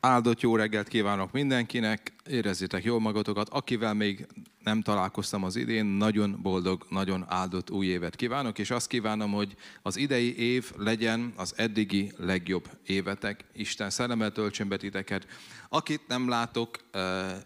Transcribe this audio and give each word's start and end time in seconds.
Áldott 0.00 0.40
jó 0.40 0.56
reggelt 0.56 0.88
kívánok 0.88 1.32
mindenkinek, 1.32 2.12
érezzétek 2.26 2.84
jól 2.84 3.00
magatokat. 3.00 3.48
Akivel 3.48 3.94
még 3.94 4.26
nem 4.62 4.82
találkoztam 4.82 5.44
az 5.44 5.56
idén, 5.56 5.84
nagyon 5.86 6.38
boldog, 6.42 6.86
nagyon 6.88 7.24
áldott 7.28 7.70
új 7.70 7.86
évet 7.86 8.16
kívánok, 8.16 8.58
és 8.58 8.70
azt 8.70 8.86
kívánom, 8.86 9.32
hogy 9.32 9.56
az 9.82 9.96
idei 9.96 10.38
év 10.38 10.72
legyen 10.76 11.32
az 11.36 11.54
eddigi 11.56 12.12
legjobb 12.16 12.68
évetek. 12.86 13.44
Isten 13.52 13.90
szellemmel 13.90 14.32
töltsön 14.32 14.68
be 14.68 14.76
titeket. 14.76 15.26
Akit 15.68 16.02
nem 16.08 16.28
látok, 16.28 16.78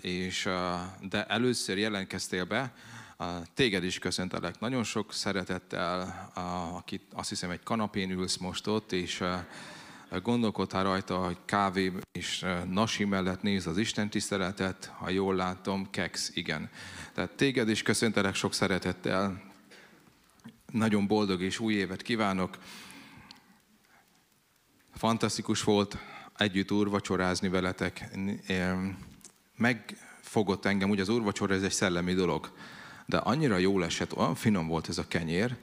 és, 0.00 0.48
de 1.08 1.24
először 1.24 1.78
jelentkeztél 1.78 2.44
be, 2.44 2.74
téged 3.54 3.84
is 3.84 3.98
köszöntelek 3.98 4.60
nagyon 4.60 4.84
sok 4.84 5.12
szeretettel, 5.12 6.30
akit 6.76 7.02
azt 7.12 7.28
hiszem 7.28 7.50
egy 7.50 7.62
kanapén 7.62 8.10
ülsz 8.10 8.36
most 8.36 8.66
ott, 8.66 8.92
és 8.92 9.22
gondolkodtál 10.22 10.82
rajta, 10.82 11.16
hogy 11.16 11.36
kávé 11.44 11.92
és 12.12 12.44
nasi 12.70 13.04
mellett 13.04 13.42
néz 13.42 13.66
az 13.66 13.78
Isten 13.78 14.10
tiszteletet, 14.10 14.92
ha 14.98 15.10
jól 15.10 15.34
látom, 15.34 15.90
keks, 15.90 16.30
igen. 16.34 16.70
Tehát 17.12 17.30
téged 17.30 17.68
is 17.68 17.82
köszöntelek 17.82 18.34
sok 18.34 18.54
szeretettel, 18.54 19.42
nagyon 20.72 21.06
boldog 21.06 21.42
és 21.42 21.58
új 21.58 21.74
évet 21.74 22.02
kívánok. 22.02 22.58
Fantasztikus 24.94 25.62
volt 25.62 25.98
együtt 26.36 26.72
úrvacsorázni 26.72 27.48
veletek. 27.48 28.08
Megfogott 29.56 30.64
engem, 30.64 30.90
ugye 30.90 31.02
az 31.02 31.08
úrvacsora 31.08 31.54
ez 31.54 31.62
egy 31.62 31.72
szellemi 31.72 32.14
dolog, 32.14 32.52
de 33.06 33.16
annyira 33.16 33.56
jól 33.56 33.84
esett, 33.84 34.16
olyan 34.16 34.34
finom 34.34 34.66
volt 34.66 34.88
ez 34.88 34.98
a 34.98 35.08
kenyér, 35.08 35.56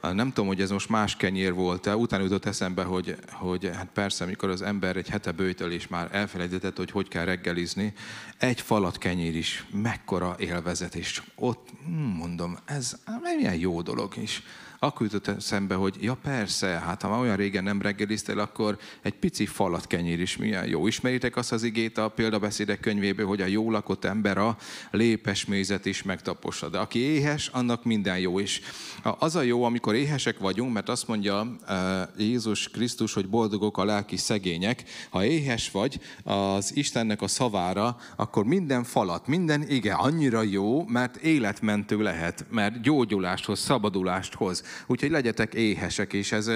nem 0.00 0.28
tudom, 0.28 0.46
hogy 0.46 0.60
ez 0.60 0.70
most 0.70 0.88
más 0.88 1.16
kenyér 1.16 1.54
volt-e. 1.54 1.96
Utána 1.96 2.22
jutott 2.22 2.44
eszembe, 2.44 2.82
hogy, 2.82 3.16
hogy 3.30 3.70
hát 3.74 3.88
persze, 3.94 4.24
amikor 4.24 4.48
az 4.48 4.62
ember 4.62 4.96
egy 4.96 5.08
hete 5.08 5.32
bőjtöl, 5.32 5.72
és 5.72 5.88
már 5.88 6.08
elfelejtett, 6.12 6.76
hogy 6.76 6.90
hogy 6.90 7.08
kell 7.08 7.24
reggelizni, 7.24 7.92
egy 8.38 8.60
falat 8.60 8.98
kenyér 8.98 9.36
is 9.36 9.66
mekkora 9.72 10.34
élvezet, 10.38 10.94
és 10.94 11.22
ott 11.34 11.68
hm, 11.84 11.92
mondom, 11.92 12.58
ez 12.64 12.96
milyen 13.36 13.54
jó 13.54 13.82
dolog 13.82 14.16
is 14.16 14.42
akkor 14.82 15.06
jutott 15.12 15.40
szembe, 15.40 15.74
hogy 15.74 15.96
ja 16.00 16.14
persze, 16.14 16.66
hát 16.66 17.02
ha 17.02 17.08
már 17.08 17.20
olyan 17.20 17.36
régen 17.36 17.64
nem 17.64 17.82
reggeliztél, 17.82 18.38
akkor 18.38 18.78
egy 19.02 19.14
pici 19.14 19.46
falat 19.46 19.86
kenyér 19.86 20.20
is 20.20 20.36
milyen 20.36 20.66
jó. 20.66 20.86
Ismeritek 20.86 21.36
azt 21.36 21.52
az 21.52 21.62
igét 21.62 21.98
a 21.98 22.08
példabeszédek 22.08 22.80
könyvéből, 22.80 23.26
hogy 23.26 23.40
a 23.40 23.46
jó 23.46 23.70
lakott 23.70 24.04
ember 24.04 24.38
a 24.38 24.56
lépes 24.90 25.44
mézet 25.44 25.86
is 25.86 26.02
megtapossa. 26.02 26.68
De 26.68 26.78
aki 26.78 26.98
éhes, 26.98 27.46
annak 27.46 27.84
minden 27.84 28.18
jó 28.18 28.38
is. 28.38 28.60
Az 29.02 29.36
a 29.36 29.42
jó, 29.42 29.64
amikor 29.64 29.94
éhesek 29.94 30.38
vagyunk, 30.38 30.72
mert 30.72 30.88
azt 30.88 31.08
mondja 31.08 31.56
eh, 31.66 32.02
Jézus 32.18 32.68
Krisztus, 32.68 33.12
hogy 33.12 33.28
boldogok 33.28 33.78
a 33.78 33.84
lelki 33.84 34.16
szegények. 34.16 34.84
Ha 35.10 35.24
éhes 35.24 35.70
vagy 35.70 36.00
az 36.24 36.76
Istennek 36.76 37.22
a 37.22 37.28
szavára, 37.28 37.96
akkor 38.16 38.44
minden 38.44 38.84
falat, 38.84 39.26
minden 39.26 39.68
ige 39.68 39.94
annyira 39.94 40.42
jó, 40.42 40.84
mert 40.86 41.16
életmentő 41.16 42.02
lehet, 42.02 42.46
mert 42.50 42.82
gyógyulást 42.82 43.44
hoz, 43.44 43.58
szabadulást 43.58 44.34
hoz. 44.34 44.68
Úgyhogy 44.86 45.10
legyetek 45.10 45.54
éhesek, 45.54 46.12
és 46.12 46.32
ez, 46.32 46.50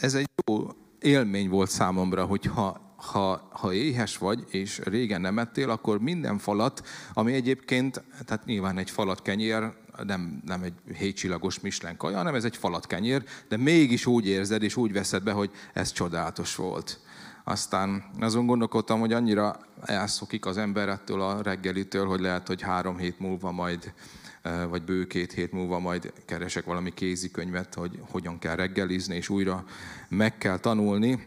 ez 0.00 0.14
egy 0.14 0.28
jó 0.46 0.68
élmény 1.00 1.48
volt 1.48 1.70
számomra, 1.70 2.24
hogy 2.24 2.46
ha, 2.46 2.94
ha, 2.96 3.48
ha 3.52 3.72
éhes 3.72 4.18
vagy, 4.18 4.44
és 4.50 4.80
régen 4.84 5.20
nem 5.20 5.38
ettél, 5.38 5.70
akkor 5.70 6.00
minden 6.00 6.38
falat, 6.38 6.86
ami 7.12 7.32
egyébként, 7.32 8.02
tehát 8.24 8.44
nyilván 8.44 8.78
egy 8.78 8.90
falat 8.90 9.22
kenyér, 9.22 9.72
nem, 10.06 10.42
nem 10.44 10.62
egy 10.62 10.74
hétcsillagos 10.96 11.60
Michelin 11.60 11.96
kaja, 11.96 12.16
hanem 12.16 12.34
ez 12.34 12.44
egy 12.44 12.56
falat 12.56 12.86
kenyér, 12.86 13.24
de 13.48 13.56
mégis 13.56 14.06
úgy 14.06 14.26
érzed, 14.26 14.62
és 14.62 14.76
úgy 14.76 14.92
veszed 14.92 15.22
be, 15.22 15.32
hogy 15.32 15.50
ez 15.72 15.92
csodálatos 15.92 16.54
volt. 16.54 17.00
Aztán 17.44 18.04
azon 18.20 18.46
gondolkodtam, 18.46 19.00
hogy 19.00 19.12
annyira 19.12 19.56
elszokik 19.84 20.46
az 20.46 20.56
ember 20.56 20.88
ettől 20.88 21.20
a 21.20 21.42
reggelitől, 21.42 22.06
hogy 22.06 22.20
lehet, 22.20 22.46
hogy 22.46 22.62
három 22.62 22.98
hét 22.98 23.18
múlva 23.18 23.50
majd 23.50 23.92
vagy 24.42 24.82
bő 24.82 25.06
két 25.06 25.32
hét 25.32 25.52
múlva 25.52 25.78
majd 25.78 26.12
keresek 26.24 26.64
valami 26.64 26.94
kézikönyvet, 26.94 27.74
hogy 27.74 27.98
hogyan 28.10 28.38
kell 28.38 28.56
reggelizni, 28.56 29.16
és 29.16 29.28
újra 29.28 29.64
meg 30.08 30.38
kell 30.38 30.58
tanulni. 30.58 31.26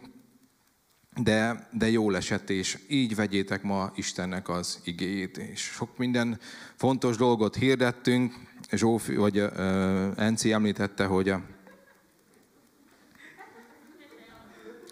De, 1.23 1.67
de 1.71 1.89
jó 1.89 2.11
esett, 2.11 2.49
és 2.49 2.77
így 2.87 3.15
vegyétek 3.15 3.63
ma 3.63 3.91
Istennek 3.95 4.49
az 4.49 4.79
igéjét. 4.83 5.37
És 5.37 5.61
sok 5.61 5.97
minden 5.97 6.39
fontos 6.75 7.17
dolgot 7.17 7.55
hirdettünk. 7.55 8.33
Zsófi, 8.71 9.15
vagy 9.15 9.39
uh, 9.39 9.49
Enci 10.15 10.51
említette, 10.51 11.05
hogy 11.05 11.29
a, 11.29 11.41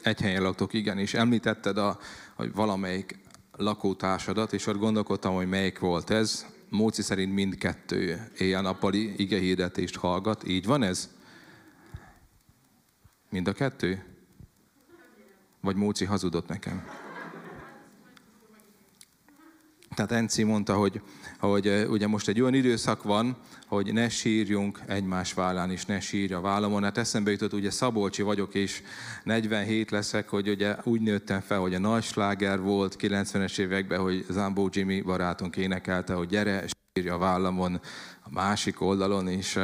egy 0.04 0.22
helyen 0.22 0.42
laktok, 0.42 0.74
igen, 0.74 0.98
és 0.98 1.14
említetted, 1.14 1.78
a, 1.78 2.00
hogy 2.36 2.54
valamelyik 2.54 3.20
lakótársadat, 3.52 4.54
és 4.54 4.68
ott 4.68 4.78
gondolkodtam, 4.78 5.36
hogy 5.36 5.50
melyik 5.50 5.80
volt 5.80 6.10
ez. 6.10 6.46
Móci 6.70 7.02
szerint 7.02 7.34
mindkettő 7.34 8.32
éjjel-nappali 8.38 9.14
igehirdetést 9.22 9.96
hallgat. 9.96 10.48
Így 10.48 10.66
van 10.66 10.84
ez? 10.84 11.10
Mind 13.30 13.48
a 13.48 13.54
kettő? 13.54 14.04
Vagy 15.62 15.76
Móci 15.76 16.06
hazudott 16.06 16.48
nekem? 16.48 16.88
Tehát 19.96 20.12
Enci 20.12 20.44
mondta, 20.44 20.76
hogy, 20.76 21.02
hogy 21.40 21.86
ugye 21.90 22.08
most 22.08 22.28
egy 22.28 22.42
olyan 22.42 22.54
időszak 22.54 23.04
van, 23.04 23.38
hogy 23.68 23.94
ne 23.94 24.10
sírjunk 24.10 24.80
egymás 24.88 25.34
vállán, 25.34 25.72
és 25.72 25.86
ne 25.86 26.00
sírja 26.00 26.38
a 26.38 26.42
vállamon. 26.42 26.84
Hát 26.84 26.98
eszembe 26.98 27.32
jutott, 27.32 27.54
ugye 27.54 27.72
Szabolcsi 27.72 28.22
vagyok, 28.22 28.54
és 28.56 28.82
47 29.24 29.92
leszek, 29.92 30.30
hogy 30.30 30.50
ugye 30.50 30.76
úgy 30.84 31.02
nőttem 31.02 31.40
fel, 31.40 31.60
hogy 31.60 31.74
a 31.74 31.80
nagy 31.80 32.04
sláger 32.04 32.62
volt 32.62 32.96
90-es 33.00 33.60
években, 33.60 34.00
hogy 34.00 34.26
Zambó 34.30 34.70
Jimmy 34.72 35.02
barátunk 35.02 35.56
énekelte, 35.56 36.14
hogy 36.14 36.28
gyere, 36.28 36.64
sírja 36.94 37.14
a 37.14 37.18
vállamon, 37.18 37.82
a 38.24 38.30
másik 38.32 38.82
oldalon, 38.82 39.28
és 39.28 39.60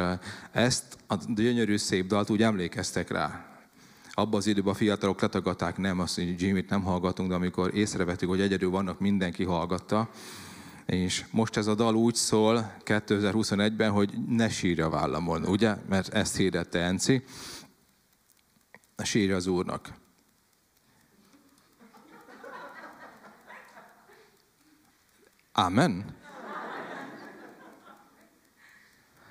ezt 0.52 0.96
a 1.06 1.14
gyönyörű 1.34 1.76
szép 1.76 2.06
dalt 2.06 2.30
úgy 2.30 2.42
emlékeztek 2.42 3.10
rá. 3.10 3.46
Abban 4.10 4.38
az 4.38 4.46
időben 4.46 4.72
a 4.72 4.76
fiatalok 4.76 5.20
letagadták, 5.20 5.76
nem, 5.76 6.00
azt, 6.00 6.14
hogy 6.14 6.42
Jimmy-t 6.42 6.70
nem 6.70 6.82
hallgatunk, 6.82 7.28
de 7.28 7.34
amikor 7.34 7.74
észrevettük, 7.74 8.28
hogy 8.28 8.40
egyedül 8.40 8.70
vannak, 8.70 9.00
mindenki 9.00 9.44
hallgatta. 9.44 10.10
És 10.86 11.24
most 11.30 11.56
ez 11.56 11.66
a 11.66 11.74
dal 11.74 11.94
úgy 11.94 12.14
szól 12.14 12.76
2021-ben, 12.84 13.90
hogy 13.90 14.12
ne 14.28 14.48
sírja 14.48 14.86
a 14.86 14.90
vállamon, 14.90 15.44
ugye? 15.44 15.76
Mert 15.88 16.14
ezt 16.14 16.36
hirdette 16.36 16.78
Enci. 16.78 17.24
Sírja 19.02 19.36
az 19.36 19.46
Úrnak. 19.46 19.94
Amen. 25.52 26.16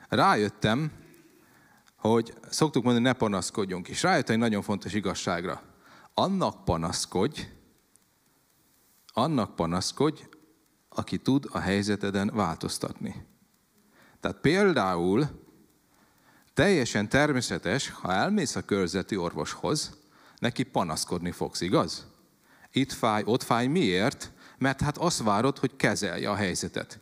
Rájöttem, 0.09 0.91
hogy 1.95 2.33
szoktuk 2.49 2.83
mondani, 2.83 3.05
ne 3.05 3.13
panaszkodjunk. 3.13 3.87
És 3.87 4.03
rájöttem 4.03 4.35
egy 4.35 4.41
nagyon 4.41 4.61
fontos 4.61 4.93
igazságra. 4.93 5.61
Annak 6.13 6.63
panaszkodj, 6.63 7.41
annak 9.13 9.55
panaszkodj, 9.55 10.21
aki 10.95 11.17
tud 11.17 11.47
a 11.51 11.59
helyzeteden 11.59 12.31
változtatni. 12.33 13.25
Tehát 14.19 14.37
például 14.39 15.27
teljesen 16.53 17.09
természetes, 17.09 17.89
ha 17.89 18.13
elmész 18.13 18.55
a 18.55 18.61
körzeti 18.61 19.15
orvoshoz, 19.15 19.97
neki 20.39 20.63
panaszkodni 20.63 21.31
fogsz, 21.31 21.61
igaz? 21.61 22.05
Itt 22.71 22.91
fáj, 22.91 23.23
ott 23.25 23.43
fáj, 23.43 23.67
miért? 23.67 24.31
Mert 24.57 24.81
hát 24.81 24.97
azt 24.97 25.23
várod, 25.23 25.57
hogy 25.57 25.75
kezelje 25.75 26.29
a 26.29 26.35
helyzetet. 26.35 26.99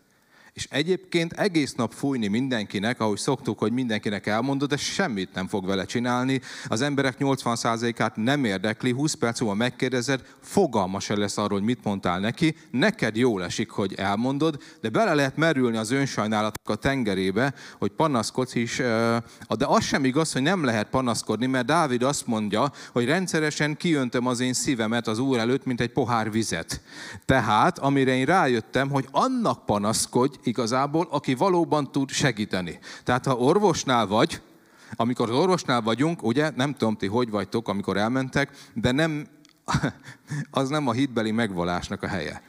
És 0.53 0.67
egyébként 0.69 1.33
egész 1.33 1.73
nap 1.73 1.93
fújni 1.93 2.27
mindenkinek, 2.27 2.99
ahogy 2.99 3.17
szoktuk, 3.17 3.59
hogy 3.59 3.71
mindenkinek 3.71 4.27
elmondod, 4.27 4.69
de 4.69 4.77
semmit 4.77 5.33
nem 5.33 5.47
fog 5.47 5.65
vele 5.65 5.85
csinálni. 5.85 6.41
Az 6.67 6.81
emberek 6.81 7.15
80%-át 7.19 8.15
nem 8.15 8.45
érdekli, 8.45 8.91
20 8.91 9.13
perc 9.13 9.39
múlva 9.39 9.55
megkérdezed, 9.55 10.25
fogalma 10.41 10.99
se 10.99 11.17
lesz 11.17 11.37
arról, 11.37 11.57
hogy 11.57 11.67
mit 11.67 11.83
mondtál 11.83 12.19
neki. 12.19 12.55
Neked 12.71 13.15
jól 13.15 13.43
esik, 13.43 13.69
hogy 13.69 13.93
elmondod, 13.93 14.61
de 14.81 14.89
bele 14.89 15.13
lehet 15.13 15.37
merülni 15.37 15.77
az 15.77 15.91
önsajnálatok 15.91 16.69
a 16.69 16.75
tengerébe, 16.75 17.53
hogy 17.77 17.91
panaszkodsz 17.91 18.55
is. 18.55 18.77
De 19.57 19.65
az 19.65 19.83
sem 19.83 20.05
igaz, 20.05 20.33
hogy 20.33 20.41
nem 20.41 20.63
lehet 20.63 20.89
panaszkodni, 20.89 21.45
mert 21.45 21.65
Dávid 21.65 22.03
azt 22.03 22.27
mondja, 22.27 22.71
hogy 22.91 23.05
rendszeresen 23.05 23.77
kiöntöm 23.77 24.27
az 24.27 24.39
én 24.39 24.53
szívemet 24.53 25.07
az 25.07 25.19
Úr 25.19 25.37
előtt, 25.37 25.65
mint 25.65 25.81
egy 25.81 25.91
pohár 25.91 26.31
vizet. 26.31 26.81
Tehát, 27.25 27.79
amire 27.79 28.15
én 28.15 28.25
rájöttem, 28.25 28.89
hogy 28.89 29.07
annak 29.11 29.65
panaszkodj, 29.65 30.37
igazából, 30.47 31.07
aki 31.09 31.35
valóban 31.35 31.91
tud 31.91 32.09
segíteni. 32.09 32.79
Tehát 33.03 33.25
ha 33.25 33.35
orvosnál 33.35 34.07
vagy, 34.07 34.41
amikor 34.95 35.29
az 35.29 35.35
orvosnál 35.35 35.81
vagyunk, 35.81 36.23
ugye, 36.23 36.51
nem 36.55 36.73
tudom 36.73 36.95
ti 36.95 37.07
hogy 37.07 37.29
vagytok, 37.29 37.67
amikor 37.67 37.97
elmentek, 37.97 38.51
de 38.73 38.91
nem, 38.91 39.27
az 40.51 40.69
nem 40.69 40.87
a 40.87 40.91
hitbeli 40.91 41.31
megvalásnak 41.31 42.03
a 42.03 42.07
helye. 42.07 42.41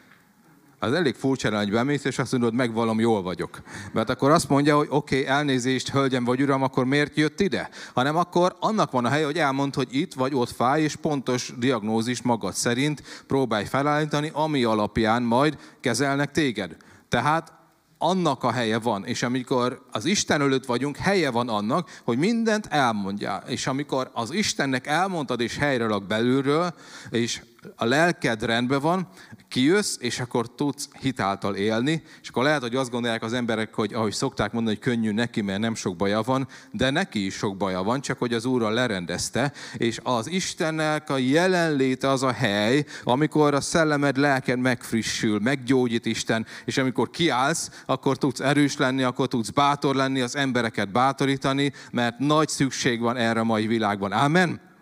Az 0.84 0.92
elég 0.92 1.14
furcsa, 1.14 1.56
hogy 1.56 1.70
bemész, 1.70 2.04
és 2.04 2.18
azt 2.18 2.32
mondod, 2.32 2.54
megvalom, 2.54 3.00
jól 3.00 3.22
vagyok. 3.22 3.62
Mert 3.92 4.10
akkor 4.10 4.30
azt 4.30 4.48
mondja, 4.48 4.76
hogy 4.76 4.86
oké, 4.90 5.20
okay, 5.20 5.28
elnézést, 5.28 5.90
hölgyem 5.90 6.24
vagy 6.24 6.42
uram, 6.42 6.62
akkor 6.62 6.84
miért 6.84 7.16
jött 7.16 7.40
ide? 7.40 7.68
Hanem 7.94 8.16
akkor 8.16 8.56
annak 8.60 8.90
van 8.90 9.04
a 9.04 9.08
helye, 9.08 9.24
hogy 9.24 9.38
elmond, 9.38 9.74
hogy 9.74 9.88
itt 9.90 10.14
vagy 10.14 10.34
ott 10.34 10.50
fáj, 10.50 10.82
és 10.82 10.96
pontos 10.96 11.52
diagnózis 11.58 12.22
magad 12.22 12.54
szerint 12.54 13.02
próbálj 13.26 13.64
felállítani, 13.64 14.30
ami 14.32 14.64
alapján 14.64 15.22
majd 15.22 15.58
kezelnek 15.80 16.30
téged. 16.30 16.76
Tehát 17.08 17.52
annak 17.98 18.42
a 18.42 18.52
helye 18.52 18.78
van, 18.78 19.04
és 19.04 19.22
amikor 19.22 19.82
az 19.92 20.04
Isten 20.04 20.40
előtt 20.40 20.64
vagyunk, 20.64 20.96
helye 20.96 21.30
van 21.30 21.48
annak, 21.48 22.00
hogy 22.04 22.18
mindent 22.18 22.66
elmondjál. 22.66 23.42
És 23.46 23.66
amikor 23.66 24.10
az 24.12 24.32
Istennek 24.32 24.86
elmondtad, 24.86 25.40
és 25.40 25.56
helyre 25.56 25.86
rak 25.86 26.06
belülről, 26.06 26.74
és 27.10 27.40
a 27.76 27.84
lelked 27.84 28.42
rendben 28.42 28.80
van, 28.80 29.08
kijössz, 29.48 29.96
és 30.00 30.20
akkor 30.20 30.54
tudsz 30.54 30.88
hitáltal 31.00 31.54
élni, 31.54 32.02
és 32.22 32.28
akkor 32.28 32.42
lehet, 32.42 32.60
hogy 32.60 32.76
azt 32.76 32.90
gondolják 32.90 33.22
az 33.22 33.32
emberek, 33.32 33.74
hogy 33.74 33.94
ahogy 33.94 34.12
szokták 34.12 34.52
mondani, 34.52 34.76
hogy 34.76 34.84
könnyű 34.84 35.12
neki, 35.12 35.40
mert 35.40 35.60
nem 35.60 35.74
sok 35.74 35.96
baja 35.96 36.22
van, 36.22 36.48
de 36.70 36.90
neki 36.90 37.24
is 37.24 37.34
sok 37.34 37.56
baja 37.56 37.82
van, 37.82 38.00
csak 38.00 38.18
hogy 38.18 38.34
az 38.34 38.44
Úrral 38.44 38.72
lerendezte, 38.72 39.52
és 39.76 40.00
az 40.02 40.30
Istennek 40.30 41.10
a 41.10 41.18
jelenléte 41.18 42.08
az 42.08 42.22
a 42.22 42.32
hely, 42.32 42.84
amikor 43.02 43.54
a 43.54 43.60
szellemed, 43.60 44.16
lelked 44.16 44.58
megfrissül, 44.58 45.38
meggyógyít 45.38 46.06
Isten, 46.06 46.46
és 46.64 46.78
amikor 46.78 47.10
kiállsz, 47.10 47.82
akkor 47.86 48.16
tudsz 48.16 48.40
erős 48.40 48.76
lenni, 48.76 49.02
akkor 49.02 49.28
tudsz 49.28 49.50
bátor 49.50 49.94
lenni, 49.94 50.20
az 50.20 50.36
embereket 50.36 50.92
bátorítani, 50.92 51.72
mert 51.92 52.18
nagy 52.18 52.48
szükség 52.48 53.00
van 53.00 53.16
erre 53.16 53.40
a 53.40 53.44
mai 53.44 53.66
világban. 53.66 54.12
Amen. 54.12 54.72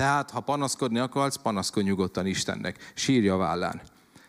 Tehát, 0.00 0.30
ha 0.30 0.40
panaszkodni 0.40 0.98
akarsz, 0.98 1.36
panaszkodj 1.36 1.86
nyugodtan 1.88 2.26
Istennek. 2.26 2.92
Sírja 2.94 3.36
vállán 3.36 3.80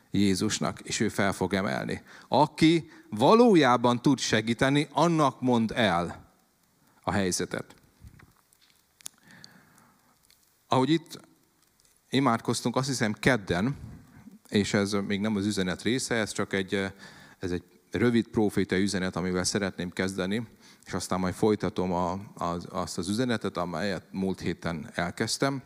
Jézusnak, 0.10 0.80
és 0.80 1.00
ő 1.00 1.10
fel 1.10 1.34
fog 1.34 1.54
emelni. 1.54 2.02
Aki 2.28 2.92
valójában 3.10 4.02
tud 4.02 4.20
segíteni, 4.20 4.88
annak 4.92 5.42
mond 5.42 5.72
el 5.76 6.32
a 7.02 7.12
helyzetet. 7.12 7.76
Ahogy 10.68 10.90
itt 10.90 11.20
imádkoztunk, 12.10 12.76
azt 12.76 12.88
hiszem 12.88 13.14
kedden, 13.14 13.78
és 14.50 14.74
ez 14.74 14.92
még 14.92 15.20
nem 15.20 15.36
az 15.36 15.46
üzenet 15.46 15.82
része, 15.82 16.16
ez 16.16 16.32
csak 16.32 16.54
egy, 16.54 16.74
ez 17.40 17.52
egy 17.52 17.64
rövid 17.92 18.28
proféta 18.28 18.78
üzenet, 18.78 19.16
amivel 19.16 19.44
szeretném 19.44 19.90
kezdeni 19.90 20.48
és 20.92 20.98
aztán 20.98 21.20
majd 21.20 21.34
folytatom 21.34 21.94
a, 21.94 22.20
az, 22.34 22.68
azt 22.70 22.98
az 22.98 23.10
üzenetet, 23.10 23.58
amelyet 23.58 24.06
múlt 24.12 24.40
héten 24.40 24.90
elkezdtem. 24.94 25.64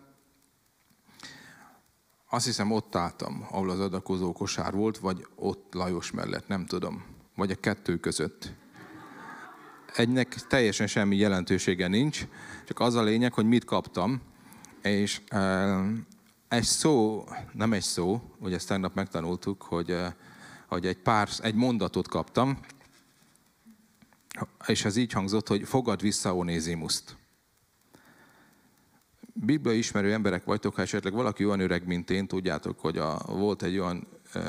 Azt 2.29 2.45
hiszem 2.45 2.71
ott 2.71 2.95
álltam, 2.95 3.45
ahol 3.49 3.69
az 3.69 3.79
adakozó 3.79 4.31
kosár 4.31 4.73
volt, 4.73 4.97
vagy 4.97 5.27
ott 5.35 5.73
Lajos 5.73 6.11
mellett, 6.11 6.47
nem 6.47 6.65
tudom. 6.65 7.05
Vagy 7.35 7.51
a 7.51 7.55
kettő 7.55 7.97
között. 7.97 8.51
Egynek 9.95 10.33
teljesen 10.33 10.87
semmi 10.87 11.15
jelentősége 11.15 11.87
nincs, 11.87 12.27
csak 12.65 12.79
az 12.79 12.95
a 12.95 13.03
lényeg, 13.03 13.33
hogy 13.33 13.45
mit 13.45 13.65
kaptam. 13.65 14.21
És 14.81 15.21
egy 16.47 16.63
szó, 16.63 17.23
nem 17.51 17.73
egy 17.73 17.83
szó, 17.83 18.21
ugye 18.39 18.55
ezt 18.55 18.67
tegnap 18.67 18.95
megtanultuk, 18.95 19.63
hogy, 19.63 19.97
hogy 20.67 20.85
egy 20.85 20.97
pár, 20.97 21.29
egy 21.39 21.55
mondatot 21.55 22.07
kaptam, 22.07 22.59
és 24.67 24.85
ez 24.85 24.95
így 24.95 25.11
hangzott, 25.11 25.47
hogy 25.47 25.67
fogad 25.67 26.01
vissza 26.01 26.35
Onézimuszt. 26.35 27.15
Biblia 29.33 29.73
ismerő 29.73 30.13
emberek 30.13 30.43
vagytok, 30.43 30.75
ha 30.75 30.81
esetleg 30.81 31.13
valaki 31.13 31.45
olyan 31.45 31.59
öreg, 31.59 31.87
mint 31.87 32.09
én, 32.09 32.27
tudjátok, 32.27 32.79
hogy 32.79 32.97
a, 32.97 33.19
volt 33.27 33.63
egy 33.63 33.77
olyan 33.77 34.07
e, 34.33 34.41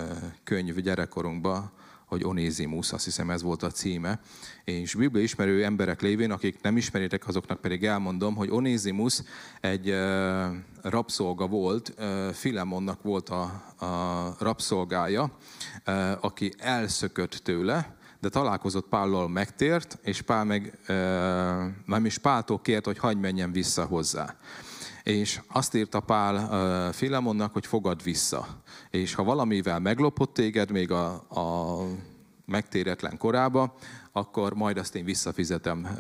könyv 0.45 0.81
gyerekkorunkban, 0.81 1.73
hogy 2.07 2.25
Onézimus, 2.25 2.93
azt 2.93 3.05
hiszem 3.05 3.31
ez 3.31 3.43
volt 3.43 3.63
a 3.63 3.71
címe. 3.71 4.21
És 4.65 4.95
Biblia 4.95 5.23
ismerő 5.23 5.65
emberek 5.65 6.01
lévén, 6.01 6.31
akik 6.31 6.61
nem 6.61 6.77
ismeritek, 6.77 7.29
azoknak 7.29 7.61
pedig 7.61 7.85
elmondom, 7.85 8.35
hogy 8.35 8.51
Onézimus 8.51 9.23
egy 9.61 9.91
e, 9.91 10.65
rabszolga 10.83 11.47
volt, 11.47 11.95
e, 11.99 12.33
Filemonnak 12.33 13.03
volt 13.03 13.29
a, 13.29 13.43
a 13.79 14.35
rabszolgája, 14.39 15.31
e, 15.85 16.19
aki 16.21 16.53
elszökött 16.59 17.33
tőle, 17.33 17.96
de 18.27 18.33
találkozott 18.33 18.89
Pállal 18.89 19.29
megtért, 19.29 19.99
és 20.03 20.23
Pál 20.23 20.45
meg, 20.45 20.79
nem 21.87 22.05
is 22.05 22.19
Páltól 22.19 22.61
kért, 22.61 22.85
hogy 22.85 22.99
hagyj 22.99 23.21
menjen 23.21 23.53
vissza 23.53 23.85
hozzá. 23.85 24.37
És 25.03 25.41
azt 25.49 25.75
írta 25.75 26.01
Pál 26.01 26.93
Filemonnak, 26.93 27.53
hogy 27.53 27.67
fogad 27.67 28.03
vissza. 28.03 28.47
És 28.91 29.15
ha 29.15 29.23
valamivel 29.23 29.79
meglopott 29.79 30.35
téged 30.35 30.71
még 30.71 30.91
a, 30.91 31.13
a 31.15 31.77
megtéretlen 32.45 33.19
korába, 33.19 33.75
akkor 34.13 34.55
majd 34.55 34.79
azt 34.79 34.95
én 34.95 35.05
visszafizetem 35.05 35.99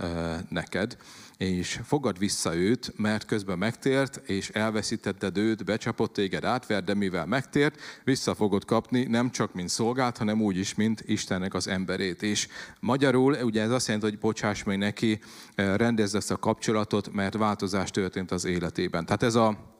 neked 0.48 0.96
és 1.36 1.80
fogad 1.84 2.18
vissza 2.18 2.54
őt, 2.54 2.92
mert 2.96 3.24
közben 3.24 3.58
megtért, 3.58 4.16
és 4.28 4.48
elveszítetted 4.48 5.36
őt, 5.36 5.64
becsapott 5.64 6.12
téged, 6.12 6.44
átver, 6.44 6.84
de 6.84 6.94
mivel 6.94 7.26
megtért, 7.26 7.80
vissza 8.04 8.34
fogod 8.34 8.64
kapni 8.64 9.04
nem 9.04 9.30
csak 9.30 9.54
mint 9.54 9.68
szolgált, 9.68 10.16
hanem 10.16 10.42
úgy 10.42 10.56
is, 10.56 10.74
mint 10.74 11.02
Istennek 11.06 11.54
az 11.54 11.68
emberét. 11.68 12.22
És 12.22 12.48
magyarul 12.80 13.36
ugye 13.42 13.62
ez 13.62 13.70
azt 13.70 13.86
jelenti, 13.86 14.08
hogy 14.08 14.18
bocsáss 14.18 14.62
meg 14.62 14.78
neki, 14.78 15.20
rendezd 15.54 16.14
ezt 16.14 16.30
a 16.30 16.36
kapcsolatot, 16.36 17.12
mert 17.12 17.36
változás 17.36 17.90
történt 17.90 18.30
az 18.30 18.44
életében. 18.44 19.04
Tehát 19.04 19.22
ez 19.22 19.34
a 19.34 19.74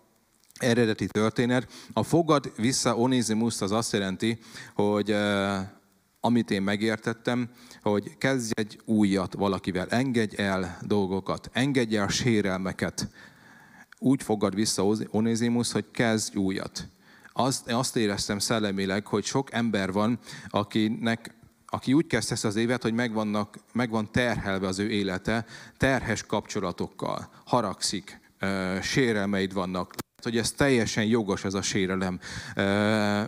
eredeti 0.59 1.07
történet. 1.07 1.69
A 1.93 2.03
fogad 2.03 2.53
vissza 2.57 2.97
Onézimuszt 2.97 3.63
az 3.63 3.73
azt 3.73 3.93
jelenti, 3.93 4.39
hogy 4.75 5.17
amit 6.27 6.51
én 6.51 6.63
megértettem, 6.63 7.49
hogy 7.83 8.17
kezdj 8.19 8.51
egy 8.55 8.81
újat 8.85 9.35
valakivel, 9.35 9.87
engedj 9.89 10.37
el 10.43 10.79
dolgokat, 10.83 11.51
engedj 11.53 11.97
el 11.97 12.09
sérelmeket. 12.09 13.09
Úgy 13.99 14.23
fogad 14.23 14.55
vissza 14.55 14.85
Onézimus, 15.11 15.73
hogy 15.73 15.85
kezdj 15.91 16.37
újat. 16.37 16.89
Azt, 17.33 17.71
azt 17.71 17.97
éreztem 17.97 18.39
szellemileg, 18.39 19.07
hogy 19.07 19.25
sok 19.25 19.53
ember 19.53 19.93
van, 19.93 20.19
akinek 20.49 21.35
aki 21.69 21.93
úgy 21.93 22.07
kezdte 22.07 22.35
ezt 22.35 22.45
az 22.45 22.57
évet, 22.57 22.83
hogy 22.83 22.93
megvannak, 22.93 23.59
megvan 23.73 24.13
terhelve 24.13 24.67
az 24.67 24.79
ő 24.79 24.91
élete, 24.91 25.45
terhes 25.77 26.23
kapcsolatokkal, 26.23 27.31
haragszik, 27.45 28.21
sérelmeid 28.83 29.53
vannak, 29.53 29.95
hogy 30.23 30.37
ez 30.37 30.51
teljesen 30.51 31.05
jogos 31.05 31.45
ez 31.45 31.55
a 31.55 31.63
sérelem, 31.63 32.21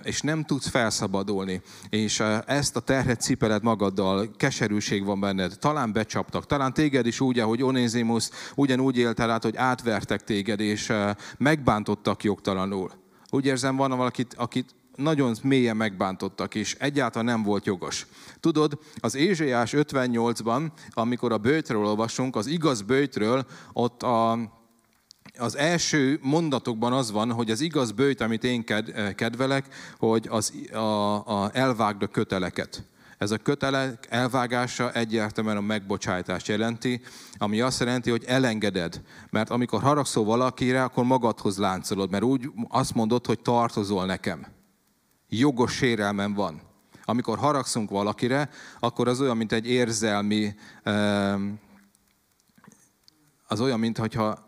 és 0.02 0.20
nem 0.20 0.44
tudsz 0.44 0.68
felszabadulni, 0.68 1.62
és 1.88 2.22
ezt 2.46 2.76
a 2.76 2.80
terhet 2.80 3.20
cipeled 3.20 3.62
magaddal, 3.62 4.30
keserűség 4.36 5.04
van 5.04 5.20
benned, 5.20 5.58
talán 5.58 5.92
becsaptak, 5.92 6.46
talán 6.46 6.72
téged 6.72 7.06
is 7.06 7.20
úgy, 7.20 7.38
ahogy 7.38 7.62
Onézimus 7.62 8.28
ugyanúgy 8.54 8.96
éltél 8.96 9.30
át, 9.30 9.42
hogy 9.42 9.56
átvertek 9.56 10.24
téged, 10.24 10.60
és 10.60 10.92
megbántottak 11.38 12.22
jogtalanul. 12.22 12.90
Úgy 13.30 13.46
érzem, 13.46 13.76
van 13.76 13.96
valakit, 13.96 14.34
akit 14.34 14.74
nagyon 14.96 15.36
mélyen 15.42 15.76
megbántottak, 15.76 16.54
és 16.54 16.76
egyáltalán 16.78 17.26
nem 17.26 17.42
volt 17.42 17.66
jogos. 17.66 18.06
Tudod, 18.40 18.78
az 18.94 19.14
Ézsaiás 19.14 19.72
58-ban, 19.76 20.70
amikor 20.90 21.32
a 21.32 21.38
bőtről 21.38 21.86
olvasunk, 21.86 22.36
az 22.36 22.46
igaz 22.46 22.82
bőtről, 22.82 23.46
ott 23.72 24.02
a 24.02 24.38
az 25.38 25.56
első 25.56 26.18
mondatokban 26.22 26.92
az 26.92 27.10
van, 27.10 27.32
hogy 27.32 27.50
az 27.50 27.60
igaz 27.60 27.92
bőjt, 27.92 28.20
amit 28.20 28.44
én 28.44 28.64
eh, 28.66 29.12
kedvelek, 29.12 29.66
hogy 29.98 30.26
az, 30.30 30.52
a, 30.72 31.42
a 31.42 31.50
elvágd 31.52 32.02
a 32.02 32.06
köteleket. 32.06 32.82
Ez 33.18 33.30
a 33.30 33.36
kötelek 33.36 34.06
elvágása 34.10 34.92
egyértelműen 34.92 35.56
a 35.56 35.60
megbocsájtást 35.60 36.48
jelenti, 36.48 37.00
ami 37.38 37.60
azt 37.60 37.80
jelenti, 37.80 38.10
hogy 38.10 38.24
elengeded. 38.24 39.02
Mert 39.30 39.50
amikor 39.50 39.80
haragszol 39.80 40.24
valakire, 40.24 40.82
akkor 40.82 41.04
magadhoz 41.04 41.58
láncolod, 41.58 42.10
mert 42.10 42.24
úgy 42.24 42.50
azt 42.68 42.94
mondod, 42.94 43.26
hogy 43.26 43.40
tartozol 43.40 44.06
nekem. 44.06 44.46
Jogos 45.28 45.72
sérelmem 45.72 46.34
van. 46.34 46.60
Amikor 47.04 47.38
haragszunk 47.38 47.90
valakire, 47.90 48.50
akkor 48.80 49.08
az 49.08 49.20
olyan, 49.20 49.36
mint 49.36 49.52
egy 49.52 49.66
érzelmi, 49.66 50.54
eh, 50.82 51.34
az 53.46 53.60
olyan, 53.60 53.78
mintha 53.78 54.47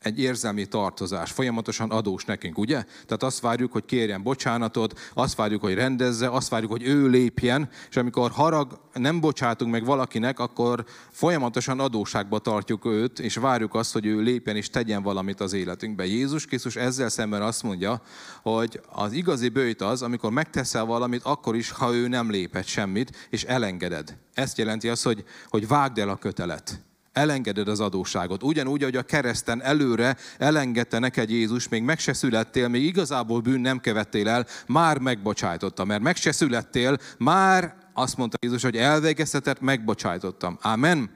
egy 0.00 0.18
érzelmi 0.18 0.66
tartozás, 0.66 1.30
folyamatosan 1.30 1.90
adós 1.90 2.24
nekünk, 2.24 2.58
ugye? 2.58 2.82
Tehát 2.84 3.22
azt 3.22 3.40
várjuk, 3.40 3.72
hogy 3.72 3.84
kérjen 3.84 4.22
bocsánatot, 4.22 4.98
azt 5.14 5.36
várjuk, 5.36 5.60
hogy 5.60 5.74
rendezze, 5.74 6.28
azt 6.28 6.48
várjuk, 6.48 6.70
hogy 6.70 6.86
ő 6.86 7.08
lépjen, 7.08 7.68
és 7.90 7.96
amikor 7.96 8.30
harag, 8.30 8.80
nem 8.92 9.20
bocsátunk 9.20 9.70
meg 9.70 9.84
valakinek, 9.84 10.38
akkor 10.38 10.84
folyamatosan 11.10 11.80
adóságba 11.80 12.38
tartjuk 12.38 12.84
őt, 12.84 13.18
és 13.18 13.36
várjuk 13.36 13.74
azt, 13.74 13.92
hogy 13.92 14.06
ő 14.06 14.20
lépjen 14.20 14.56
és 14.56 14.70
tegyen 14.70 15.02
valamit 15.02 15.40
az 15.40 15.52
életünkbe. 15.52 16.06
Jézus 16.06 16.46
Krisztus 16.46 16.76
ezzel 16.76 17.08
szemben 17.08 17.42
azt 17.42 17.62
mondja, 17.62 18.02
hogy 18.42 18.80
az 18.88 19.12
igazi 19.12 19.48
bőjt 19.48 19.82
az, 19.82 20.02
amikor 20.02 20.30
megteszel 20.30 20.84
valamit, 20.84 21.22
akkor 21.22 21.56
is, 21.56 21.70
ha 21.70 21.94
ő 21.94 22.08
nem 22.08 22.30
lépett 22.30 22.66
semmit, 22.66 23.26
és 23.30 23.44
elengeded. 23.44 24.16
Ezt 24.34 24.58
jelenti 24.58 24.88
az, 24.88 25.02
hogy, 25.02 25.24
hogy 25.48 25.68
vágd 25.68 25.98
el 25.98 26.08
a 26.08 26.16
kötelet 26.16 26.80
elengeded 27.16 27.68
az 27.68 27.80
adóságot. 27.80 28.42
Ugyanúgy, 28.42 28.82
ahogy 28.82 28.96
a 28.96 29.02
kereszten 29.02 29.62
előre 29.62 30.16
elengedte 30.38 30.98
neked 30.98 31.30
Jézus, 31.30 31.68
még 31.68 31.82
meg 31.82 31.98
se 31.98 32.12
születtél, 32.12 32.68
még 32.68 32.82
igazából 32.82 33.40
bűn 33.40 33.60
nem 33.60 33.80
kevettél 33.80 34.28
el, 34.28 34.46
már 34.66 34.98
megbocsájtotta, 34.98 35.84
mert 35.84 36.02
meg 36.02 36.16
se 36.16 36.32
születtél, 36.32 36.98
már 37.18 37.74
azt 37.92 38.16
mondta 38.16 38.38
Jézus, 38.40 38.62
hogy 38.62 38.76
elvégeztetett, 38.76 39.60
megbocsájtottam. 39.60 40.58
Amen. 40.62 41.10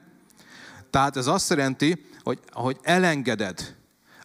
Tehát 0.89 1.17
ez 1.17 1.27
azt 1.27 1.49
jelenti, 1.49 2.05
hogy, 2.23 2.39
hogy 2.51 2.77
elengeded. 2.81 3.75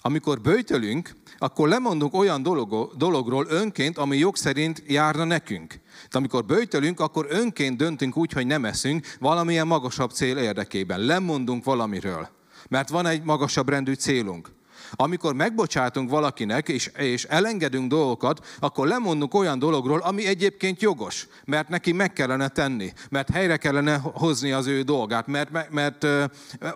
Amikor 0.00 0.40
bőjtölünk, 0.40 1.10
akkor 1.38 1.68
lemondunk 1.68 2.14
olyan 2.14 2.42
dolog, 2.42 2.96
dologról 2.96 3.46
önként, 3.48 3.98
ami 3.98 4.16
jog 4.16 4.36
szerint 4.36 4.82
járna 4.86 5.24
nekünk. 5.24 5.68
Tehát 5.68 6.14
amikor 6.14 6.44
bőjtölünk, 6.44 7.00
akkor 7.00 7.26
önként 7.28 7.76
döntünk 7.76 8.16
úgy, 8.16 8.32
hogy 8.32 8.46
nem 8.46 8.64
eszünk 8.64 9.06
valamilyen 9.20 9.66
magasabb 9.66 10.10
cél 10.10 10.36
érdekében. 10.36 11.00
Lemondunk 11.00 11.64
valamiről, 11.64 12.28
mert 12.68 12.88
van 12.88 13.06
egy 13.06 13.22
magasabb 13.22 13.68
rendű 13.68 13.92
célunk. 13.92 14.54
Amikor 14.92 15.34
megbocsátunk 15.34 16.10
valakinek, 16.10 16.68
és, 16.68 16.86
és 16.86 17.24
elengedünk 17.24 17.90
dolgokat, 17.90 18.46
akkor 18.60 18.86
lemondunk 18.86 19.34
olyan 19.34 19.58
dologról, 19.58 19.98
ami 19.98 20.26
egyébként 20.26 20.82
jogos, 20.82 21.28
mert 21.44 21.68
neki 21.68 21.92
meg 21.92 22.12
kellene 22.12 22.48
tenni, 22.48 22.92
mert 23.10 23.30
helyre 23.30 23.56
kellene 23.56 23.96
hozni 24.02 24.52
az 24.52 24.66
ő 24.66 24.82
dolgát, 24.82 25.26
mert, 25.26 25.50
mert, 25.50 25.70
mert 25.70 26.04
ö, 26.04 26.24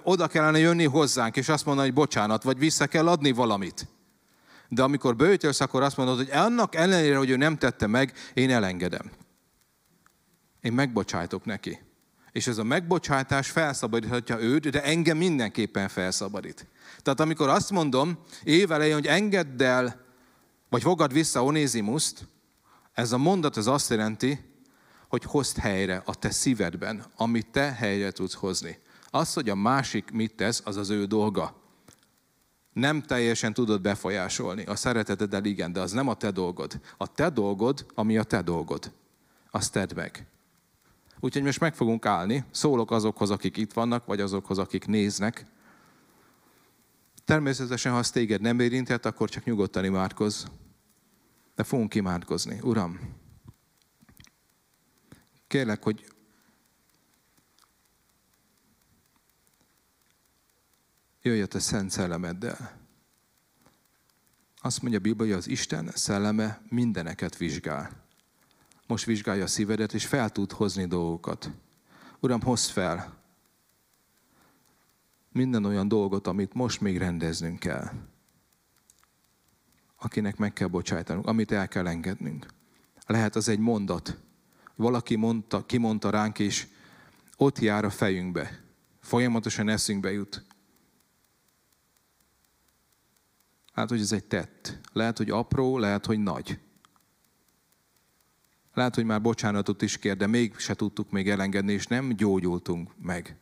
oda 0.03 0.27
kellene 0.27 0.59
jönni 0.59 0.85
hozzánk, 0.85 1.37
és 1.37 1.49
azt 1.49 1.65
mondani, 1.65 1.87
hogy 1.87 1.97
bocsánat, 1.97 2.43
vagy 2.43 2.59
vissza 2.59 2.87
kell 2.87 3.09
adni 3.09 3.33
valamit. 3.33 3.89
De 4.73 4.83
amikor 4.83 5.17
bőjtölsz, 5.17 5.61
akkor 5.61 5.83
azt 5.83 5.97
mondod, 5.97 6.17
hogy 6.17 6.31
annak 6.31 6.75
ellenére, 6.75 7.17
hogy 7.17 7.31
ő 7.31 7.37
nem 7.37 7.57
tette 7.57 7.87
meg, 7.87 8.13
én 8.35 8.51
elengedem. 8.51 9.11
Én 10.61 10.73
megbocsájtok 10.73 11.45
neki. 11.45 11.79
És 12.33 12.47
ez 12.47 12.59
a 12.59 12.65
megbocsátás 12.65 13.51
felszabadíthatja 13.51 14.41
őt, 14.41 14.71
de 14.71 14.83
engem 14.83 15.17
mindenképpen 15.17 15.89
felszabadít. 15.89 16.67
Tehát 16.99 17.21
amikor 17.21 17.49
azt 17.49 17.71
mondom 17.71 18.19
évelején, 18.45 18.95
hogy 18.95 19.07
engedd 19.07 19.63
el, 19.63 20.05
vagy 20.69 20.83
fogad 20.83 21.13
vissza 21.13 21.45
Onézimuszt, 21.45 22.29
ez 22.93 23.13
a 23.13 23.19
mondat 23.19 23.57
az 23.57 23.67
azt 23.67 23.91
jelenti, 23.91 24.41
hogy 25.09 25.25
hozd 25.25 25.57
helyre 25.57 26.03
a 26.05 26.15
te 26.15 26.31
szívedben, 26.31 27.05
amit 27.17 27.51
te 27.51 27.73
helyre 27.73 28.11
tudsz 28.11 28.35
hozni. 28.35 28.79
Az, 29.11 29.33
hogy 29.33 29.49
a 29.49 29.55
másik 29.55 30.11
mit 30.11 30.35
tesz, 30.35 30.63
az 30.65 30.77
az 30.77 30.91
ő 30.91 31.05
dolga. 31.05 31.60
Nem 32.73 33.03
teljesen 33.03 33.55
tudod 33.55 33.81
befolyásolni. 33.81 34.65
A 34.65 34.77
szereteteddel 34.77 35.45
igen, 35.45 35.73
de 35.73 35.81
az 35.81 35.93
nem 35.93 36.09
a 36.09 36.15
te 36.15 36.31
dolgod. 36.31 36.81
A 36.97 37.13
te 37.13 37.31
dolgod, 37.31 37.87
ami 37.95 38.19
a 38.19 38.23
te 38.23 38.43
dolgod. 38.43 38.93
Azt 39.51 39.73
tedd 39.73 39.95
meg. 39.95 40.27
Úgyhogy 41.21 41.43
most 41.43 41.61
meg 41.61 41.75
fogunk 41.75 42.07
állni. 42.07 42.45
Szólok 42.51 42.91
azokhoz, 42.91 43.31
akik 43.31 43.57
itt 43.57 43.73
vannak, 43.73 44.07
vagy 44.07 44.21
azokhoz, 44.21 44.59
akik 44.59 44.87
néznek. 44.87 45.47
Természetesen, 47.25 47.93
ha 47.93 47.99
az 47.99 48.11
téged 48.11 48.41
nem 48.41 48.61
érintett, 48.61 49.07
akkor 49.07 49.29
csak 49.29 49.45
nyugodtan 49.45 49.85
imádkozz. 49.85 50.45
De 51.55 51.63
fogunk 51.63 51.95
imádkozni. 51.95 52.59
Uram, 52.63 53.01
kérlek, 55.47 55.83
hogy 55.83 56.05
jöjj 61.23 61.43
a 61.43 61.47
te 61.47 61.59
szent 61.59 61.91
szellemeddel. 61.91 62.79
Azt 64.61 64.83
mondja 64.83 64.99
a 64.99 65.03
Biblia, 65.03 65.27
hogy 65.27 65.39
az 65.39 65.49
Isten 65.49 65.91
szelleme 65.95 66.63
mindeneket 66.69 67.37
vizsgál. 67.37 67.91
Most 68.87 69.05
vizsgálja 69.05 69.45
a 69.45 69.47
szívedet, 69.47 69.95
és 69.95 70.07
fel 70.07 70.31
tud 70.31 70.53
hozni 70.53 70.87
dolgokat. 70.87 71.51
Uram, 72.21 72.41
hozd 72.41 72.71
fel 72.71 73.21
minden 75.33 75.65
olyan 75.65 75.89
dolgot, 75.89 76.27
amit 76.27 76.55
most 76.55 76.81
még 76.81 76.99
rendeznünk 76.99 77.59
kell. 77.59 77.91
Akinek 79.97 80.37
meg 80.37 80.53
kell 80.53 80.69
bocsájtanunk, 80.69 81.27
amit 81.27 81.53
el 81.53 81.69
kell 81.69 81.87
engednünk. 81.87 82.47
Lehet 83.07 83.37
az 83.37 83.49
egy 83.49 83.59
mondat. 83.59 84.17
Valaki 84.77 85.17
mondta, 85.17 85.67
kimondta 85.67 86.11
ránk, 86.11 86.39
és 86.39 86.67
ott 87.37 87.59
jár 87.59 87.85
a 87.85 87.91
fejünkbe. 87.91 88.65
Folyamatosan 89.01 89.69
eszünkbe 89.69 90.13
jut. 90.13 90.45
Lehet, 93.75 93.91
hogy 93.91 94.01
ez 94.01 94.13
egy 94.13 94.25
tett. 94.25 94.79
Lehet, 94.93 95.17
hogy 95.17 95.31
apró, 95.31 95.79
lehet, 95.79 96.07
hogy 96.07 96.19
nagy. 96.19 96.59
Lehet, 98.75 98.95
hogy 98.95 99.05
már 99.05 99.21
bocsánatot 99.21 99.83
is 99.83 99.99
kér, 99.99 100.17
de 100.17 100.27
még 100.27 100.59
se 100.59 100.75
tudtuk 100.75 101.11
még 101.11 101.29
elengedni, 101.29 101.73
és 101.73 101.87
nem 101.87 102.09
gyógyultunk 102.09 102.91
meg. 103.03 103.37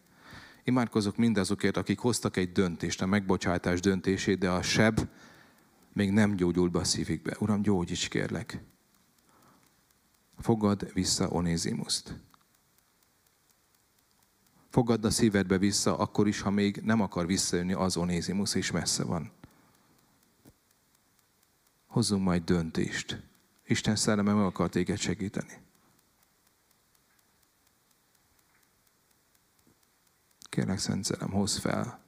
Imádkozok 0.64 1.16
mindazokért, 1.16 1.76
akik 1.76 1.98
hoztak 1.98 2.36
egy 2.36 2.52
döntést, 2.52 3.02
a 3.02 3.06
megbocsátás 3.06 3.80
döntését, 3.80 4.38
de 4.38 4.50
a 4.50 4.62
seb 4.62 5.08
még 5.92 6.10
nem 6.10 6.36
gyógyult 6.36 6.70
be 6.70 6.78
a 6.78 6.84
szívükbe. 6.84 7.36
Uram, 7.38 7.62
gyógyíts 7.62 8.08
kérlek. 8.08 8.62
Fogad 10.38 10.92
vissza 10.92 11.28
Onézimuszt. 11.28 12.14
Fogadd 14.70 15.04
a 15.04 15.10
szívedbe 15.10 15.58
vissza, 15.58 15.98
akkor 15.98 16.28
is, 16.28 16.40
ha 16.40 16.50
még 16.50 16.76
nem 16.84 17.00
akar 17.00 17.26
visszajönni 17.26 17.72
az 17.72 17.96
Onézimus, 17.96 18.54
és 18.54 18.70
messze 18.70 19.04
van. 19.04 19.32
Hozzunk 21.98 22.22
majd 22.22 22.44
döntést. 22.44 23.22
Isten 23.64 23.96
szelleme 23.96 24.32
meg 24.32 24.44
akar 24.44 24.68
téged 24.68 24.98
segíteni. 24.98 25.62
Kérlek, 30.40 30.78
Szent 30.78 31.04
Szerem, 31.04 31.30
hozz 31.30 31.56
fel 31.56 32.02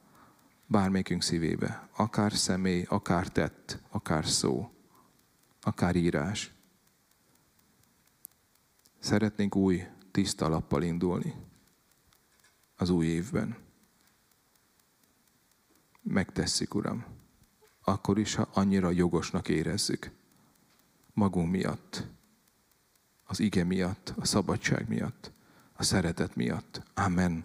bármelyikünk 0.67 1.23
szívébe, 1.23 1.89
akár 1.97 2.33
személy, 2.33 2.85
akár 2.89 3.29
tett, 3.29 3.83
akár 3.89 4.27
szó, 4.27 4.71
akár 5.61 5.97
írás. 5.97 6.53
Szeretnénk 8.99 9.57
új, 9.57 9.87
tiszta 10.11 10.49
lappal 10.49 10.83
indulni 10.83 11.35
az 12.77 12.91
új 12.91 13.07
évben. 13.07 13.57
Megtesszük, 16.03 16.75
Uram, 16.75 17.20
akkor 17.91 18.19
is, 18.19 18.35
ha 18.35 18.49
annyira 18.53 18.91
jogosnak 18.91 19.49
érezzük 19.49 20.11
magunk 21.13 21.51
miatt, 21.51 22.07
az 23.25 23.41
ige 23.41 23.65
miatt, 23.65 24.13
a 24.17 24.25
szabadság 24.25 24.89
miatt, 24.89 25.33
a 25.73 25.83
szeretet 25.83 26.37
miatt. 26.37 26.83
Amen. 26.95 27.45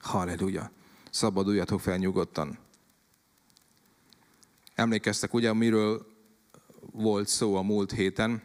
Halleluja. 0.00 0.70
Szabaduljatok 1.10 1.80
fel 1.80 1.96
nyugodtan. 1.96 2.58
Emlékeztek 4.74 5.34
ugye, 5.34 5.52
miről 5.52 6.06
volt 6.92 7.28
szó 7.28 7.54
a 7.54 7.62
múlt 7.62 7.92
héten? 7.92 8.42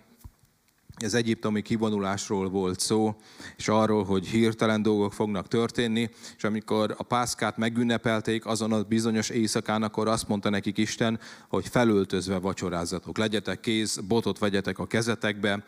Az 1.03 1.13
egyiptomi 1.13 1.61
kivonulásról 1.61 2.49
volt 2.49 2.79
szó, 2.79 3.15
és 3.57 3.67
arról, 3.67 4.03
hogy 4.03 4.27
hirtelen 4.27 4.81
dolgok 4.81 5.13
fognak 5.13 5.47
történni, 5.47 6.09
és 6.37 6.43
amikor 6.43 6.95
a 6.97 7.03
pászkát 7.03 7.57
megünnepelték 7.57 8.45
azon 8.45 8.71
a 8.71 8.83
bizonyos 8.83 9.29
éjszakán, 9.29 9.83
akkor 9.83 10.07
azt 10.07 10.27
mondta 10.27 10.49
nekik 10.49 10.77
Isten, 10.77 11.19
hogy 11.47 11.67
felöltözve 11.67 12.39
vacsorázzatok. 12.39 13.17
Legyetek 13.17 13.59
kéz, 13.59 13.99
botot 14.07 14.39
vegyetek 14.39 14.79
a 14.79 14.85
kezetekbe, 14.85 15.63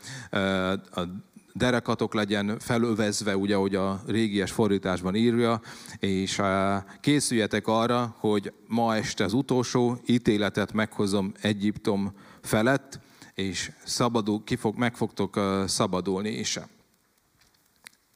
a 0.91 1.01
derekatok 1.53 2.13
legyen 2.13 2.59
felövezve, 2.59 3.37
ugye, 3.37 3.55
ahogy 3.55 3.75
a 3.75 4.01
régies 4.07 4.51
fordításban 4.51 5.15
írja, 5.15 5.61
és 5.99 6.41
készüljetek 7.01 7.67
arra, 7.67 8.15
hogy 8.19 8.53
ma 8.67 8.95
este 8.95 9.23
az 9.23 9.33
utolsó 9.33 9.97
ítéletet 10.05 10.73
meghozom 10.73 11.31
Egyiptom 11.41 12.13
felett, 12.41 12.99
és 13.37 13.71
szabadul, 13.85 14.43
ki 14.43 14.55
fog, 14.55 14.77
meg 14.77 14.95
fogtok 14.95 15.39
szabadulni 15.67 16.29
is. 16.29 16.59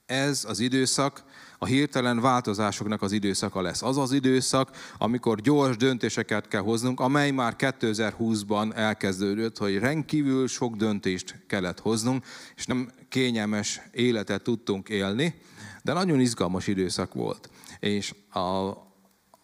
Ez 0.06 0.46
az 0.48 0.60
időszak 0.60 1.24
a 1.58 1.66
hirtelen 1.66 2.20
változásoknak 2.20 3.02
az 3.02 3.12
időszaka 3.12 3.62
lesz. 3.62 3.82
Az 3.82 3.98
az 3.98 4.12
időszak, 4.12 4.72
amikor 4.98 5.42
gyors 5.42 5.78
döntéseket 5.78 6.48
kell 6.48 6.62
hoznunk, 6.62 7.00
amely 7.00 7.32
már 7.32 7.56
2020-ban 7.58 8.76
elkezdődött, 8.76 9.58
hogy 9.58 9.78
rendkívül 9.78 10.48
sok 10.48 10.76
döntést 10.76 11.36
kellett 11.48 11.80
hoznunk, 11.80 12.26
és 12.56 12.66
nem 12.66 12.92
kényelmes 13.10 13.82
életet 13.92 14.44
tudtunk 14.44 14.90
élni, 14.90 15.42
de 15.84 15.94
nagyon 15.94 16.20
izgalmas 16.20 16.68
időszak 16.68 17.14
volt. 17.14 17.50
És 17.80 18.16
a, 18.30 18.40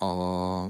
a, 0.05 0.63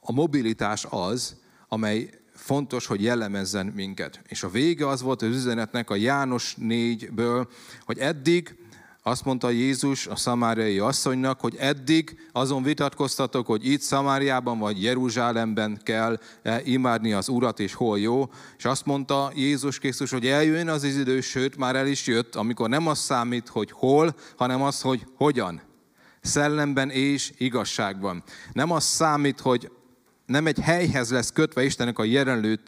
a 0.00 0.12
mobilitás 0.12 0.86
az, 0.90 1.36
amely 1.68 2.24
fontos, 2.46 2.86
hogy 2.86 3.02
jellemezzen 3.02 3.66
minket. 3.66 4.20
És 4.28 4.42
a 4.42 4.48
vége 4.48 4.88
az 4.88 5.02
volt 5.02 5.22
az 5.22 5.28
üzenetnek 5.28 5.90
a 5.90 5.94
János 5.94 6.56
4-ből, 6.60 7.46
hogy 7.84 7.98
eddig 7.98 8.56
azt 9.02 9.24
mondta 9.24 9.50
Jézus 9.50 10.06
a 10.06 10.16
szamáriai 10.16 10.78
asszonynak, 10.78 11.40
hogy 11.40 11.56
eddig 11.58 12.18
azon 12.32 12.62
vitatkoztatok, 12.62 13.46
hogy 13.46 13.68
itt 13.68 13.80
Szamáriában 13.80 14.58
vagy 14.58 14.82
Jeruzsálemben 14.82 15.80
kell 15.82 16.18
imádni 16.64 17.12
az 17.12 17.28
Urat, 17.28 17.60
és 17.60 17.74
hol 17.74 17.98
jó. 17.98 18.30
És 18.58 18.64
azt 18.64 18.86
mondta 18.86 19.32
Jézus 19.34 19.78
Krisztus, 19.78 20.10
hogy 20.10 20.26
eljön 20.26 20.68
az 20.68 20.84
idő, 20.84 21.20
sőt 21.20 21.56
már 21.56 21.76
el 21.76 21.86
is 21.86 22.06
jött, 22.06 22.34
amikor 22.34 22.68
nem 22.68 22.86
az 22.86 22.98
számít, 22.98 23.48
hogy 23.48 23.70
hol, 23.70 24.14
hanem 24.36 24.62
az, 24.62 24.80
hogy 24.80 25.06
hogyan. 25.16 25.60
szellemben 26.20 26.90
és 26.90 27.32
igazságban. 27.36 28.22
Nem 28.52 28.70
az 28.70 28.84
számít, 28.84 29.40
hogy 29.40 29.70
nem 30.26 30.46
egy 30.46 30.58
helyhez 30.60 31.10
lesz 31.10 31.32
kötve 31.32 31.64
Istennek 31.64 31.98
a 31.98 32.04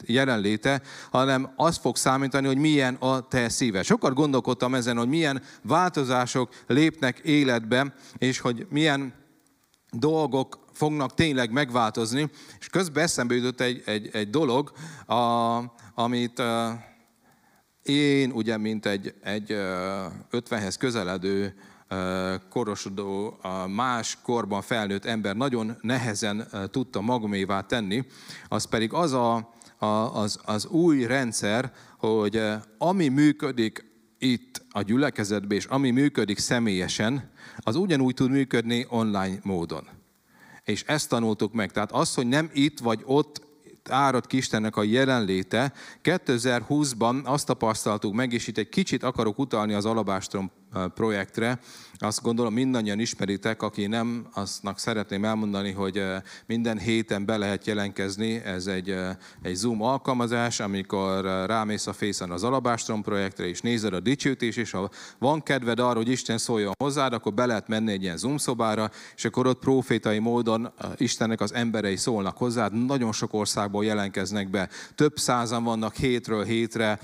jelenléte, 0.05 0.81
hanem 1.11 1.51
az 1.55 1.77
fog 1.77 1.95
számítani, 1.95 2.47
hogy 2.47 2.57
milyen 2.57 2.95
a 2.95 3.27
te 3.27 3.49
szíve. 3.49 3.83
Sokat 3.83 4.13
gondolkodtam 4.13 4.75
ezen, 4.75 4.97
hogy 4.97 5.07
milyen 5.07 5.41
változások 5.61 6.49
lépnek 6.67 7.19
életbe, 7.19 7.93
és 8.17 8.39
hogy 8.39 8.67
milyen 8.69 9.13
dolgok 9.91 10.59
fognak 10.73 11.13
tényleg 11.13 11.51
megváltozni. 11.51 12.29
És 12.59 12.67
közben 12.67 13.03
eszembe 13.03 13.35
jutott 13.35 13.61
egy, 13.61 13.81
egy, 13.85 14.09
egy 14.11 14.29
dolog, 14.29 14.71
a, 15.05 15.15
amit 15.93 16.39
a, 16.39 16.83
én 17.83 18.31
ugye, 18.31 18.57
mint 18.57 18.85
egy, 18.85 19.13
egy 19.23 19.55
50-hez 20.31 20.75
közeledő 20.79 21.55
korosodó, 22.49 23.39
más 23.67 24.17
korban 24.23 24.61
felnőtt 24.61 25.05
ember 25.05 25.35
nagyon 25.35 25.77
nehezen 25.81 26.47
tudta 26.71 27.01
magamévá 27.01 27.61
tenni, 27.61 28.05
az 28.47 28.65
pedig 28.65 28.93
az 28.93 29.13
a, 29.13 29.35
a, 29.77 29.85
az, 29.85 30.39
az 30.45 30.65
új 30.65 31.05
rendszer, 31.05 31.71
hogy 31.97 32.41
ami 32.77 33.07
működik 33.07 33.85
itt 34.17 34.61
a 34.69 34.81
gyülekezetben, 34.81 35.57
és 35.57 35.65
ami 35.65 35.91
működik 35.91 36.37
személyesen, 36.37 37.31
az 37.57 37.75
ugyanúgy 37.75 38.13
tud 38.13 38.29
működni 38.29 38.85
online 38.89 39.39
módon. 39.43 39.87
És 40.63 40.83
ezt 40.83 41.09
tanultuk 41.09 41.53
meg. 41.53 41.71
Tehát 41.71 41.91
az, 41.91 42.13
hogy 42.13 42.27
nem 42.27 42.49
itt 42.53 42.79
vagy 42.79 43.01
ott 43.05 43.47
árad 43.89 44.27
ki 44.27 44.37
Istennek 44.37 44.75
a 44.75 44.83
jelenléte, 44.83 45.73
2020-ban 46.03 47.23
azt 47.23 47.45
tapasztaltuk 47.45 48.13
meg, 48.13 48.33
és 48.33 48.47
itt 48.47 48.57
egy 48.57 48.69
kicsit 48.69 49.03
akarok 49.03 49.39
utalni 49.39 49.73
az 49.73 49.85
Alabástrom 49.85 50.51
projektre. 50.95 51.57
Azt 52.01 52.21
gondolom 52.21 52.53
mindannyian 52.53 52.99
ismeritek, 52.99 53.61
aki 53.61 53.87
nem, 53.87 54.27
aznak 54.33 54.79
szeretném 54.79 55.25
elmondani, 55.25 55.71
hogy 55.71 56.03
minden 56.45 56.77
héten 56.77 57.25
be 57.25 57.37
lehet 57.37 57.65
jelentkezni. 57.65 58.43
Ez 58.43 58.67
egy, 58.67 58.95
egy 59.41 59.55
Zoom 59.55 59.81
alkalmazás, 59.81 60.59
amikor 60.59 61.25
rámész 61.45 61.87
a 61.87 61.93
Fészen 61.93 62.31
az 62.31 62.43
Alabástrom 62.43 63.01
projektre, 63.01 63.47
és 63.47 63.61
nézed 63.61 63.93
a 63.93 63.99
dicsőtés, 63.99 64.55
és 64.55 64.71
ha 64.71 64.89
van 65.19 65.43
kedved 65.43 65.79
arra, 65.79 65.97
hogy 65.97 66.09
Isten 66.09 66.37
szóljon 66.37 66.73
hozzád, 66.79 67.13
akkor 67.13 67.33
be 67.33 67.45
lehet 67.45 67.67
menni 67.67 67.91
egy 67.91 68.03
ilyen 68.03 68.17
Zoom 68.17 68.37
szobára, 68.37 68.91
és 69.15 69.25
akkor 69.25 69.47
ott 69.47 69.59
profétai 69.59 70.19
módon 70.19 70.71
Istennek 70.97 71.41
az 71.41 71.53
emberei 71.53 71.95
szólnak 71.95 72.37
hozzád. 72.37 72.85
Nagyon 72.85 73.11
sok 73.11 73.33
országból 73.33 73.85
jelentkeznek 73.85 74.49
be. 74.49 74.69
Több 74.95 75.17
százan 75.17 75.63
vannak 75.63 75.95
hétről 75.95 76.43
hétre, 76.43 76.99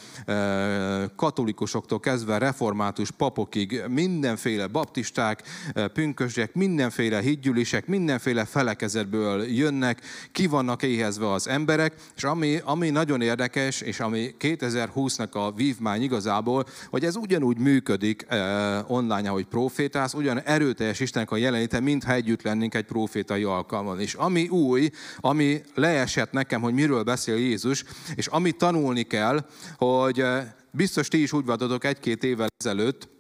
katolikusoktól 1.16 2.00
kezdve 2.00 2.38
református 2.38 3.12
papok 3.12 3.46
napokig 3.46 3.84
mindenféle 3.88 4.68
baptisták, 4.86 5.44
eh, 5.74 5.88
pünkösdek, 5.88 6.54
mindenféle 6.54 7.22
hídgyűlések, 7.22 7.88
mindenféle 7.88 8.46
felekezetből 8.46 9.44
jönnek, 9.44 10.02
ki 10.32 10.48
vannak 10.48 10.84
éhezve 10.84 11.32
az 11.32 11.48
emberek, 11.48 11.94
és 12.16 12.24
ami, 12.24 12.60
ami 12.64 12.90
nagyon 12.90 13.22
érdekes, 13.22 13.82
és 13.82 14.00
ami 14.00 14.36
2020-nak 14.40 15.32
a 15.32 15.52
vívmány 15.52 16.02
igazából, 16.02 16.66
hogy 16.90 17.06
ez 17.06 17.16
ugyanúgy 17.16 17.58
működik 17.58 18.26
eh, 18.28 18.92
online, 18.92 19.30
ahogy 19.30 19.46
profétálsz, 19.46 20.14
ugyan 20.14 20.42
erőteljes 20.42 21.00
Istennek 21.00 21.32
a 21.32 21.38
jelenléte, 21.38 21.80
mintha 21.80 22.14
együtt 22.14 22.42
lennénk 22.42 22.76
egy 22.76 22.86
profétai 22.86 23.44
alkalmon. 23.44 24.00
És 24.00 24.14
ami 24.14 24.48
új, 24.48 24.90
ami 25.18 25.62
leesett 25.74 26.32
nekem, 26.32 26.62
hogy 26.62 26.74
miről 26.74 27.04
beszél 27.04 27.36
Jézus, 27.36 27.84
és 28.16 28.28
amit 28.28 28.58
tanulni 28.58 29.04
kell, 29.04 29.46
hogy 29.78 30.20
eh, 30.20 30.46
biztos 30.72 31.08
ti 31.08 31.22
is 31.22 31.34
úgy 31.34 31.46
voltatok 31.46 31.84
egy-két 31.84 32.24
évvel 32.24 32.48
ezelőtt, 32.58 33.15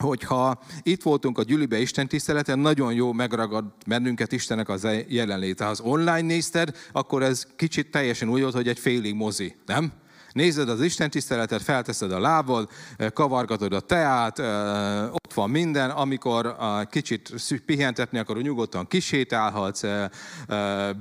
hogyha 0.00 0.62
itt 0.82 1.02
voltunk 1.02 1.38
a 1.38 1.42
gyülibe 1.42 1.80
Isten 1.80 2.08
tiszteleten, 2.08 2.58
nagyon 2.58 2.92
jó 2.92 3.12
megragad 3.12 3.64
bennünket 3.86 4.32
Istennek 4.32 4.68
az 4.68 4.86
jelenléte. 5.08 5.64
Ha 5.64 5.70
az 5.70 5.80
online 5.80 6.20
nézted, 6.20 6.76
akkor 6.92 7.22
ez 7.22 7.46
kicsit 7.56 7.90
teljesen 7.90 8.28
úgy 8.28 8.40
volt, 8.40 8.54
hogy 8.54 8.68
egy 8.68 8.78
félig 8.78 9.14
mozi, 9.14 9.54
nem? 9.66 9.92
Nézed 10.32 10.68
az 10.68 10.80
Isten 10.80 11.10
tiszteletet, 11.10 11.62
felteszed 11.62 12.12
a 12.12 12.20
lábad, 12.20 12.68
kavargatod 13.12 13.72
a 13.72 13.80
teát, 13.80 14.38
ott 15.08 15.34
van 15.34 15.50
minden, 15.50 15.90
amikor 15.90 16.56
kicsit 16.90 17.32
pihentetni 17.66 18.18
akarod, 18.18 18.42
nyugodtan 18.42 18.86
kisétálhatsz, 18.86 19.82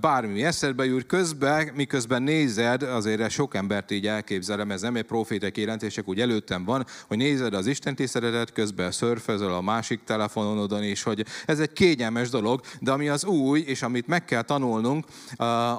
bármi 0.02 0.44
eszedbe 0.44 0.86
jut, 0.86 1.06
közben, 1.06 1.70
miközben 1.76 2.24
nézed, 2.24 2.84
azért 2.84 3.30
sok 3.30 3.56
embert 3.56 3.92
így 3.92 4.08
elképzelem, 4.08 4.72
ez 4.72 4.82
nem 4.82 4.96
egy 4.96 5.04
profétek 5.04 5.58
jelentések, 5.58 6.08
úgy 6.08 6.20
előttem 6.22 6.64
van, 6.66 6.86
hogy 7.08 7.18
nézed 7.18 7.54
az 7.54 7.68
Isten 7.68 7.96
tiszteletet, 7.96 8.54
közben 8.54 8.92
szörfözöl 8.92 9.54
a 9.54 9.62
másik 9.62 10.04
telefonodon 10.04 10.84
is, 10.84 11.04
hogy 11.04 11.26
ez 11.46 11.60
egy 11.60 11.74
kényelmes 11.74 12.30
dolog, 12.30 12.62
de 12.80 12.92
ami 12.92 13.10
az 13.10 13.26
új, 13.26 13.60
és 13.60 13.82
amit 13.82 14.08
meg 14.08 14.26
kell 14.26 14.42
tanulnunk, 14.42 15.06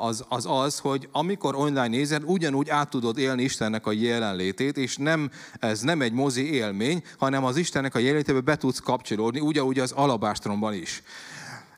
az 0.00 0.24
az, 0.28 0.46
az 0.48 0.78
hogy 0.78 1.08
amikor 1.12 1.54
online 1.54 1.86
nézed, 1.86 2.22
ugyanúgy 2.24 2.70
át 2.70 2.90
tudod 2.90 3.18
élni 3.18 3.39
Istennek 3.40 3.86
a 3.86 3.92
jelenlétét, 3.92 4.76
és 4.76 4.96
nem, 4.96 5.30
ez 5.58 5.80
nem 5.80 6.00
egy 6.00 6.12
mozi 6.12 6.52
élmény, 6.52 7.02
hanem 7.18 7.44
az 7.44 7.56
Istennek 7.56 7.94
a 7.94 7.98
jelenlétébe 7.98 8.40
be 8.40 8.56
tudsz 8.56 8.78
kapcsolódni, 8.78 9.40
ugyanúgy 9.40 9.78
az 9.78 9.92
alabástromban 9.92 10.74
is. 10.74 11.02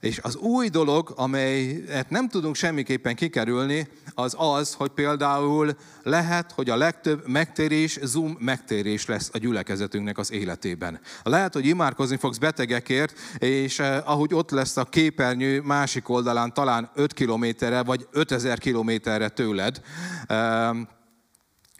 És 0.02 0.18
az 0.22 0.36
új 0.36 0.68
dolog, 0.68 1.12
amelyet 1.16 2.10
nem 2.10 2.28
tudunk 2.28 2.54
semmiképpen 2.54 3.14
kikerülni, 3.14 3.88
az 4.14 4.34
az, 4.38 4.74
hogy 4.74 4.90
például 4.90 5.76
lehet, 6.02 6.52
hogy 6.52 6.70
a 6.70 6.76
legtöbb 6.76 7.28
megtérés, 7.28 7.98
Zoom 8.02 8.36
megtérés 8.40 9.06
lesz 9.06 9.30
a 9.32 9.38
gyülekezetünknek 9.38 10.18
az 10.18 10.32
életében. 10.32 11.00
Lehet, 11.22 11.52
hogy 11.52 11.66
imádkozni 11.66 12.16
fogsz 12.16 12.38
betegekért, 12.38 13.18
és 13.38 13.78
eh, 13.78 14.10
ahogy 14.10 14.34
ott 14.34 14.50
lesz 14.50 14.76
a 14.76 14.84
képernyő 14.84 15.60
másik 15.60 16.08
oldalán, 16.08 16.54
talán 16.54 16.90
5 16.94 17.12
kilométerre 17.12 17.82
vagy 17.82 18.06
5000 18.12 18.58
kilométerre 18.58 19.28
tőled, 19.28 19.80
eh, 20.26 20.70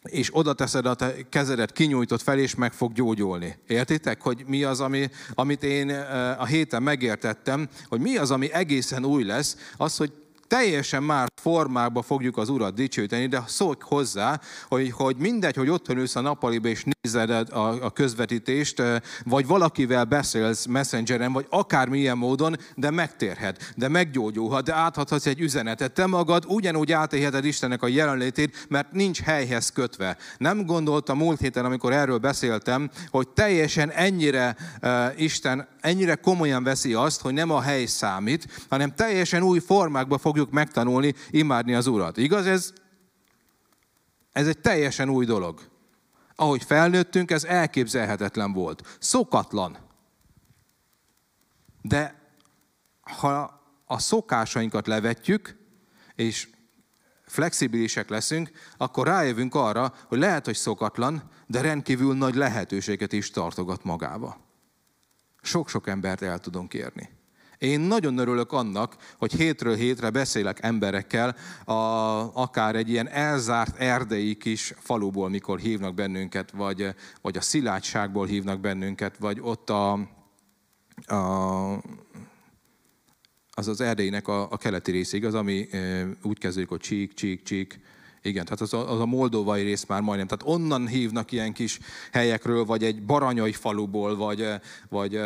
és 0.02 0.28
oda 0.32 0.52
teszed 0.52 0.86
a 0.86 0.94
te 0.94 1.14
kezedet 1.28 1.72
kinyújtott 1.72 2.22
fel, 2.22 2.38
és 2.38 2.54
meg 2.54 2.72
fog 2.72 2.92
gyógyulni. 2.92 3.58
Értitek, 3.66 4.20
hogy 4.20 4.44
mi 4.46 4.64
az, 4.64 4.80
ami, 4.80 5.10
amit 5.34 5.62
én 5.62 5.90
eh, 5.90 6.40
a 6.40 6.44
héten 6.44 6.82
megértettem, 6.82 7.68
hogy 7.88 8.00
mi 8.00 8.16
az, 8.16 8.30
ami 8.30 8.52
egészen 8.52 9.04
új 9.04 9.24
lesz, 9.24 9.56
az, 9.76 9.96
hogy 9.96 10.12
teljesen 10.52 11.02
más 11.02 11.26
formákba 11.42 12.02
fogjuk 12.02 12.36
az 12.36 12.48
Urat 12.48 12.74
dicsőíteni, 12.74 13.26
de 13.26 13.42
szólj 13.46 13.76
hozzá, 13.80 14.40
hogy, 14.68 14.90
hogy 14.90 15.16
mindegy, 15.16 15.56
hogy 15.56 15.68
otthon 15.68 15.98
ülsz 15.98 16.16
a 16.16 16.20
nappaliba 16.20 16.68
és 16.68 16.84
nézed 17.02 17.30
a, 17.30 17.84
a 17.84 17.90
közvetítést, 17.90 18.82
vagy 19.24 19.46
valakivel 19.46 20.04
beszélsz 20.04 20.66
messengeren, 20.66 21.32
vagy 21.32 21.46
akármilyen 21.50 22.18
módon, 22.18 22.56
de 22.74 22.90
megtérhet, 22.90 23.72
de 23.76 23.88
meggyógyulhat, 23.88 24.64
de 24.64 24.74
áthathatsz 24.74 25.26
egy 25.26 25.40
üzenetet. 25.40 25.92
Te 25.92 26.06
magad 26.06 26.44
ugyanúgy 26.46 26.92
átélheted 26.92 27.44
Istennek 27.44 27.82
a 27.82 27.88
jelenlétét, 27.88 28.66
mert 28.68 28.92
nincs 28.92 29.20
helyhez 29.20 29.70
kötve. 29.70 30.16
Nem 30.38 30.66
gondoltam 30.66 31.18
múlt 31.18 31.40
héten, 31.40 31.64
amikor 31.64 31.92
erről 31.92 32.18
beszéltem, 32.18 32.90
hogy 33.10 33.28
teljesen 33.28 33.90
ennyire 33.90 34.56
uh, 34.82 35.20
Isten 35.22 35.68
ennyire 35.82 36.14
komolyan 36.14 36.62
veszi 36.62 36.94
azt, 36.94 37.20
hogy 37.20 37.32
nem 37.32 37.50
a 37.50 37.60
hely 37.60 37.84
számít, 37.84 38.66
hanem 38.68 38.94
teljesen 38.94 39.42
új 39.42 39.58
formákba 39.58 40.18
fogjuk 40.18 40.41
megtanulni 40.50 41.14
imádni 41.30 41.74
az 41.74 41.86
Urat. 41.86 42.16
Igaz 42.16 42.46
ez? 42.46 42.72
Ez 44.32 44.46
egy 44.46 44.58
teljesen 44.58 45.08
új 45.08 45.24
dolog. 45.24 45.70
Ahogy 46.34 46.64
felnőttünk, 46.64 47.30
ez 47.30 47.44
elképzelhetetlen 47.44 48.52
volt. 48.52 48.96
Szokatlan. 48.98 49.78
De 51.82 52.20
ha 53.00 53.60
a 53.86 53.98
szokásainkat 53.98 54.86
levetjük, 54.86 55.56
és 56.14 56.48
flexibilisek 57.26 58.08
leszünk, 58.08 58.50
akkor 58.76 59.06
rájövünk 59.06 59.54
arra, 59.54 59.94
hogy 60.06 60.18
lehet, 60.18 60.44
hogy 60.44 60.56
szokatlan, 60.56 61.30
de 61.46 61.60
rendkívül 61.60 62.14
nagy 62.14 62.34
lehetőséget 62.34 63.12
is 63.12 63.30
tartogat 63.30 63.84
magába. 63.84 64.40
Sok-sok 65.42 65.86
embert 65.86 66.22
el 66.22 66.38
tudunk 66.38 66.74
érni. 66.74 67.21
Én 67.62 67.80
nagyon 67.80 68.18
örülök 68.18 68.52
annak, 68.52 68.96
hogy 69.18 69.32
hétről 69.32 69.74
hétre 69.74 70.10
beszélek 70.10 70.62
emberekkel, 70.62 71.36
a, 71.64 71.72
akár 72.34 72.76
egy 72.76 72.90
ilyen 72.90 73.08
elzárt 73.08 73.76
erdei 73.80 74.36
kis 74.36 74.74
faluból, 74.78 75.28
mikor 75.28 75.58
hívnak 75.58 75.94
bennünket, 75.94 76.50
vagy, 76.50 76.94
vagy 77.20 77.36
a 77.36 77.40
szilátságból 77.40 78.26
hívnak 78.26 78.60
bennünket, 78.60 79.16
vagy 79.18 79.38
ott 79.40 79.70
a, 79.70 79.92
a 81.06 81.80
az 83.54 83.68
az 83.68 83.80
erdélynek 83.80 84.28
a, 84.28 84.50
a 84.50 84.56
keleti 84.56 84.90
része, 84.90 85.16
igaz, 85.16 85.34
ami 85.34 85.68
e, 85.70 86.06
úgy 86.22 86.38
kezdődik, 86.38 86.68
hogy 86.68 86.80
csík, 86.80 87.14
csík, 87.14 87.42
csík, 87.42 87.80
igen, 88.22 88.44
tehát 88.44 88.60
az 88.60 88.74
a, 88.74 88.92
az 88.92 89.00
a 89.00 89.06
moldovai 89.06 89.62
rész 89.62 89.86
már 89.86 90.00
majdnem. 90.00 90.26
Tehát 90.26 90.56
onnan 90.56 90.86
hívnak 90.86 91.32
ilyen 91.32 91.52
kis 91.52 91.78
helyekről, 92.12 92.64
vagy 92.64 92.84
egy 92.84 93.02
baranyai 93.02 93.52
faluból, 93.52 94.16
vagy, 94.16 94.48
vagy 94.88 95.20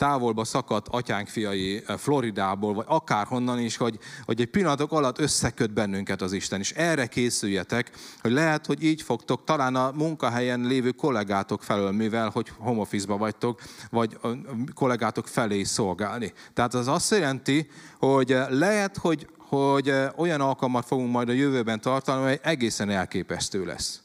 távolba 0.00 0.44
szakadt 0.44 0.88
atyánk 0.88 1.28
fiai 1.28 1.82
Floridából, 1.96 2.74
vagy 2.74 2.84
akárhonnan 2.88 3.58
is, 3.58 3.76
hogy, 3.76 3.98
hogy 4.24 4.40
egy 4.40 4.46
pillanatok 4.46 4.92
alatt 4.92 5.18
összeköt 5.18 5.72
bennünket 5.72 6.22
az 6.22 6.32
Isten. 6.32 6.60
És 6.60 6.72
erre 6.72 7.06
készüljetek, 7.06 7.90
hogy 8.20 8.30
lehet, 8.30 8.66
hogy 8.66 8.82
így 8.82 9.02
fogtok 9.02 9.44
talán 9.44 9.74
a 9.74 9.90
munkahelyen 9.94 10.60
lévő 10.60 10.90
kollégátok 10.90 11.62
felől, 11.62 11.90
mivel 11.90 12.28
hogy 12.28 12.52
home 12.58 12.80
office 12.80 13.12
vagytok, 13.12 13.60
vagy 13.90 14.18
a 14.22 14.28
kollégátok 14.74 15.26
felé 15.26 15.62
szolgálni. 15.62 16.32
Tehát 16.54 16.74
az 16.74 16.88
azt 16.88 17.10
jelenti, 17.10 17.68
hogy 17.98 18.36
lehet, 18.48 18.96
hogy, 18.96 19.26
hogy 19.38 19.92
olyan 20.16 20.40
alkalmat 20.40 20.86
fogunk 20.86 21.10
majd 21.10 21.28
a 21.28 21.32
jövőben 21.32 21.80
tartani, 21.80 22.28
hogy 22.28 22.40
egészen 22.42 22.90
elképesztő 22.90 23.64
lesz. 23.64 24.00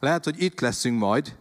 Lehet, 0.00 0.24
hogy 0.24 0.42
itt 0.42 0.60
leszünk 0.60 0.98
majd, 0.98 1.34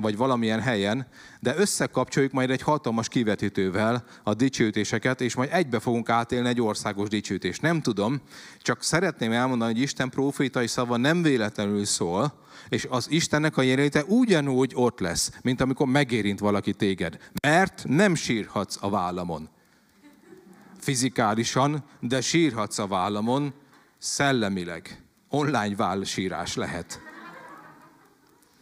vagy 0.00 0.16
valamilyen 0.16 0.60
helyen, 0.60 1.06
de 1.40 1.56
összekapcsoljuk 1.56 2.32
majd 2.32 2.50
egy 2.50 2.62
hatalmas 2.62 3.08
kivetítővel 3.08 4.04
a 4.22 4.34
dicsőítéseket, 4.34 5.20
és 5.20 5.34
majd 5.34 5.48
egybe 5.52 5.80
fogunk 5.80 6.08
átélni 6.08 6.48
egy 6.48 6.60
országos 6.60 7.08
dicsőítést. 7.08 7.62
Nem 7.62 7.80
tudom, 7.80 8.20
csak 8.58 8.82
szeretném 8.82 9.32
elmondani, 9.32 9.72
hogy 9.72 9.82
Isten 9.82 10.10
profétai 10.10 10.66
szava 10.66 10.96
nem 10.96 11.22
véletlenül 11.22 11.84
szól, 11.84 12.32
és 12.68 12.86
az 12.90 13.10
Istennek 13.10 13.56
a 13.56 13.62
jelenléte 13.62 14.04
ugyanúgy 14.04 14.72
ott 14.74 15.00
lesz, 15.00 15.32
mint 15.42 15.60
amikor 15.60 15.86
megérint 15.86 16.38
valaki 16.38 16.72
téged. 16.72 17.18
Mert 17.42 17.84
nem 17.88 18.14
sírhatsz 18.14 18.76
a 18.80 18.90
vállamon. 18.90 19.48
Fizikálisan, 20.78 21.84
de 22.00 22.20
sírhatsz 22.20 22.78
a 22.78 22.86
vállamon 22.86 23.52
szellemileg. 23.98 25.02
Online 25.28 25.76
vállsírás 25.76 26.54
lehet 26.54 27.07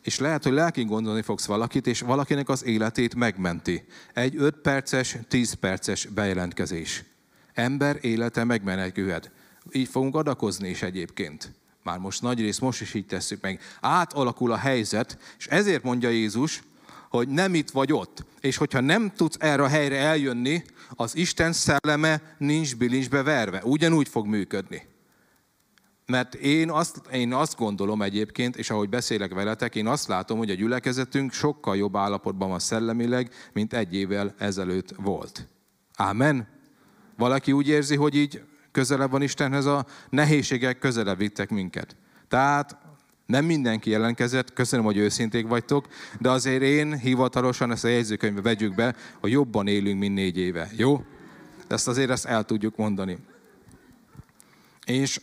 és 0.07 0.19
lehet, 0.19 0.43
hogy 0.43 0.53
lelkén 0.53 0.87
gondolni 0.87 1.23
fogsz 1.23 1.47
valakit, 1.47 1.87
és 1.87 2.01
valakinek 2.01 2.49
az 2.49 2.65
életét 2.65 3.15
megmenti. 3.15 3.85
Egy 4.15 4.37
5 4.37 4.57
perces, 4.57 5.17
10 5.29 5.53
perces 5.53 6.07
bejelentkezés. 6.07 7.05
Ember 7.53 7.99
élete 8.01 8.45
megmenekülhet. 8.45 9.31
Így 9.73 9.89
fogunk 9.89 10.15
adakozni 10.15 10.69
is 10.69 10.83
egyébként. 10.83 11.53
Már 11.83 11.99
most 11.99 12.23
nagy 12.23 12.41
rész, 12.41 12.59
most 12.59 12.81
is 12.81 12.95
így 12.95 13.07
tesszük 13.07 13.41
meg. 13.41 13.61
Átalakul 13.81 14.53
a 14.53 14.57
helyzet, 14.57 15.19
és 15.39 15.47
ezért 15.47 15.83
mondja 15.83 16.09
Jézus, 16.09 16.63
hogy 17.09 17.29
nem 17.29 17.55
itt 17.55 17.71
vagy 17.71 17.93
ott. 17.93 18.25
És 18.41 18.57
hogyha 18.57 18.81
nem 18.81 19.13
tudsz 19.17 19.37
erre 19.39 19.63
a 19.63 19.69
helyre 19.69 19.99
eljönni, 19.99 20.63
az 20.91 21.17
Isten 21.17 21.53
szelleme 21.53 22.37
nincs 22.39 22.77
bilincsbe 22.77 23.23
verve. 23.23 23.63
Ugyanúgy 23.65 24.09
fog 24.09 24.27
működni. 24.27 24.83
Mert 26.07 26.35
én 26.35 26.71
azt, 26.71 27.01
én 27.13 27.33
azt 27.33 27.57
gondolom 27.57 28.03
egyébként, 28.03 28.57
és 28.57 28.71
ahogy 28.71 28.89
beszélek 28.89 29.35
veletek, 29.35 29.75
én 29.75 29.87
azt 29.87 30.09
látom, 30.09 30.39
hogy 30.39 30.51
a 30.51 30.55
gyülekezetünk 30.55 31.33
sokkal 31.33 31.77
jobb 31.77 31.97
állapotban 31.97 32.49
van 32.49 32.59
szellemileg, 32.59 33.31
mint 33.53 33.73
egy 33.73 33.95
évvel 33.95 34.35
ezelőtt 34.39 34.95
volt. 34.97 35.47
Ámen? 35.97 36.49
Valaki 37.17 37.53
úgy 37.53 37.69
érzi, 37.69 37.97
hogy 37.97 38.15
így 38.15 38.43
közelebb 38.73 39.11
van 39.11 39.23
Istenhez, 39.23 39.65
a 39.65 39.87
nehézségek 40.11 40.79
közelebb 40.79 41.19
vittek 41.19 41.51
minket. 41.51 41.97
Tehát 42.29 42.77
nem 43.27 43.45
mindenki 43.45 43.91
jelentkezett, 43.91 44.53
köszönöm, 44.53 44.85
hogy 44.85 44.97
őszinték 44.97 45.47
vagytok, 45.47 45.89
de 46.21 46.31
azért 46.31 46.63
én 46.63 46.99
hivatalosan 46.99 47.71
ezt 47.71 47.85
a 47.85 47.89
jegyzőkönyvbe 47.89 48.41
vegyük 48.41 48.75
be, 48.75 48.95
hogy 49.21 49.31
jobban 49.31 49.67
élünk, 49.67 49.99
mint 49.99 50.15
négy 50.15 50.39
éve. 50.39 50.71
Jó? 50.77 51.05
Ezt 51.69 51.89
azért 51.89 52.11
ezt 52.11 52.25
el 52.25 52.45
tudjuk 52.45 52.77
mondani. 52.77 53.19
És 54.85 55.21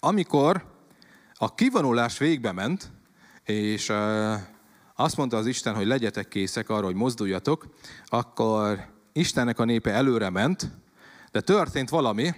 amikor 0.00 0.64
a 1.34 1.54
kivonulás 1.54 2.18
végbe 2.18 2.52
ment, 2.52 2.90
és 3.44 3.92
azt 4.94 5.16
mondta 5.16 5.36
az 5.36 5.46
Isten, 5.46 5.74
hogy 5.74 5.86
legyetek 5.86 6.28
készek 6.28 6.68
arra, 6.68 6.84
hogy 6.84 6.94
mozduljatok, 6.94 7.66
akkor 8.06 8.88
Istennek 9.12 9.58
a 9.58 9.64
népe 9.64 9.90
előre 9.90 10.30
ment, 10.30 10.70
de 11.32 11.40
történt 11.40 11.88
valami, 11.88 12.34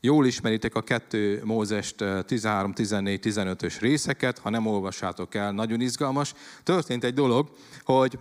jól 0.00 0.26
ismeritek 0.26 0.74
a 0.74 0.82
2 0.82 1.42
Mózest 1.44 2.04
13, 2.26 2.72
14, 2.72 3.20
15-ös 3.22 3.76
részeket, 3.80 4.38
ha 4.38 4.50
nem 4.50 4.66
olvassátok 4.66 5.34
el, 5.34 5.52
nagyon 5.52 5.80
izgalmas. 5.80 6.34
Történt 6.62 7.04
egy 7.04 7.14
dolog, 7.14 7.50
hogy 7.84 8.18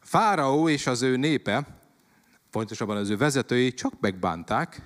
Fáraó 0.00 0.68
és 0.68 0.86
az 0.86 1.02
ő 1.02 1.16
népe, 1.16 1.66
pontosabban 2.50 2.96
az 2.96 3.10
ő 3.10 3.16
vezetői 3.16 3.74
csak 3.74 3.92
megbánták, 4.00 4.82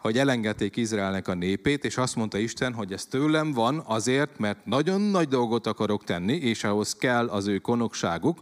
hogy 0.00 0.18
elengedték 0.18 0.76
Izraelnek 0.76 1.28
a 1.28 1.34
népét, 1.34 1.84
és 1.84 1.96
azt 1.96 2.16
mondta 2.16 2.38
Isten, 2.38 2.74
hogy 2.74 2.92
ez 2.92 3.04
tőlem 3.04 3.52
van 3.52 3.82
azért, 3.86 4.38
mert 4.38 4.66
nagyon 4.66 5.00
nagy 5.00 5.28
dolgot 5.28 5.66
akarok 5.66 6.04
tenni, 6.04 6.34
és 6.34 6.64
ahhoz 6.64 6.94
kell 6.94 7.28
az 7.28 7.46
ő 7.46 7.58
konokságuk, 7.58 8.40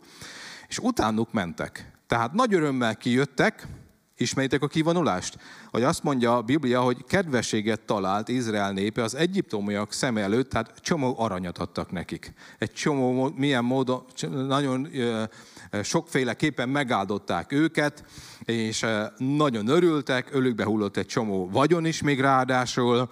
és 0.68 0.78
utánuk 0.78 1.32
mentek. 1.32 1.92
Tehát 2.06 2.32
nagy 2.32 2.54
örömmel 2.54 2.96
kijöttek, 2.96 3.66
Ismeritek 4.20 4.62
a 4.62 4.66
kivonulást? 4.66 5.38
Hogy 5.70 5.82
azt 5.82 6.02
mondja 6.02 6.36
a 6.36 6.42
Biblia, 6.42 6.80
hogy 6.80 7.04
kedvességet 7.04 7.80
talált 7.80 8.28
Izrael 8.28 8.72
népe 8.72 9.02
az 9.02 9.14
egyiptomiak 9.14 9.92
szem 9.92 10.16
előtt, 10.16 10.50
tehát 10.50 10.74
csomó 10.80 11.14
aranyat 11.18 11.58
adtak 11.58 11.90
nekik. 11.90 12.32
Egy 12.58 12.72
csomó, 12.72 13.32
milyen 13.36 13.64
módon, 13.64 14.04
nagyon 14.46 14.88
sokféleképpen 15.82 16.68
megáldották 16.68 17.52
őket, 17.52 18.04
és 18.44 18.86
nagyon 19.16 19.68
örültek, 19.68 20.28
ölükbe 20.34 20.64
hullott 20.64 20.96
egy 20.96 21.06
csomó 21.06 21.48
vagyon 21.50 21.84
is 21.84 22.02
még 22.02 22.20
ráadásul, 22.20 23.10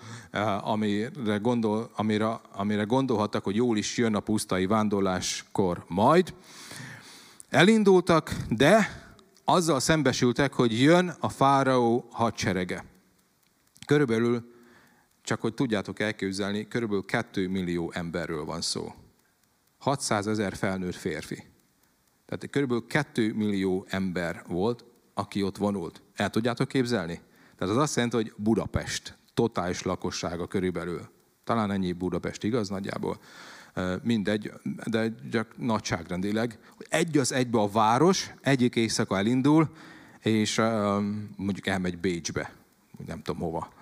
amire, 0.60 1.36
gondol, 1.40 1.90
amire, 1.96 2.40
amire 2.52 2.82
gondolhattak, 2.82 3.44
hogy 3.44 3.56
jól 3.56 3.76
is 3.76 3.96
jön 3.96 4.14
a 4.14 4.20
pusztai 4.20 4.66
vándorláskor 4.66 5.84
majd. 5.88 6.34
Elindultak, 7.50 8.36
de 8.48 9.04
azzal 9.48 9.80
szembesültek, 9.80 10.52
hogy 10.52 10.80
jön 10.80 11.08
a 11.20 11.28
fáraó 11.28 12.08
hadserege. 12.10 12.84
Körülbelül, 13.86 14.52
csak 15.22 15.40
hogy 15.40 15.54
tudjátok 15.54 16.00
elképzelni, 16.00 16.68
körülbelül 16.68 17.04
2 17.04 17.48
millió 17.48 17.92
emberről 17.94 18.44
van 18.44 18.60
szó. 18.60 18.94
600 19.78 20.26
ezer 20.26 20.56
felnőtt 20.56 20.94
férfi. 20.94 21.44
Tehát 22.26 22.50
körülbelül 22.50 22.86
2 22.86 23.32
millió 23.32 23.86
ember 23.88 24.42
volt, 24.46 24.84
aki 25.14 25.42
ott 25.42 25.56
vonult. 25.56 26.02
El 26.14 26.30
tudjátok 26.30 26.68
képzelni? 26.68 27.20
Tehát 27.58 27.74
az 27.74 27.80
azt 27.80 27.94
jelenti, 27.94 28.16
hogy 28.16 28.32
Budapest, 28.36 29.16
totális 29.34 29.82
lakossága 29.82 30.46
körülbelül. 30.46 31.08
Talán 31.44 31.70
ennyi 31.70 31.92
Budapest, 31.92 32.44
igaz 32.44 32.68
nagyjából? 32.68 33.20
Mindegy, 34.02 34.52
de 34.84 35.14
csak 35.30 35.58
nagyságrendileg. 35.58 36.58
Egy 36.88 37.18
az 37.18 37.32
egybe 37.32 37.58
a 37.58 37.68
város, 37.68 38.30
egyik 38.40 38.76
éjszaka 38.76 39.16
elindul, 39.16 39.70
és 40.22 40.56
mondjuk 41.36 41.66
elmegy 41.66 41.98
Bécsbe, 41.98 42.52
nem 43.06 43.22
tudom 43.22 43.40
hova. 43.40 43.72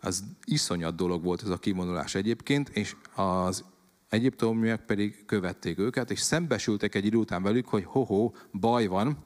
Az 0.00 0.24
iszonyat 0.44 0.94
dolog 0.94 1.22
volt 1.22 1.42
ez 1.42 1.48
a 1.48 1.58
kivonulás 1.58 2.14
egyébként, 2.14 2.68
és 2.68 2.96
az 3.14 3.64
egyiptomiak 4.08 4.80
pedig 4.80 5.24
követték 5.26 5.78
őket, 5.78 6.10
és 6.10 6.20
szembesültek 6.20 6.94
egy 6.94 7.04
idő 7.04 7.16
után 7.16 7.42
velük, 7.42 7.68
hogy 7.68 7.84
hoho, 7.84 8.32
baj 8.52 8.86
van, 8.86 9.24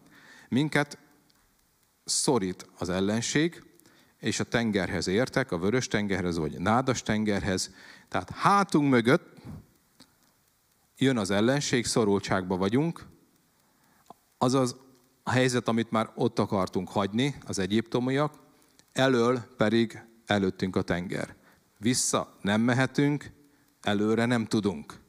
minket 0.49 0.99
szorít 2.05 2.67
az 2.79 2.89
ellenség, 2.89 3.63
és 4.19 4.41
a 4.41 4.45
tengerhez 4.45 5.07
értek, 5.07 5.53
a 5.53 5.59
vörös 5.59 5.87
tengerhez, 5.87 6.37
vagy 6.37 6.59
nádas 6.59 7.03
tengerhez. 7.03 7.75
Tehát 8.09 8.31
hátunk 8.31 8.91
mögött 8.91 9.29
jön 11.01 11.17
az 11.17 11.31
ellenség, 11.31 11.87
szorultságba 11.87 12.57
vagyunk, 12.57 13.07
azaz 14.39 14.77
a 15.23 15.31
helyzet, 15.31 15.69
amit 15.69 15.91
már 15.91 16.11
ott 16.15 16.39
akartunk 16.39 16.89
hagyni, 16.89 17.35
az 17.47 17.59
egyiptomiak, 17.59 18.35
elől 18.93 19.41
pedig 19.57 20.03
előttünk 20.27 20.77
a 20.77 20.83
tenger. 20.83 21.35
Vissza 21.79 22.37
nem 22.41 22.61
mehetünk, 22.61 23.31
előre 23.83 24.25
nem 24.25 24.47
tudunk. 24.47 25.01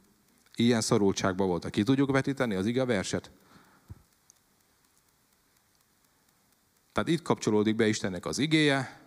Ilyen 0.54 0.80
szorultságban 0.80 1.46
voltak. 1.46 1.70
Ki 1.70 1.82
tudjuk 1.82 2.10
vetíteni 2.10 2.54
az 2.54 2.66
ige 2.66 2.84
verset? 2.84 3.30
Tehát 6.92 7.08
itt 7.08 7.22
kapcsolódik 7.22 7.76
be 7.76 7.88
Istennek 7.88 8.26
az 8.26 8.38
igéje, 8.38 9.00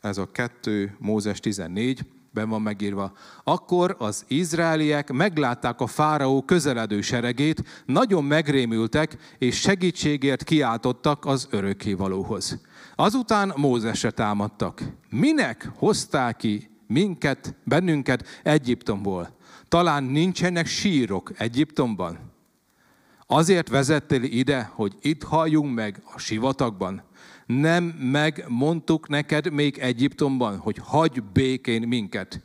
ez 0.00 0.18
a 0.18 0.30
2 0.30 0.96
Mózes 0.98 1.40
14, 1.40 2.06
ben 2.30 2.48
van 2.48 2.62
megírva. 2.62 3.12
Akkor 3.44 3.96
az 3.98 4.24
izraeliek 4.28 5.12
meglátták 5.12 5.80
a 5.80 5.86
fáraó 5.86 6.42
közeledő 6.42 7.00
seregét, 7.00 7.64
nagyon 7.86 8.24
megrémültek, 8.24 9.16
és 9.38 9.60
segítségért 9.60 10.44
kiáltottak 10.44 11.26
az 11.26 11.48
örökkévalóhoz. 11.50 12.60
Azután 12.96 13.52
Mózesre 13.56 14.10
támadtak. 14.10 14.82
Minek 15.10 15.70
hozták 15.74 16.36
ki 16.36 16.70
minket, 16.86 17.54
bennünket 17.64 18.40
Egyiptomból? 18.42 19.36
Talán 19.68 20.04
nincsenek 20.04 20.66
sírok 20.66 21.32
Egyiptomban? 21.36 22.18
Azért 23.26 23.68
vezettél 23.68 24.22
ide, 24.22 24.70
hogy 24.74 24.94
itt 25.00 25.22
halljunk 25.22 25.74
meg 25.74 26.02
a 26.14 26.18
sivatagban? 26.18 27.02
Nem 27.58 27.84
megmondtuk 27.84 29.08
neked 29.08 29.52
még 29.52 29.78
Egyiptomban, 29.78 30.58
hogy 30.58 30.78
hagy 30.82 31.22
békén 31.22 31.88
minket. 31.88 32.40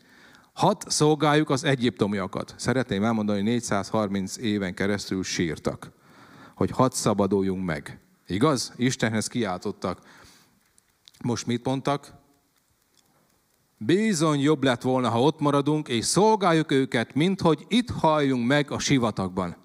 Hadd 0.54 0.82
szolgáljuk 0.88 1.50
az 1.50 1.64
egyiptomiakat. 1.64 2.54
Szeretném 2.58 3.04
elmondani, 3.04 3.42
hogy 3.42 3.48
430 3.48 4.38
éven 4.38 4.74
keresztül 4.74 5.24
sírtak. 5.24 5.94
hogy 6.56 6.72
hadd 6.72 6.92
szabaduljunk 6.92 7.66
meg. 7.66 8.00
Igaz? 8.28 8.74
Istenhez 8.76 9.28
kiáltottak. 9.28 10.00
Most 11.24 11.46
mit 11.46 11.66
mondtak? 11.66 12.14
Bizony 13.78 14.40
jobb 14.40 14.64
lett 14.64 14.82
volna, 14.82 15.10
ha 15.10 15.22
ott 15.22 15.40
maradunk, 15.40 15.88
és 15.88 16.06
szolgáljuk 16.06 16.72
őket, 16.72 17.14
mint 17.14 17.42
hogy 17.42 17.66
itt 17.68 17.90
halljunk 17.90 18.48
meg 18.48 18.72
a 18.72 18.80
sivatagban. 18.80 19.56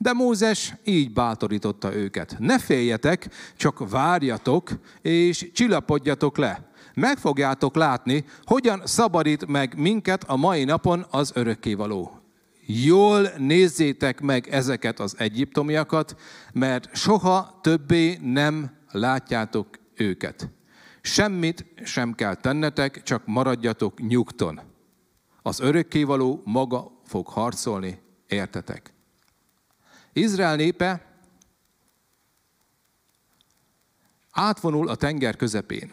De 0.00 0.12
Mózes 0.12 0.74
így 0.84 1.12
bátorította 1.12 1.94
őket. 1.94 2.36
Ne 2.38 2.58
féljetek, 2.58 3.28
csak 3.56 3.90
várjatok, 3.90 4.70
és 5.02 5.50
csillapodjatok 5.52 6.36
le. 6.36 6.70
Meg 6.94 7.18
fogjátok 7.18 7.76
látni, 7.76 8.24
hogyan 8.44 8.82
szabadít 8.84 9.46
meg 9.46 9.74
minket 9.76 10.24
a 10.24 10.36
mai 10.36 10.64
napon 10.64 11.06
az 11.10 11.30
örökkévaló. 11.34 12.20
Jól 12.66 13.28
nézzétek 13.36 14.20
meg 14.20 14.48
ezeket 14.48 15.00
az 15.00 15.14
egyiptomiakat, 15.18 16.16
mert 16.52 16.96
soha 16.96 17.58
többé 17.62 18.18
nem 18.22 18.76
látjátok 18.90 19.68
őket. 19.94 20.50
Semmit 21.00 21.64
sem 21.84 22.14
kell 22.14 22.34
tennetek, 22.34 23.02
csak 23.02 23.22
maradjatok 23.26 24.00
nyugton. 24.08 24.60
Az 25.42 25.60
örökkévaló 25.60 26.42
maga 26.44 27.00
fog 27.04 27.26
harcolni, 27.26 27.98
értetek? 28.26 28.92
Izrael 30.18 30.56
népe 30.56 31.06
átvonul 34.30 34.88
a 34.88 34.94
tenger 34.94 35.36
közepén. 35.36 35.92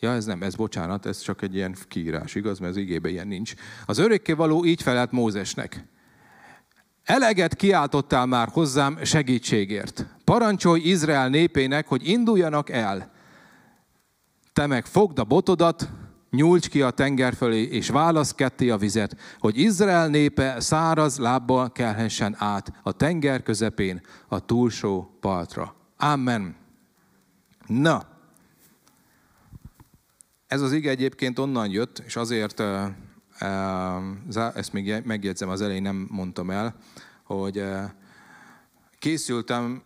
Ja, 0.00 0.12
ez 0.12 0.24
nem, 0.24 0.42
ez 0.42 0.54
bocsánat, 0.54 1.06
ez 1.06 1.20
csak 1.20 1.42
egy 1.42 1.54
ilyen 1.54 1.76
kiírás, 1.88 2.34
igaz? 2.34 2.58
Mert 2.58 2.72
az 2.72 2.78
igében 2.78 3.12
ilyen 3.12 3.26
nincs. 3.26 3.54
Az 3.86 3.98
örökkévaló 3.98 4.64
így 4.64 4.82
felelt 4.82 5.12
Mózesnek. 5.12 5.84
Eleget 7.04 7.54
kiáltottál 7.54 8.26
már 8.26 8.48
hozzám 8.48 9.04
segítségért. 9.04 10.06
Parancsolj 10.24 10.80
Izrael 10.80 11.28
népének, 11.28 11.86
hogy 11.86 12.08
induljanak 12.08 12.70
el. 12.70 13.12
Te 14.52 14.66
meg 14.66 14.86
fogd 14.86 15.18
a 15.18 15.24
botodat, 15.24 15.88
nyújts 16.36 16.68
ki 16.68 16.82
a 16.82 16.90
tenger 16.90 17.34
fölé, 17.34 17.62
és 17.62 17.88
válasz 17.88 18.34
ketté 18.34 18.70
a 18.70 18.76
vizet, 18.76 19.16
hogy 19.38 19.58
Izrael 19.58 20.08
népe 20.08 20.60
száraz 20.60 21.18
lábbal 21.18 21.72
kelhessen 21.72 22.34
át 22.38 22.72
a 22.82 22.92
tenger 22.92 23.42
közepén 23.42 24.00
a 24.28 24.44
túlsó 24.44 25.16
partra. 25.20 25.74
Amen. 25.96 26.56
Na, 27.66 28.02
ez 30.46 30.60
az 30.60 30.72
ige 30.72 30.90
egyébként 30.90 31.38
onnan 31.38 31.70
jött, 31.70 31.98
és 31.98 32.16
azért 32.16 32.62
ezt 34.54 34.72
még 34.72 35.02
megjegyzem, 35.04 35.48
az 35.48 35.60
elején 35.60 35.82
nem 35.82 36.06
mondtam 36.10 36.50
el, 36.50 36.76
hogy 37.24 37.64
készültem 38.98 39.82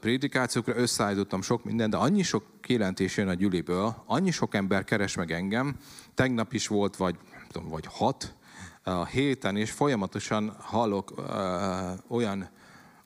prédikációkra, 0.00 0.76
összeállítottam 0.76 1.42
sok 1.42 1.64
mindent, 1.64 1.90
de 1.90 1.96
annyi 1.96 2.22
sok 2.22 2.44
kijelentés 2.60 3.16
jön 3.16 3.28
a 3.28 3.34
gyűliből, 3.34 4.02
annyi 4.06 4.30
sok 4.30 4.54
ember 4.54 4.84
keres 4.84 5.16
meg 5.16 5.30
engem, 5.30 5.76
tegnap 6.14 6.52
is 6.52 6.66
volt 6.66 6.96
vagy, 6.96 7.16
tudom, 7.50 7.68
vagy 7.68 7.84
hat 7.88 8.34
a 8.82 9.04
héten, 9.04 9.56
és 9.56 9.70
folyamatosan 9.70 10.56
hallok 10.60 11.12
olyan 12.08 12.48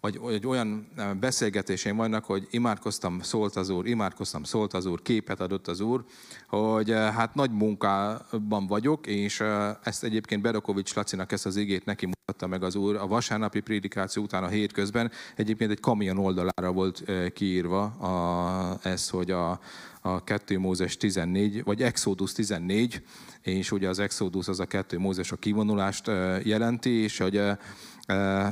vagy, 0.03 0.19
vagy 0.19 0.47
olyan 0.47 0.89
beszélgetéseim 1.21 1.97
vannak, 1.97 2.25
hogy 2.25 2.47
imádkoztam, 2.51 3.21
szólt 3.21 3.57
az 3.57 3.69
Úr, 3.69 3.87
imádkoztam, 3.87 4.43
szólt 4.43 4.73
az 4.73 4.87
Úr, 4.87 5.03
képet 5.03 5.41
adott 5.41 5.69
az 5.69 5.81
Úr, 5.81 6.05
hogy 6.49 6.91
hát 6.91 7.35
nagy 7.35 7.51
munkában 7.51 8.67
vagyok, 8.67 9.07
és 9.07 9.43
ezt 9.83 10.05
egyébként 10.05 10.43
Berokovics 10.43 10.95
Lacinak 10.95 11.33
ezt 11.33 11.47
az 11.47 11.57
igét 11.57 11.85
neki 11.85 12.07
mutatta 12.07 12.47
meg 12.47 12.63
az 12.63 12.75
Úr 12.75 12.97
a 12.97 13.07
vasárnapi 13.07 13.61
prédikáció 13.61 14.23
után 14.23 14.45
a 14.45 14.49
hét 14.49 14.73
közben. 14.73 15.11
Egyébként 15.37 15.71
egy 15.71 15.81
kamion 15.81 16.19
oldalára 16.19 16.73
volt 16.73 17.05
kiírva 17.33 17.83
a, 17.83 18.79
ez, 18.89 19.09
hogy 19.09 19.31
a, 19.31 19.61
a 20.01 20.25
2 20.25 20.59
Mózes 20.59 20.97
14, 20.97 21.65
vagy 21.65 21.83
Exodus 21.83 22.33
14, 22.33 23.03
és 23.43 23.73
ugye 23.73 23.89
az 23.89 23.99
Exodus 23.99 24.49
az 24.49 24.61
a 24.61 24.67
2 24.67 24.99
Mózes 24.99 25.33
a 25.33 25.37
kivonulást 25.37 26.07
jelenti, 26.43 26.91
és 26.91 27.19
hogy 27.19 27.41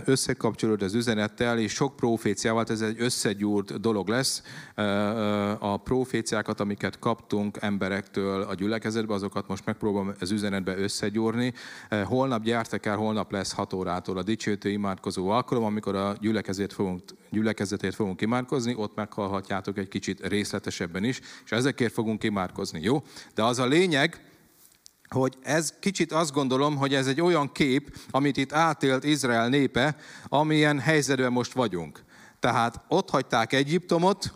összekapcsolód 0.05 0.83
az 0.83 0.95
üzenettel, 0.95 1.59
és 1.59 1.73
sok 1.73 1.97
proféciával, 1.97 2.65
ez 2.69 2.81
egy 2.81 2.97
összegyúrt 2.99 3.81
dolog 3.81 4.09
lesz. 4.09 4.43
A 5.59 5.77
proféciákat, 5.77 6.61
amiket 6.61 6.99
kaptunk 6.99 7.59
emberektől 7.61 8.43
a 8.43 8.55
gyülekezetbe, 8.55 9.15
azokat 9.15 9.49
most 9.49 9.65
megpróbálom 9.65 10.15
az 10.21 10.31
üzenetbe 10.31 10.77
összegyúrni. 10.77 11.53
Holnap 12.05 12.43
gyertek 12.43 12.87
el, 12.87 12.97
holnap 12.97 13.33
lesz 13.33 13.53
6 13.53 13.73
órától 13.73 14.19
a 14.19 14.23
dicsőtő 14.23 14.69
imádkozó 14.71 15.29
alkalom, 15.29 15.65
amikor 15.65 15.95
a 15.95 16.17
gyülekezet 16.21 16.73
fogunk, 16.73 17.03
gyülekezetét 17.31 17.95
fogunk 17.95 18.21
imádkozni, 18.21 18.75
ott 18.77 18.95
meghallhatjátok 18.95 19.79
egy 19.79 19.89
kicsit 19.89 20.27
részletesebben 20.27 21.05
is, 21.05 21.21
és 21.45 21.51
ezekért 21.51 21.93
fogunk 21.93 22.25
imádkozni, 22.25 22.81
jó? 22.83 23.03
De 23.35 23.45
az 23.45 23.59
a 23.59 23.67
lényeg, 23.67 24.25
hogy 25.15 25.37
ez 25.43 25.75
kicsit 25.81 26.13
azt 26.13 26.33
gondolom, 26.33 26.77
hogy 26.77 26.95
ez 26.95 27.07
egy 27.07 27.21
olyan 27.21 27.53
kép, 27.53 27.97
amit 28.11 28.37
itt 28.37 28.53
átélt 28.53 29.05
Izrael 29.05 29.49
népe, 29.49 29.97
amilyen 30.29 30.79
helyzetben 30.79 31.33
most 31.33 31.53
vagyunk. 31.53 32.05
Tehát 32.41 32.81
ott 32.89 33.11
hagyták 33.11 33.53
Egyiptomot, 33.53 34.33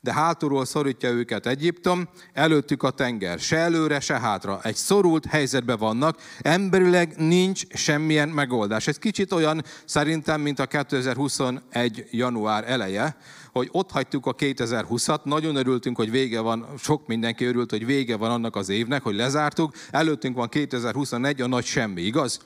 de 0.00 0.12
hátulról 0.12 0.64
szorítja 0.64 1.10
őket 1.10 1.46
Egyiptom, 1.46 2.08
előttük 2.32 2.82
a 2.82 2.90
tenger, 2.90 3.38
se 3.38 3.56
előre, 3.56 4.00
se 4.00 4.18
hátra. 4.18 4.60
Egy 4.62 4.74
szorult 4.74 5.26
helyzetben 5.26 5.78
vannak, 5.78 6.18
emberileg 6.38 7.14
nincs 7.16 7.62
semmilyen 7.68 8.28
megoldás. 8.28 8.86
Ez 8.86 8.98
kicsit 8.98 9.32
olyan 9.32 9.64
szerintem, 9.84 10.40
mint 10.40 10.58
a 10.58 10.66
2021. 10.66 12.06
január 12.10 12.70
eleje, 12.70 13.16
hogy 13.52 13.68
ott 13.72 13.90
hagytuk 13.90 14.26
a 14.26 14.34
2020-at, 14.34 15.22
nagyon 15.22 15.56
örültünk, 15.56 15.96
hogy 15.96 16.10
vége 16.10 16.40
van, 16.40 16.66
sok 16.78 17.06
mindenki 17.06 17.44
örült, 17.44 17.70
hogy 17.70 17.86
vége 17.86 18.16
van 18.16 18.30
annak 18.30 18.56
az 18.56 18.68
évnek, 18.68 19.02
hogy 19.02 19.14
lezártuk, 19.14 19.74
előttünk 19.90 20.36
van 20.36 20.48
2021, 20.48 21.40
a 21.40 21.46
nagy 21.46 21.64
semmi, 21.64 22.02
igaz? 22.02 22.40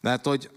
Mert 0.00 0.26
hogy 0.26 0.50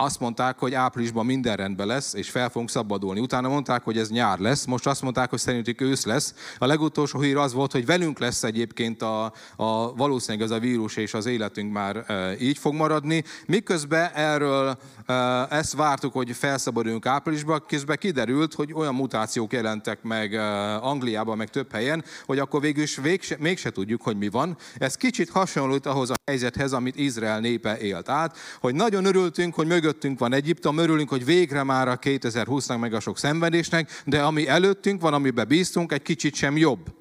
azt 0.00 0.20
mondták, 0.20 0.58
hogy 0.58 0.74
áprilisban 0.74 1.26
minden 1.26 1.56
rendben 1.56 1.86
lesz, 1.86 2.14
és 2.14 2.30
fel 2.30 2.48
fogunk 2.48 2.70
szabadulni. 2.70 3.20
Utána 3.20 3.48
mondták, 3.48 3.82
hogy 3.82 3.98
ez 3.98 4.10
nyár 4.10 4.38
lesz, 4.38 4.64
most 4.64 4.86
azt 4.86 5.02
mondták, 5.02 5.30
hogy 5.30 5.38
szerintük 5.38 5.80
ősz 5.80 6.04
lesz. 6.04 6.34
A 6.58 6.66
legutolsó 6.66 7.20
hír 7.20 7.36
az 7.36 7.52
volt, 7.52 7.72
hogy 7.72 7.86
velünk 7.86 8.18
lesz 8.18 8.42
egyébként 8.42 9.02
a, 9.02 9.32
a 9.56 9.94
valószínűleg 9.94 10.46
ez 10.46 10.56
a 10.56 10.58
vírus, 10.58 10.96
és 10.96 11.14
az 11.14 11.26
életünk 11.26 11.72
már 11.72 11.96
e, 11.96 12.36
így 12.40 12.58
fog 12.58 12.74
maradni. 12.74 13.24
Miközben 13.46 14.10
erről 14.14 14.78
e, 15.06 15.14
ezt 15.50 15.74
vártuk, 15.74 16.12
hogy 16.12 16.30
felszabaduljunk 16.30 17.06
áprilisban, 17.06 17.64
közben 17.68 17.96
kiderült, 18.00 18.54
hogy 18.54 18.72
olyan 18.72 18.94
mutációk 18.94 19.52
jelentek 19.52 20.02
meg 20.02 20.34
e, 20.34 20.76
Angliában, 20.76 21.36
meg 21.36 21.50
több 21.50 21.72
helyen, 21.72 22.04
hogy 22.26 22.38
akkor 22.38 22.60
végül 22.60 22.82
is 22.82 22.96
végse, 22.96 23.36
mégse 23.38 23.70
tudjuk, 23.70 24.02
hogy 24.02 24.16
mi 24.16 24.28
van. 24.28 24.56
Ez 24.78 24.94
kicsit 24.94 25.30
hasonlít 25.30 25.86
ahhoz 25.86 26.10
a 26.10 26.14
helyzethez, 26.26 26.72
amit 26.72 26.96
Izrael 26.96 27.40
népe 27.40 27.78
élt 27.78 28.08
át, 28.08 28.36
hogy 28.60 28.74
nagyon 28.74 29.04
örültünk, 29.04 29.54
hogy 29.54 29.66
mögött 29.66 29.89
mögöttünk 29.90 30.18
van 30.18 30.32
Egyiptom, 30.32 30.78
örülünk, 30.78 31.08
hogy 31.08 31.24
végre 31.24 31.62
már 31.62 31.88
a 31.88 31.98
2020-nak 31.98 32.78
meg 32.80 32.94
a 32.94 33.00
sok 33.00 33.18
szenvedésnek, 33.18 34.02
de 34.04 34.22
ami 34.22 34.48
előttünk 34.48 35.00
van, 35.00 35.14
amiben 35.14 35.48
bíztunk, 35.48 35.92
egy 35.92 36.02
kicsit 36.02 36.34
sem 36.34 36.56
jobb. 36.56 36.94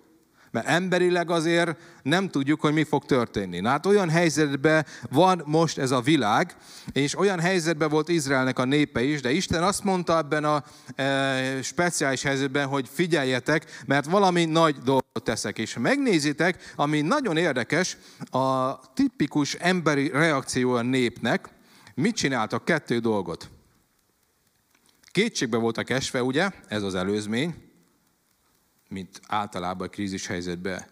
Mert 0.52 0.68
emberileg 0.68 1.30
azért 1.30 1.76
nem 2.04 2.30
tudjuk, 2.30 2.62
hogy 2.62 2.74
mi 2.74 2.84
fog 2.84 3.06
történni. 3.06 3.60
Na 3.60 3.70
hát 3.70 3.86
olyan 3.86 4.10
helyzetben 4.10 4.86
van 5.10 5.42
most 5.46 5.78
ez 5.78 5.92
a 5.92 6.02
világ, 6.02 6.56
és 6.92 7.18
olyan 7.18 7.40
helyzetben 7.40 7.90
volt 7.90 8.10
Izraelnek 8.10 8.60
a 8.60 8.66
népe 8.66 9.04
is, 9.04 9.22
de 9.22 9.32
Isten 9.32 9.64
azt 9.64 9.84
mondta 9.84 10.18
ebben 10.18 10.44
a 10.44 10.64
e, 10.96 11.62
speciális 11.62 12.24
helyzetben, 12.24 12.68
hogy 12.68 12.90
figyeljetek, 12.92 13.66
mert 13.86 14.06
valami 14.06 14.46
nagy 14.46 14.76
dolgot 14.76 15.24
teszek. 15.24 15.58
És 15.58 15.78
megnézitek, 15.80 16.74
ami 16.76 17.02
nagyon 17.02 17.38
érdekes, 17.38 17.98
a 18.30 18.76
tipikus 18.94 19.54
emberi 19.54 20.10
reakció 20.10 20.72
a 20.72 20.82
népnek, 20.82 21.50
Mit 22.00 22.16
csináltak? 22.16 22.66
Kettő 22.66 23.00
dolgot. 23.00 23.50
Kétségbe 25.12 25.58
voltak 25.58 25.90
esve, 25.90 26.24
ugye, 26.24 26.50
ez 26.68 26.84
az 26.84 26.96
előzmény, 26.96 27.72
mint 28.88 29.22
általában 29.28 29.88
a 29.88 29.90
krízis 29.90 30.28
helyzetben 30.28 30.86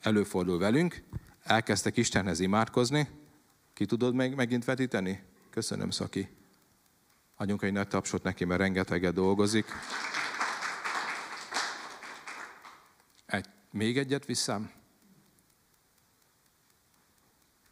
előfordul 0.00 0.58
velünk. 0.58 1.02
Elkezdtek 1.42 1.96
Istenhez 1.96 2.40
imádkozni. 2.40 3.08
Ki 3.72 3.86
tudod 3.86 4.14
meg, 4.14 4.34
megint 4.34 4.64
vetíteni? 4.64 5.22
Köszönöm, 5.50 5.90
Szaki. 5.90 6.28
Adjunk 7.36 7.62
egy 7.62 7.72
nagy 7.72 7.88
tapsot 7.88 8.22
neki, 8.22 8.44
mert 8.44 8.60
rengeteget 8.60 9.14
dolgozik. 9.14 9.66
Egy, 13.26 13.46
még 13.70 13.98
egyet 13.98 14.24
visszám. 14.24 14.70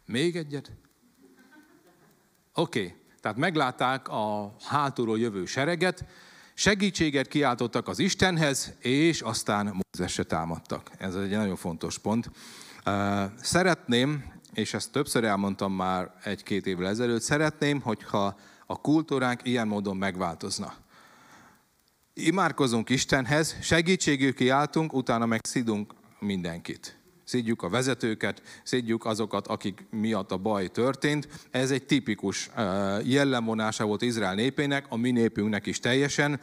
Még 0.05 0.35
egyet. 0.35 0.71
Oké, 2.57 2.79
okay. 2.79 2.95
tehát 3.21 3.37
meglátták 3.37 4.07
a 4.07 4.55
hátulról 4.65 5.19
jövő 5.19 5.45
sereget, 5.45 6.05
segítséget 6.53 7.27
kiáltottak 7.27 7.87
az 7.87 7.99
Istenhez, 7.99 8.73
és 8.79 9.21
aztán 9.21 9.75
Mózesre 9.93 10.23
támadtak. 10.23 10.91
Ez 10.97 11.15
egy 11.15 11.29
nagyon 11.29 11.55
fontos 11.55 11.97
pont. 11.97 12.31
Szeretném, 13.35 14.23
és 14.53 14.73
ezt 14.73 14.91
többször 14.91 15.23
elmondtam 15.23 15.73
már 15.73 16.11
egy-két 16.23 16.67
évvel 16.67 16.87
ezelőtt, 16.87 17.21
szeretném, 17.21 17.81
hogyha 17.81 18.37
a 18.65 18.81
kultúránk 18.81 19.39
ilyen 19.43 19.67
módon 19.67 19.97
megváltozna. 19.97 20.73
imádkozunk 22.13 22.89
Istenhez, 22.89 23.55
segítségül 23.61 24.33
kiáltunk, 24.33 24.93
utána 24.93 25.25
meg 25.25 25.39
szidunk 25.45 25.93
mindenkit 26.19 27.04
szidjuk 27.25 27.61
a 27.61 27.69
vezetőket, 27.69 28.41
szidjuk 28.63 29.05
azokat, 29.05 29.47
akik 29.47 29.85
miatt 29.89 30.31
a 30.31 30.37
baj 30.37 30.67
történt. 30.67 31.27
Ez 31.51 31.71
egy 31.71 31.85
tipikus 31.85 32.49
jellemvonása 33.03 33.85
volt 33.85 34.01
Izrael 34.01 34.35
népének, 34.35 34.85
a 34.89 34.97
mi 34.97 35.11
népünknek 35.11 35.65
is 35.65 35.79
teljesen. 35.79 36.39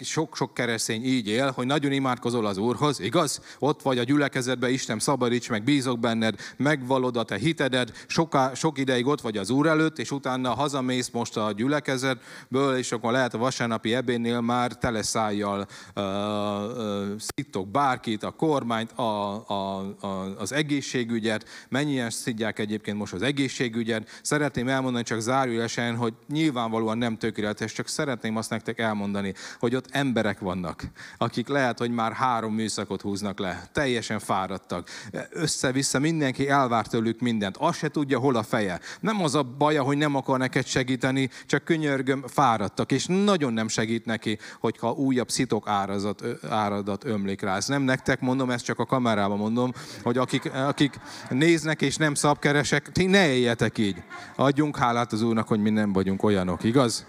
Sok-sok 0.00 0.54
keresztény 0.54 1.04
így 1.04 1.28
él, 1.28 1.50
hogy 1.50 1.66
nagyon 1.66 1.92
imádkozol 1.92 2.46
az 2.46 2.56
Úrhoz, 2.56 3.00
igaz? 3.00 3.40
Ott 3.58 3.82
vagy 3.82 3.98
a 3.98 4.02
gyülekezetben, 4.02 4.70
Isten 4.70 4.98
szabadíts 4.98 5.50
meg, 5.50 5.64
bízok 5.64 5.98
benned, 5.98 6.34
megvalod 6.56 7.16
a 7.16 7.22
te 7.22 7.36
hitedet, 7.36 8.04
soká, 8.06 8.54
sok 8.54 8.78
ideig 8.78 9.06
ott 9.06 9.20
vagy 9.20 9.36
az 9.36 9.50
Úr 9.50 9.66
előtt, 9.66 9.98
és 9.98 10.10
utána 10.10 10.54
hazamész 10.54 11.10
most 11.10 11.36
a 11.36 11.52
gyülekezetből, 11.52 12.76
és 12.76 12.92
akkor 12.92 13.12
lehet 13.12 13.34
a 13.34 13.38
vasárnapi 13.38 13.94
ebénnél 13.94 14.40
már 14.40 14.72
tele 14.72 15.02
szájjal 15.02 15.66
uh, 15.96 16.04
uh, 16.04 17.18
szittok 17.18 17.68
bárkit, 17.68 18.22
a 18.22 18.30
kormányt, 18.30 18.92
a 18.92 19.21
a, 19.22 19.94
a, 20.00 20.34
az 20.38 20.52
egészségügyet, 20.52 21.48
mennyien 21.68 22.10
szidják 22.10 22.58
egyébként 22.58 22.98
most 22.98 23.12
az 23.12 23.22
egészségügyet. 23.22 24.20
Szeretném 24.22 24.68
elmondani 24.68 25.04
csak 25.04 25.20
zárójelesen, 25.20 25.96
hogy 25.96 26.14
nyilvánvalóan 26.28 26.98
nem 26.98 27.16
tökéletes, 27.16 27.72
csak 27.72 27.88
szeretném 27.88 28.36
azt 28.36 28.50
nektek 28.50 28.78
elmondani, 28.78 29.34
hogy 29.58 29.74
ott 29.74 29.88
emberek 29.90 30.38
vannak, 30.38 30.82
akik 31.18 31.48
lehet, 31.48 31.78
hogy 31.78 31.90
már 31.90 32.12
három 32.12 32.54
műszakot 32.54 33.00
húznak 33.00 33.38
le, 33.38 33.68
teljesen 33.72 34.18
fáradtak. 34.18 34.88
Össze-vissza 35.30 35.98
mindenki 35.98 36.48
elvár 36.48 36.86
tőlük 36.86 37.20
mindent, 37.20 37.56
azt 37.56 37.78
se 37.78 37.88
tudja, 37.88 38.18
hol 38.18 38.36
a 38.36 38.42
feje. 38.42 38.80
Nem 39.00 39.22
az 39.22 39.34
a 39.34 39.42
baja, 39.42 39.82
hogy 39.82 39.96
nem 39.96 40.14
akar 40.14 40.38
neked 40.38 40.66
segíteni, 40.66 41.30
csak 41.46 41.64
könyörgöm, 41.64 42.24
fáradtak, 42.26 42.92
és 42.92 43.06
nagyon 43.06 43.52
nem 43.52 43.68
segít 43.68 44.04
neki, 44.04 44.38
hogyha 44.60 44.92
újabb 44.92 45.30
szitok 45.30 45.68
árazat, 45.68 46.22
áradat 46.48 47.04
ömlik 47.04 47.40
rá. 47.40 47.56
Ez 47.56 47.66
nem 47.66 47.82
nektek 47.82 48.20
mondom, 48.20 48.50
ez 48.50 48.62
csak 48.62 48.78
a 48.78 48.84
kamera 48.84 49.11
kamerában 49.12 49.38
mondom, 49.38 49.72
hogy 50.02 50.18
akik, 50.18 50.52
akik 50.52 51.00
néznek 51.30 51.82
és 51.82 51.96
nem 51.96 52.14
szabkeresek, 52.14 52.92
ti 52.92 53.06
ne 53.06 53.32
éljetek 53.32 53.78
így. 53.78 54.02
Adjunk 54.36 54.76
hálát 54.76 55.12
az 55.12 55.22
Úrnak, 55.22 55.48
hogy 55.48 55.60
mi 55.60 55.70
nem 55.70 55.92
vagyunk 55.92 56.22
olyanok, 56.22 56.64
igaz? 56.64 57.06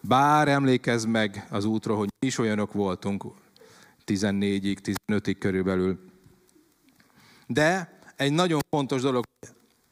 Bár 0.00 0.48
emlékezz 0.48 1.04
meg 1.04 1.46
az 1.50 1.64
útról, 1.64 1.96
hogy 1.96 2.08
mi 2.20 2.26
is 2.26 2.38
olyanok 2.38 2.72
voltunk 2.72 3.24
14-ig, 4.06 4.94
15-ig 5.12 5.36
körülbelül. 5.38 5.98
De 7.46 7.98
egy 8.16 8.32
nagyon 8.32 8.60
fontos 8.70 9.02
dolog, 9.02 9.24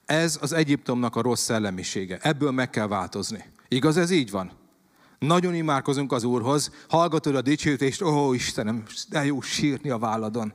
ez 0.06 0.38
az 0.40 0.52
Egyiptomnak 0.52 1.16
a 1.16 1.22
rossz 1.22 1.42
szellemisége. 1.42 2.18
Ebből 2.20 2.50
meg 2.50 2.70
kell 2.70 2.86
változni. 2.86 3.44
Igaz, 3.68 3.96
ez 3.96 4.10
így 4.10 4.30
van? 4.30 4.52
Nagyon 5.18 5.54
imádkozunk 5.54 6.12
az 6.12 6.24
Úrhoz, 6.24 6.70
hallgatod 6.88 7.34
a 7.34 7.42
dicsőítést, 7.42 8.02
ó 8.02 8.32
Istenem, 8.32 8.82
de 9.08 9.24
jó 9.24 9.40
sírni 9.40 9.90
a 9.90 9.98
válladon 9.98 10.52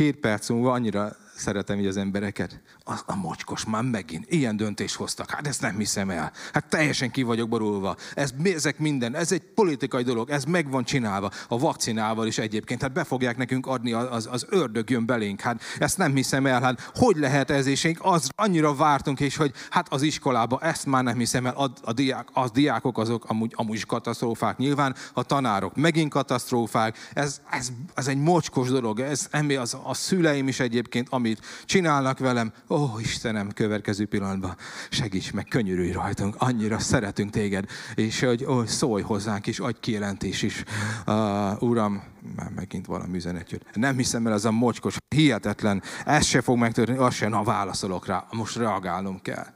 két 0.00 0.16
perc 0.16 0.48
múlva 0.48 0.72
annyira 0.72 1.16
szeretem 1.34 1.78
így 1.78 1.86
az 1.86 1.96
embereket. 1.96 2.60
Az 2.90 3.02
a 3.06 3.16
mocskos 3.16 3.64
már 3.64 3.82
megint 3.82 4.24
ilyen 4.28 4.56
döntést 4.56 4.94
hoztak. 4.94 5.30
Hát 5.30 5.46
ezt 5.46 5.60
nem 5.60 5.76
hiszem 5.76 6.10
el. 6.10 6.32
Hát 6.52 6.68
teljesen 6.68 7.10
ki 7.10 7.22
vagyok 7.22 7.48
borulva. 7.48 7.96
Ez, 8.14 8.30
ezek 8.42 8.78
minden, 8.78 9.16
ez 9.16 9.32
egy 9.32 9.42
politikai 9.54 10.02
dolog, 10.02 10.30
ez 10.30 10.44
meg 10.44 10.70
van 10.70 10.84
csinálva. 10.84 11.30
A 11.48 11.58
vakcinával 11.58 12.26
is 12.26 12.38
egyébként. 12.38 12.82
Hát 12.82 12.92
be 12.92 13.04
fogják 13.04 13.36
nekünk 13.36 13.66
adni, 13.66 13.92
az, 13.92 14.28
az 14.30 14.46
ördög 14.48 14.90
jön 14.90 15.06
belénk. 15.06 15.40
Hát 15.40 15.62
ezt 15.78 15.98
nem 15.98 16.14
hiszem 16.14 16.46
el. 16.46 16.60
Hát 16.60 16.90
hogy 16.94 17.16
lehet 17.16 17.50
ez? 17.50 17.66
És 17.66 17.92
az 17.98 18.28
annyira 18.36 18.74
vártunk, 18.74 19.20
és 19.20 19.36
hogy 19.36 19.52
hát 19.70 19.92
az 19.92 20.02
iskolába 20.02 20.58
ezt 20.60 20.86
már 20.86 21.02
nem 21.02 21.18
hiszem 21.18 21.46
el. 21.46 21.54
A, 21.54 21.70
a 21.82 21.92
diák, 21.92 22.28
az 22.32 22.50
diákok 22.50 22.98
azok 22.98 23.24
amúgy, 23.24 23.52
amúgy 23.54 23.76
is 23.76 23.84
katasztrófák. 23.84 24.56
Nyilván 24.56 24.94
a 25.12 25.22
tanárok 25.22 25.76
megint 25.76 26.10
katasztrófák. 26.10 27.10
Ez, 27.12 27.40
ez, 27.50 27.68
ez 27.94 28.06
egy 28.06 28.18
mocskos 28.18 28.68
dolog. 28.68 29.00
Ez, 29.00 29.28
az, 29.58 29.76
a 29.82 29.94
szüleim 29.94 30.48
is 30.48 30.60
egyébként, 30.60 31.08
ami 31.10 31.30
amit 31.30 31.46
csinálnak 31.64 32.18
velem, 32.18 32.52
ó 32.68 32.79
Istenem, 32.98 33.50
következő 33.52 34.06
pillanatban 34.06 34.56
segíts 34.90 35.32
meg, 35.32 35.44
könyörülj 35.44 35.92
rajtunk, 35.92 36.34
annyira 36.38 36.78
szeretünk 36.78 37.30
téged, 37.30 37.64
és 37.94 38.20
hogy 38.20 38.44
ó, 38.44 38.64
szólj 38.64 39.02
hozzánk 39.02 39.46
is, 39.46 39.58
adj 39.58 39.76
kijelentés 39.80 40.42
is. 40.42 40.64
Uh, 41.06 41.62
uram, 41.62 42.02
már 42.36 42.50
megint 42.50 42.86
valami 42.86 43.16
üzenet 43.16 43.50
jött. 43.50 43.74
Nem 43.74 43.96
hiszem 43.96 44.26
el, 44.26 44.32
ez 44.32 44.44
a 44.44 44.50
mocskos, 44.50 44.96
hihetetlen, 45.08 45.82
ez 46.04 46.24
se 46.24 46.40
fog 46.40 46.58
megtörténni, 46.58 46.98
azt 46.98 47.16
sem, 47.16 47.32
ha 47.32 47.42
válaszolok 47.42 48.06
rá, 48.06 48.26
most 48.30 48.56
reagálnom 48.56 49.20
kell. 49.22 49.46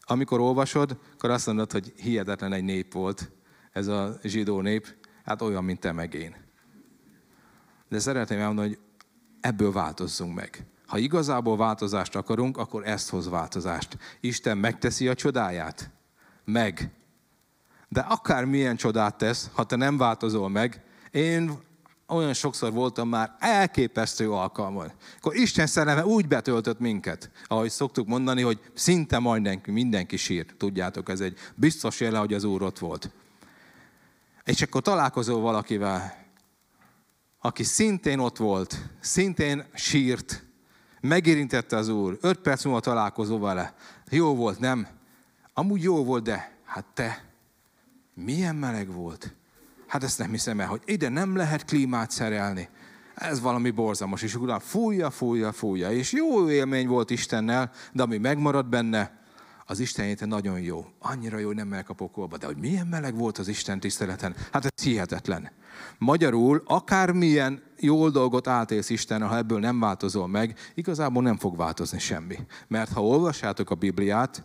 Amikor 0.00 0.40
olvasod, 0.40 0.98
akkor 1.12 1.30
azt 1.30 1.46
mondod, 1.46 1.72
hogy 1.72 1.92
hihetetlen 1.96 2.52
egy 2.52 2.64
nép 2.64 2.92
volt, 2.92 3.30
ez 3.72 3.86
a 3.86 4.18
zsidó 4.22 4.60
nép, 4.60 4.94
hát 5.24 5.42
olyan, 5.42 5.64
mint 5.64 5.80
te 5.80 5.92
meg 5.92 6.14
én. 6.14 6.36
De 7.88 7.98
szeretném 7.98 8.38
elmondani, 8.38 8.68
hogy 8.68 8.78
ebből 9.40 9.72
változzunk 9.72 10.34
meg. 10.34 10.66
Ha 10.86 10.98
igazából 10.98 11.56
változást 11.56 12.16
akarunk, 12.16 12.56
akkor 12.56 12.86
ezt 12.86 13.10
hoz 13.10 13.28
változást. 13.28 13.98
Isten 14.20 14.58
megteszi 14.58 15.08
a 15.08 15.14
csodáját? 15.14 15.90
Meg. 16.44 16.90
De 17.88 18.00
akár 18.00 18.44
milyen 18.44 18.76
csodát 18.76 19.18
tesz, 19.18 19.50
ha 19.52 19.64
te 19.64 19.76
nem 19.76 19.96
változol 19.96 20.48
meg, 20.48 20.82
én 21.10 21.58
olyan 22.08 22.32
sokszor 22.32 22.72
voltam 22.72 23.08
már 23.08 23.36
elképesztő 23.38 24.30
alkalmon. 24.30 24.92
Akkor 25.18 25.34
Isten 25.36 25.66
szelleme 25.66 26.06
úgy 26.06 26.28
betöltött 26.28 26.78
minket, 26.78 27.30
ahogy 27.44 27.70
szoktuk 27.70 28.06
mondani, 28.06 28.42
hogy 28.42 28.60
szinte 28.74 29.18
mindenki, 29.18 29.70
mindenki 29.70 30.16
sír. 30.16 30.46
Tudjátok, 30.56 31.08
ez 31.08 31.20
egy 31.20 31.38
biztos 31.54 32.00
jele, 32.00 32.18
hogy 32.18 32.34
az 32.34 32.44
Úr 32.44 32.62
ott 32.62 32.78
volt. 32.78 33.10
És 34.44 34.62
akkor 34.62 34.82
találkozol 34.82 35.40
valakivel, 35.40 36.24
aki 37.40 37.62
szintén 37.62 38.18
ott 38.18 38.36
volt, 38.36 38.76
szintén 39.00 39.64
sírt, 39.74 40.45
megérintette 41.06 41.76
az 41.76 41.88
Úr, 41.88 42.18
öt 42.20 42.38
perc 42.38 42.64
múlva 42.64 42.80
találkozó 42.80 43.38
vele. 43.38 43.74
Jó 44.10 44.34
volt, 44.34 44.58
nem? 44.58 44.86
Amúgy 45.54 45.82
jó 45.82 46.04
volt, 46.04 46.22
de 46.22 46.52
hát 46.64 46.84
te, 46.94 47.24
milyen 48.14 48.56
meleg 48.56 48.92
volt. 48.92 49.34
Hát 49.86 50.02
ezt 50.02 50.18
nem 50.18 50.30
hiszem 50.30 50.60
el, 50.60 50.66
hogy 50.66 50.82
ide 50.84 51.08
nem 51.08 51.36
lehet 51.36 51.64
klímát 51.64 52.10
szerelni. 52.10 52.68
Ez 53.14 53.40
valami 53.40 53.70
borzalmas, 53.70 54.22
és 54.22 54.34
utána 54.34 54.60
fújja, 54.60 55.10
fújja, 55.10 55.52
fújja. 55.52 55.90
És 55.90 56.12
jó 56.12 56.50
élmény 56.50 56.86
volt 56.86 57.10
Istennel, 57.10 57.70
de 57.92 58.02
ami 58.02 58.18
megmaradt 58.18 58.68
benne, 58.68 59.24
az 59.66 59.78
Isten 59.78 60.16
nagyon 60.20 60.60
jó. 60.60 60.86
Annyira 60.98 61.38
jó, 61.38 61.46
hogy 61.46 61.56
nem 61.56 61.68
megyek 61.68 61.88
a 61.88 61.94
pokolba, 61.94 62.36
de 62.36 62.46
hogy 62.46 62.56
milyen 62.56 62.86
meleg 62.86 63.14
volt 63.16 63.38
az 63.38 63.48
Isten 63.48 63.80
tiszteleten, 63.80 64.36
hát 64.52 64.64
ez 64.64 64.82
hihetetlen. 64.82 65.50
Magyarul 65.98 66.62
akármilyen 66.66 67.62
jó 67.80 68.08
dolgot 68.08 68.46
átélsz 68.46 68.90
Isten, 68.90 69.28
ha 69.28 69.36
ebből 69.36 69.58
nem 69.58 69.80
változol 69.80 70.26
meg, 70.26 70.58
igazából 70.74 71.22
nem 71.22 71.36
fog 71.36 71.56
változni 71.56 71.98
semmi. 71.98 72.36
Mert 72.68 72.92
ha 72.92 73.06
olvassátok 73.06 73.70
a 73.70 73.74
Bibliát, 73.74 74.42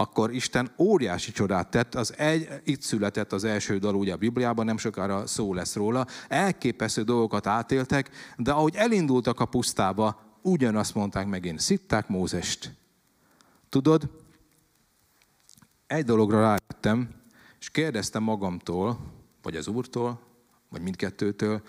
akkor 0.00 0.34
Isten 0.34 0.70
óriási 0.78 1.32
csodát 1.32 1.70
tett, 1.70 1.94
az 1.94 2.14
egy, 2.16 2.48
itt 2.64 2.82
született 2.82 3.32
az 3.32 3.44
első 3.44 3.78
dal 3.78 3.94
ugye 3.94 4.12
a 4.12 4.16
Bibliában, 4.16 4.64
nem 4.64 4.78
sokára 4.78 5.26
szó 5.26 5.54
lesz 5.54 5.74
róla, 5.74 6.06
elképesztő 6.28 7.02
dolgokat 7.02 7.46
átéltek, 7.46 8.10
de 8.36 8.52
ahogy 8.52 8.74
elindultak 8.76 9.40
a 9.40 9.44
pusztába, 9.44 10.20
ugyanazt 10.42 10.94
mondták 10.94 11.26
megint, 11.26 11.60
szitták 11.60 12.08
Mózest. 12.08 12.74
Tudod, 13.68 14.10
egy 15.86 16.04
dologra 16.04 16.40
rájöttem, 16.40 17.08
és 17.60 17.70
kérdeztem 17.70 18.22
magamtól, 18.22 18.98
vagy 19.42 19.56
az 19.56 19.68
úrtól, 19.68 20.20
vagy 20.70 20.82
mindkettőtől, 20.82 21.62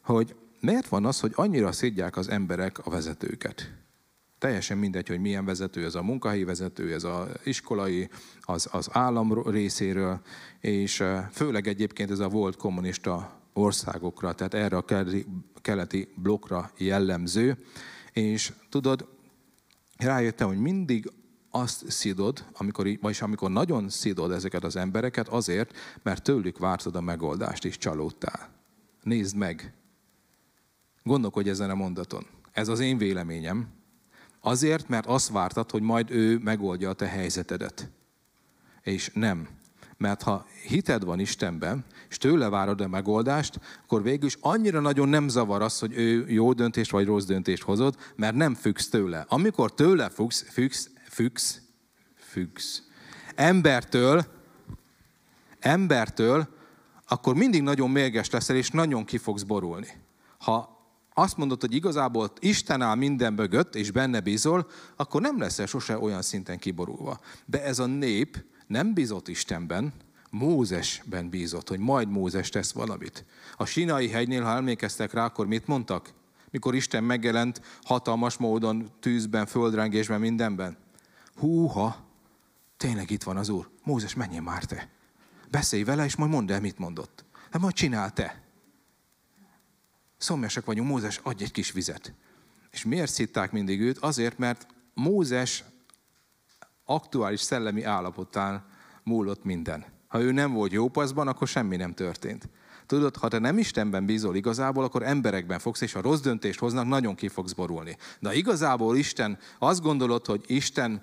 hogy 0.00 0.34
miért 0.60 0.88
van 0.88 1.04
az, 1.04 1.20
hogy 1.20 1.32
annyira 1.34 1.72
szidják 1.72 2.16
az 2.16 2.28
emberek 2.28 2.78
a 2.86 2.90
vezetőket? 2.90 3.72
Teljesen 4.38 4.78
mindegy, 4.78 5.08
hogy 5.08 5.20
milyen 5.20 5.44
vezető, 5.44 5.84
ez 5.84 5.94
a 5.94 6.02
munkahelyi 6.02 6.44
vezető, 6.44 6.92
ez 6.92 7.04
az 7.04 7.28
iskolai, 7.44 8.08
az, 8.40 8.68
az 8.72 8.88
állam 8.92 9.50
részéről, 9.50 10.20
és 10.60 11.04
főleg 11.32 11.66
egyébként 11.66 12.10
ez 12.10 12.18
a 12.18 12.28
volt 12.28 12.56
kommunista 12.56 13.40
országokra, 13.52 14.32
tehát 14.32 14.54
erre 14.54 14.76
a 14.76 14.84
keleti, 14.84 15.26
keleti 15.54 16.08
blokkra 16.16 16.70
jellemző. 16.76 17.58
És 18.12 18.52
tudod, 18.70 19.08
rájöttem, 19.96 20.48
hogy 20.48 20.60
mindig 20.60 21.10
azt 21.60 21.90
szidod, 21.90 22.44
amikor, 22.52 22.88
vagyis 23.00 23.22
amikor 23.22 23.50
nagyon 23.50 23.88
szidod 23.88 24.32
ezeket 24.32 24.64
az 24.64 24.76
embereket, 24.76 25.28
azért, 25.28 25.76
mert 26.02 26.22
tőlük 26.22 26.58
vártad 26.58 26.96
a 26.96 27.00
megoldást, 27.00 27.64
és 27.64 27.78
csalódtál. 27.78 28.48
Nézd 29.02 29.36
meg. 29.36 29.72
Gondolkodj 31.02 31.48
ezen 31.48 31.70
a 31.70 31.74
mondaton. 31.74 32.26
Ez 32.52 32.68
az 32.68 32.80
én 32.80 32.98
véleményem. 32.98 33.68
Azért, 34.40 34.88
mert 34.88 35.06
azt 35.06 35.28
vártad, 35.28 35.70
hogy 35.70 35.82
majd 35.82 36.10
ő 36.10 36.38
megoldja 36.38 36.90
a 36.90 36.92
te 36.92 37.06
helyzetedet. 37.06 37.90
És 38.82 39.10
nem. 39.14 39.48
Mert 39.96 40.22
ha 40.22 40.46
hited 40.68 41.04
van 41.04 41.20
Istenben, 41.20 41.84
és 42.08 42.16
tőle 42.16 42.48
várod 42.48 42.80
a 42.80 42.88
megoldást, 42.88 43.60
akkor 43.82 44.02
végül 44.02 44.26
is 44.26 44.36
annyira 44.40 44.80
nagyon 44.80 45.08
nem 45.08 45.28
zavar 45.28 45.62
az, 45.62 45.78
hogy 45.78 45.92
ő 45.96 46.28
jó 46.28 46.52
döntést 46.52 46.90
vagy 46.90 47.06
rossz 47.06 47.24
döntést 47.24 47.62
hozott, 47.62 48.12
mert 48.16 48.34
nem 48.34 48.54
függsz 48.54 48.88
tőle. 48.88 49.24
Amikor 49.28 49.74
tőle 49.74 50.08
függsz, 50.08 50.46
függsz 50.50 50.90
függsz, 51.16 51.60
függsz. 52.14 52.82
Embertől, 53.34 54.24
embertől, 55.58 56.48
akkor 57.06 57.34
mindig 57.34 57.62
nagyon 57.62 57.90
mérges 57.90 58.30
leszel, 58.30 58.56
és 58.56 58.70
nagyon 58.70 59.04
ki 59.04 59.18
fogsz 59.18 59.42
borulni. 59.42 59.88
Ha 60.38 60.84
azt 61.14 61.36
mondod, 61.36 61.60
hogy 61.60 61.74
igazából 61.74 62.32
Isten 62.38 62.82
áll 62.82 62.94
minden 62.94 63.32
mögött, 63.32 63.74
és 63.74 63.90
benne 63.90 64.20
bízol, 64.20 64.66
akkor 64.96 65.20
nem 65.20 65.38
leszel 65.38 65.66
sose 65.66 65.98
olyan 65.98 66.22
szinten 66.22 66.58
kiborulva. 66.58 67.20
De 67.46 67.64
ez 67.64 67.78
a 67.78 67.86
nép 67.86 68.44
nem 68.66 68.94
bízott 68.94 69.28
Istenben, 69.28 69.92
Mózesben 70.30 71.28
bízott, 71.28 71.68
hogy 71.68 71.78
majd 71.78 72.08
Mózes 72.08 72.48
tesz 72.48 72.72
valamit. 72.72 73.24
A 73.56 73.64
Sinai 73.64 74.08
hegynél, 74.08 74.42
ha 74.42 74.56
emlékeztek 74.56 75.12
rá, 75.12 75.24
akkor 75.24 75.46
mit 75.46 75.66
mondtak? 75.66 76.12
Mikor 76.50 76.74
Isten 76.74 77.04
megjelent 77.04 77.60
hatalmas 77.82 78.36
módon, 78.36 78.90
tűzben, 79.00 79.46
földrengésben, 79.46 80.20
mindenben. 80.20 80.84
Húha, 81.38 81.96
tényleg 82.76 83.10
itt 83.10 83.22
van 83.22 83.36
az 83.36 83.48
Úr. 83.48 83.70
Mózes, 83.84 84.14
menjél 84.14 84.40
már 84.40 84.64
te. 84.64 84.88
Beszélj 85.50 85.82
vele, 85.82 86.04
és 86.04 86.16
majd 86.16 86.30
mondd 86.30 86.52
el, 86.52 86.60
mit 86.60 86.78
mondott. 86.78 87.24
De 87.50 87.58
majd 87.58 87.74
csinál 87.74 88.12
te. 88.12 88.42
Szomjasak 90.16 90.64
vagyunk, 90.64 90.88
Mózes, 90.88 91.20
adj 91.22 91.42
egy 91.42 91.52
kis 91.52 91.72
vizet. 91.72 92.14
És 92.70 92.84
miért 92.84 93.12
szitták 93.12 93.52
mindig 93.52 93.80
őt? 93.80 93.98
Azért, 93.98 94.38
mert 94.38 94.66
Mózes 94.94 95.64
aktuális 96.84 97.40
szellemi 97.40 97.82
állapotán 97.82 98.66
múlott 99.02 99.44
minden. 99.44 99.84
Ha 100.08 100.20
ő 100.20 100.32
nem 100.32 100.52
volt 100.52 100.72
jó 100.72 100.88
paszban, 100.88 101.28
akkor 101.28 101.48
semmi 101.48 101.76
nem 101.76 101.94
történt. 101.94 102.48
Tudod, 102.86 103.16
ha 103.16 103.28
te 103.28 103.38
nem 103.38 103.58
Istenben 103.58 104.06
bízol 104.06 104.36
igazából, 104.36 104.84
akkor 104.84 105.02
emberekben 105.02 105.58
fogsz, 105.58 105.80
és 105.80 105.92
ha 105.92 106.00
rossz 106.00 106.20
döntést 106.20 106.58
hoznak, 106.58 106.86
nagyon 106.86 107.14
ki 107.14 107.28
fogsz 107.28 107.52
borulni. 107.52 107.96
De 108.18 108.34
igazából 108.34 108.96
Isten, 108.96 109.38
azt 109.58 109.82
gondolod, 109.82 110.26
hogy 110.26 110.44
Isten 110.46 111.02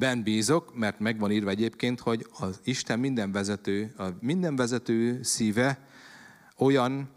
ben 0.00 0.22
bízok, 0.22 0.74
mert 0.74 0.98
megvan 0.98 1.30
írva 1.30 1.50
egyébként, 1.50 2.00
hogy 2.00 2.26
az 2.38 2.60
Isten 2.64 2.98
minden 2.98 3.32
vezető, 3.32 3.94
a 3.98 4.04
minden 4.20 4.56
vezető 4.56 5.22
szíve 5.22 5.78
olyan 6.56 7.08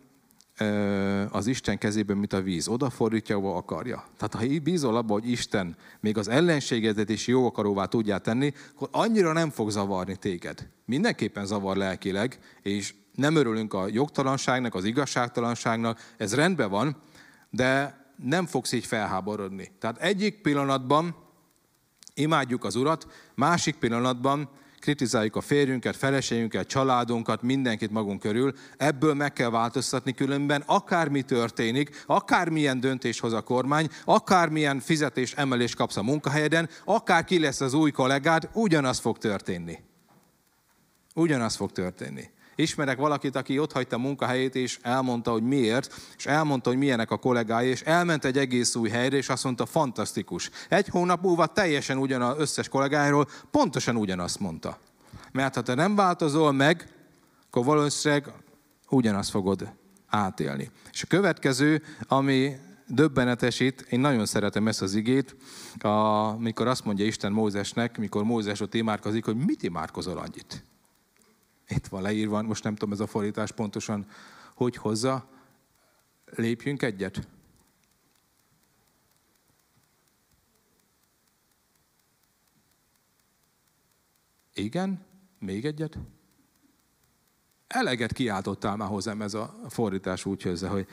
az 1.29 1.47
Isten 1.47 1.77
kezében, 1.77 2.17
mint 2.17 2.33
a 2.33 2.41
víz. 2.41 2.67
Odafordítja, 2.67 3.35
ahol 3.35 3.55
akarja. 3.55 4.05
Tehát 4.17 4.33
ha 4.33 4.59
bízol 4.63 4.95
abba, 4.95 5.13
hogy 5.13 5.29
Isten 5.29 5.75
még 5.99 6.17
az 6.17 6.27
ellenségedet 6.27 7.09
is 7.09 7.27
jó 7.27 7.45
akaróvá 7.45 7.85
tudja 7.85 8.17
tenni, 8.17 8.53
akkor 8.75 8.89
annyira 8.91 9.31
nem 9.31 9.49
fog 9.49 9.69
zavarni 9.69 10.15
téged. 10.15 10.67
Mindenképpen 10.85 11.45
zavar 11.45 11.77
lelkileg, 11.77 12.39
és 12.61 12.93
nem 13.15 13.35
örülünk 13.35 13.73
a 13.73 13.87
jogtalanságnak, 13.91 14.75
az 14.75 14.83
igazságtalanságnak, 14.83 15.99
ez 16.17 16.35
rendben 16.35 16.69
van, 16.69 16.97
de 17.49 18.01
nem 18.23 18.45
fogsz 18.45 18.71
így 18.71 18.85
felháborodni. 18.85 19.71
Tehát 19.79 19.97
egyik 19.97 20.41
pillanatban 20.41 21.22
imádjuk 22.13 22.63
az 22.63 22.75
Urat, 22.75 23.07
másik 23.35 23.75
pillanatban 23.75 24.49
kritizáljuk 24.79 25.35
a 25.35 25.41
férjünket, 25.41 25.95
feleségünket, 25.95 26.67
családunkat, 26.67 27.41
mindenkit 27.41 27.91
magunk 27.91 28.19
körül, 28.19 28.53
ebből 28.77 29.13
meg 29.13 29.33
kell 29.33 29.49
változtatni, 29.49 30.13
különben 30.13 30.63
akármi 30.65 31.21
történik, 31.21 32.03
akármilyen 32.05 32.79
döntés 32.79 33.19
hoz 33.19 33.33
a 33.33 33.41
kormány, 33.41 33.89
akármilyen 34.05 34.79
fizetés 34.79 35.33
emelés 35.33 35.75
kapsz 35.75 35.97
a 35.97 36.03
munkahelyeden, 36.03 36.69
akár 36.85 37.23
ki 37.23 37.39
lesz 37.39 37.61
az 37.61 37.73
új 37.73 37.91
kollégád, 37.91 38.49
ugyanaz 38.53 38.99
fog 38.99 39.17
történni. 39.17 39.79
Ugyanaz 41.15 41.55
fog 41.55 41.71
történni. 41.71 42.29
Ismerek 42.55 42.97
valakit, 42.97 43.35
aki 43.35 43.59
ott 43.59 43.71
hagyta 43.71 43.97
munkahelyét, 43.97 44.55
és 44.55 44.79
elmondta, 44.81 45.31
hogy 45.31 45.43
miért, 45.43 45.93
és 46.17 46.25
elmondta, 46.25 46.69
hogy 46.69 46.77
milyenek 46.77 47.11
a 47.11 47.17
kollégái, 47.17 47.67
és 47.67 47.81
elment 47.81 48.25
egy 48.25 48.37
egész 48.37 48.75
új 48.75 48.89
helyre, 48.89 49.17
és 49.17 49.29
azt 49.29 49.43
mondta, 49.43 49.65
fantasztikus. 49.65 50.49
Egy 50.69 50.87
hónap 50.87 51.21
múlva 51.21 51.45
teljesen 51.45 51.97
ugyanaz 51.97 52.39
összes 52.39 52.69
kollégáiról 52.69 53.27
pontosan 53.51 53.95
ugyanazt 53.95 54.39
mondta. 54.39 54.77
Mert 55.31 55.55
ha 55.55 55.61
te 55.61 55.73
nem 55.73 55.95
változol 55.95 56.51
meg, 56.51 56.87
akkor 57.47 57.65
valószínűleg 57.65 58.31
ugyanazt 58.89 59.29
fogod 59.29 59.73
átélni. 60.07 60.71
És 60.91 61.03
a 61.03 61.07
következő, 61.07 61.83
ami 62.07 62.55
döbbenetes 62.87 63.59
itt, 63.59 63.81
én 63.81 63.99
nagyon 63.99 64.25
szeretem 64.25 64.67
ezt 64.67 64.81
az 64.81 64.95
igét, 64.95 65.35
amikor 65.79 66.67
azt 66.67 66.85
mondja 66.85 67.05
Isten 67.05 67.31
Mózesnek, 67.31 67.97
mikor 67.97 68.23
Mózes 68.23 68.59
ott 68.59 68.73
imádkozik, 68.73 69.25
hogy 69.25 69.35
mit 69.35 69.63
imádkozol 69.63 70.17
annyit? 70.17 70.63
Itt 71.67 71.87
van 71.87 72.01
leírva, 72.01 72.41
most 72.41 72.63
nem 72.63 72.75
tudom 72.75 72.93
ez 72.93 72.99
a 72.99 73.07
fordítás 73.07 73.51
pontosan, 73.51 74.07
hogy 74.55 74.75
hozza. 74.75 75.29
Lépjünk 76.25 76.81
egyet. 76.81 77.27
Igen? 84.53 85.05
Még 85.39 85.65
egyet? 85.65 85.97
Eleget 87.67 88.13
kiáltottál 88.13 88.75
már 88.75 88.87
hozzám 88.87 89.21
ez 89.21 89.33
a 89.33 89.59
fordítás 89.69 90.25
úgy 90.25 90.41
hozzá, 90.41 90.69
hogy 90.69 90.87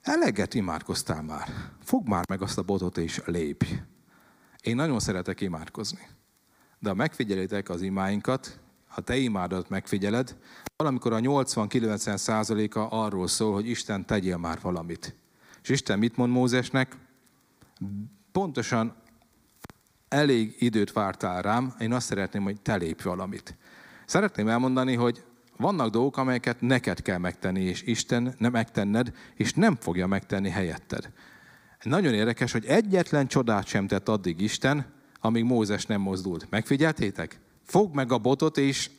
eleget 0.00 0.54
imádkoztál 0.54 1.22
már. 1.22 1.48
Fogd 1.82 2.08
már 2.08 2.24
meg 2.28 2.42
azt 2.42 2.58
a 2.58 2.62
botot 2.62 2.98
és 2.98 3.20
lépj. 3.24 3.74
Én 4.60 4.76
nagyon 4.76 5.00
szeretek 5.00 5.40
imádkozni. 5.40 6.08
De 6.78 6.88
ha 6.88 6.94
megfigyelitek 6.94 7.68
az 7.68 7.82
imáinkat, 7.82 8.60
ha 8.98 9.04
te 9.04 9.16
imádat 9.16 9.68
megfigyeled, 9.68 10.36
valamikor 10.76 11.12
a 11.12 11.18
80-90 11.18 12.16
százaléka 12.16 12.86
arról 12.88 13.28
szól, 13.28 13.52
hogy 13.52 13.68
Isten 13.68 14.06
tegyél 14.06 14.36
már 14.36 14.58
valamit. 14.62 15.16
És 15.62 15.68
Isten 15.68 15.98
mit 15.98 16.16
mond 16.16 16.32
Mózesnek? 16.32 16.96
Pontosan 18.32 18.94
elég 20.08 20.56
időt 20.58 20.92
vártál 20.92 21.42
rám, 21.42 21.74
én 21.80 21.92
azt 21.92 22.06
szeretném, 22.06 22.42
hogy 22.42 22.60
te 22.60 22.76
lépj 22.76 23.02
valamit. 23.02 23.56
Szeretném 24.06 24.48
elmondani, 24.48 24.94
hogy 24.94 25.24
vannak 25.56 25.90
dolgok, 25.90 26.16
amelyeket 26.16 26.60
neked 26.60 27.02
kell 27.02 27.18
megtenni, 27.18 27.60
és 27.60 27.82
Isten 27.82 28.34
nem 28.38 28.52
megtenned, 28.52 29.12
és 29.34 29.52
nem 29.52 29.76
fogja 29.76 30.06
megtenni 30.06 30.50
helyetted. 30.50 31.12
Nagyon 31.82 32.14
érdekes, 32.14 32.52
hogy 32.52 32.64
egyetlen 32.64 33.26
csodát 33.26 33.66
sem 33.66 33.86
tett 33.86 34.08
addig 34.08 34.40
Isten, 34.40 34.86
amíg 35.20 35.44
Mózes 35.44 35.86
nem 35.86 36.00
mozdult. 36.00 36.50
Megfigyeltétek? 36.50 37.40
Fogd 37.68 37.94
meg 37.94 38.12
a 38.12 38.18
botot, 38.18 38.56
és 38.56 38.90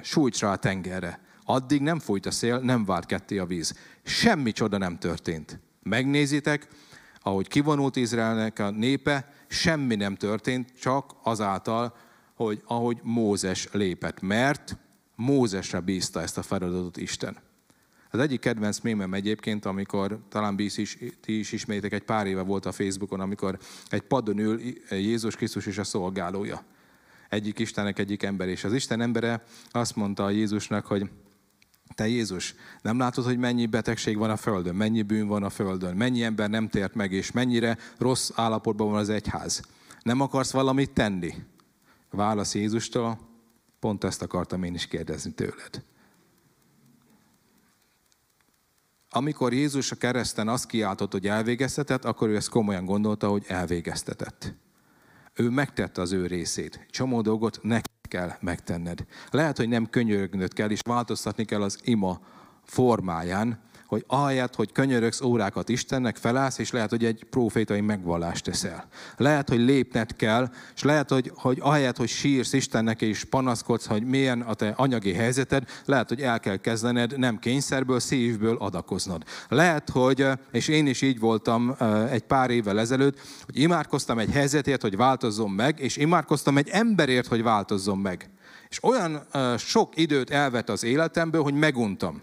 sújts 0.00 0.40
rá 0.40 0.52
a 0.52 0.56
tengerre. 0.56 1.20
Addig 1.44 1.80
nem 1.80 1.98
fújt 1.98 2.26
a 2.26 2.30
szél, 2.30 2.58
nem 2.58 2.84
vált 2.84 3.06
ketté 3.06 3.38
a 3.38 3.46
víz. 3.46 3.74
Semmi 4.02 4.52
csoda 4.52 4.78
nem 4.78 4.98
történt. 4.98 5.60
Megnézitek, 5.82 6.68
ahogy 7.20 7.48
kivonult 7.48 7.96
Izraelnek 7.96 8.58
a 8.58 8.70
népe, 8.70 9.32
semmi 9.46 9.94
nem 9.94 10.14
történt, 10.14 10.78
csak 10.80 11.14
azáltal, 11.22 11.96
hogy 12.34 12.62
ahogy 12.64 12.98
Mózes 13.02 13.68
lépett, 13.72 14.20
mert 14.20 14.76
Mózesre 15.14 15.80
bízta 15.80 16.22
ezt 16.22 16.38
a 16.38 16.42
feladatot 16.42 16.96
Isten. 16.96 17.36
Az 18.10 18.18
egyik 18.18 18.40
kedvenc 18.40 18.80
mémem 18.80 19.14
egyébként, 19.14 19.64
amikor 19.64 20.18
talán 20.28 20.56
bíz 20.56 20.78
is, 20.78 20.98
ti 21.20 21.38
is 21.38 21.52
ismeritek, 21.52 21.92
egy 21.92 22.04
pár 22.04 22.26
éve 22.26 22.42
volt 22.42 22.66
a 22.66 22.72
Facebookon, 22.72 23.20
amikor 23.20 23.58
egy 23.88 24.02
padon 24.02 24.38
ül 24.38 24.60
Jézus 24.90 25.36
Krisztus 25.36 25.66
és 25.66 25.78
a 25.78 25.84
szolgálója 25.84 26.64
egyik 27.28 27.58
Istennek 27.58 27.98
egyik 27.98 28.22
ember. 28.22 28.48
És 28.48 28.64
az 28.64 28.72
Isten 28.72 29.00
embere 29.00 29.44
azt 29.70 29.96
mondta 29.96 30.24
a 30.24 30.30
Jézusnak, 30.30 30.86
hogy 30.86 31.10
te 31.94 32.08
Jézus, 32.08 32.54
nem 32.82 32.98
látod, 32.98 33.24
hogy 33.24 33.38
mennyi 33.38 33.66
betegség 33.66 34.16
van 34.16 34.30
a 34.30 34.36
Földön, 34.36 34.74
mennyi 34.74 35.02
bűn 35.02 35.26
van 35.26 35.42
a 35.42 35.50
Földön, 35.50 35.96
mennyi 35.96 36.22
ember 36.22 36.50
nem 36.50 36.68
tért 36.68 36.94
meg, 36.94 37.12
és 37.12 37.32
mennyire 37.32 37.78
rossz 37.98 38.30
állapotban 38.34 38.90
van 38.90 38.98
az 38.98 39.08
egyház. 39.08 39.62
Nem 40.02 40.20
akarsz 40.20 40.50
valamit 40.50 40.90
tenni? 40.90 41.34
Válasz 42.10 42.54
Jézustól, 42.54 43.18
pont 43.80 44.04
ezt 44.04 44.22
akartam 44.22 44.62
én 44.62 44.74
is 44.74 44.86
kérdezni 44.86 45.32
tőled. 45.32 45.82
Amikor 49.10 49.52
Jézus 49.52 49.90
a 49.90 49.96
kereszten 49.96 50.48
azt 50.48 50.66
kiáltott, 50.66 51.12
hogy 51.12 51.26
elvégeztetett, 51.26 52.04
akkor 52.04 52.28
ő 52.28 52.36
ezt 52.36 52.48
komolyan 52.48 52.84
gondolta, 52.84 53.28
hogy 53.28 53.44
elvégeztetett. 53.46 54.54
Ő 55.36 55.50
megtette 55.50 56.00
az 56.00 56.12
ő 56.12 56.26
részét. 56.26 56.86
Csomó 56.90 57.20
dolgot 57.20 57.58
neked 57.62 57.94
kell 58.06 58.32
megtenned. 58.40 59.04
Lehet, 59.30 59.56
hogy 59.56 59.68
nem 59.68 59.90
könyörögnöd 59.90 60.52
kell, 60.52 60.70
és 60.70 60.80
változtatni 60.88 61.44
kell 61.44 61.62
az 61.62 61.78
ima 61.82 62.20
formáján, 62.64 63.60
hogy 63.86 64.04
ahelyett, 64.06 64.54
hogy 64.54 64.72
könyörögsz 64.72 65.20
órákat 65.20 65.68
Istennek, 65.68 66.16
felállsz, 66.16 66.58
és 66.58 66.70
lehet, 66.70 66.90
hogy 66.90 67.04
egy 67.04 67.24
profétai 67.30 67.80
megvallást 67.80 68.44
teszel. 68.44 68.88
Lehet, 69.16 69.48
hogy 69.48 69.58
lépned 69.58 70.16
kell, 70.16 70.50
és 70.74 70.82
lehet, 70.82 71.10
hogy, 71.10 71.32
hogy 71.34 71.58
ahelyett, 71.60 71.96
hogy 71.96 72.08
sírsz 72.08 72.52
Istennek, 72.52 73.02
és 73.02 73.24
panaszkodsz, 73.24 73.86
hogy 73.86 74.04
milyen 74.04 74.40
a 74.40 74.54
te 74.54 74.74
anyagi 74.76 75.12
helyzeted, 75.12 75.68
lehet, 75.84 76.08
hogy 76.08 76.20
el 76.20 76.40
kell 76.40 76.56
kezdened 76.56 77.18
nem 77.18 77.38
kényszerből, 77.38 78.00
szívből 78.00 78.56
adakoznod. 78.56 79.22
Lehet, 79.48 79.90
hogy, 79.90 80.26
és 80.52 80.68
én 80.68 80.86
is 80.86 81.02
így 81.02 81.18
voltam 81.18 81.76
egy 82.10 82.22
pár 82.22 82.50
évvel 82.50 82.80
ezelőtt, 82.80 83.20
hogy 83.44 83.58
imádkoztam 83.58 84.18
egy 84.18 84.30
helyzetért, 84.30 84.82
hogy 84.82 84.96
változzon 84.96 85.50
meg, 85.50 85.80
és 85.80 85.96
imádkoztam 85.96 86.58
egy 86.58 86.68
emberért, 86.68 87.26
hogy 87.26 87.42
változzon 87.42 87.98
meg. 87.98 88.30
És 88.68 88.84
olyan 88.84 89.26
sok 89.58 89.96
időt 89.96 90.30
elvett 90.30 90.68
az 90.68 90.84
életemből, 90.84 91.42
hogy 91.42 91.54
meguntam 91.54 92.20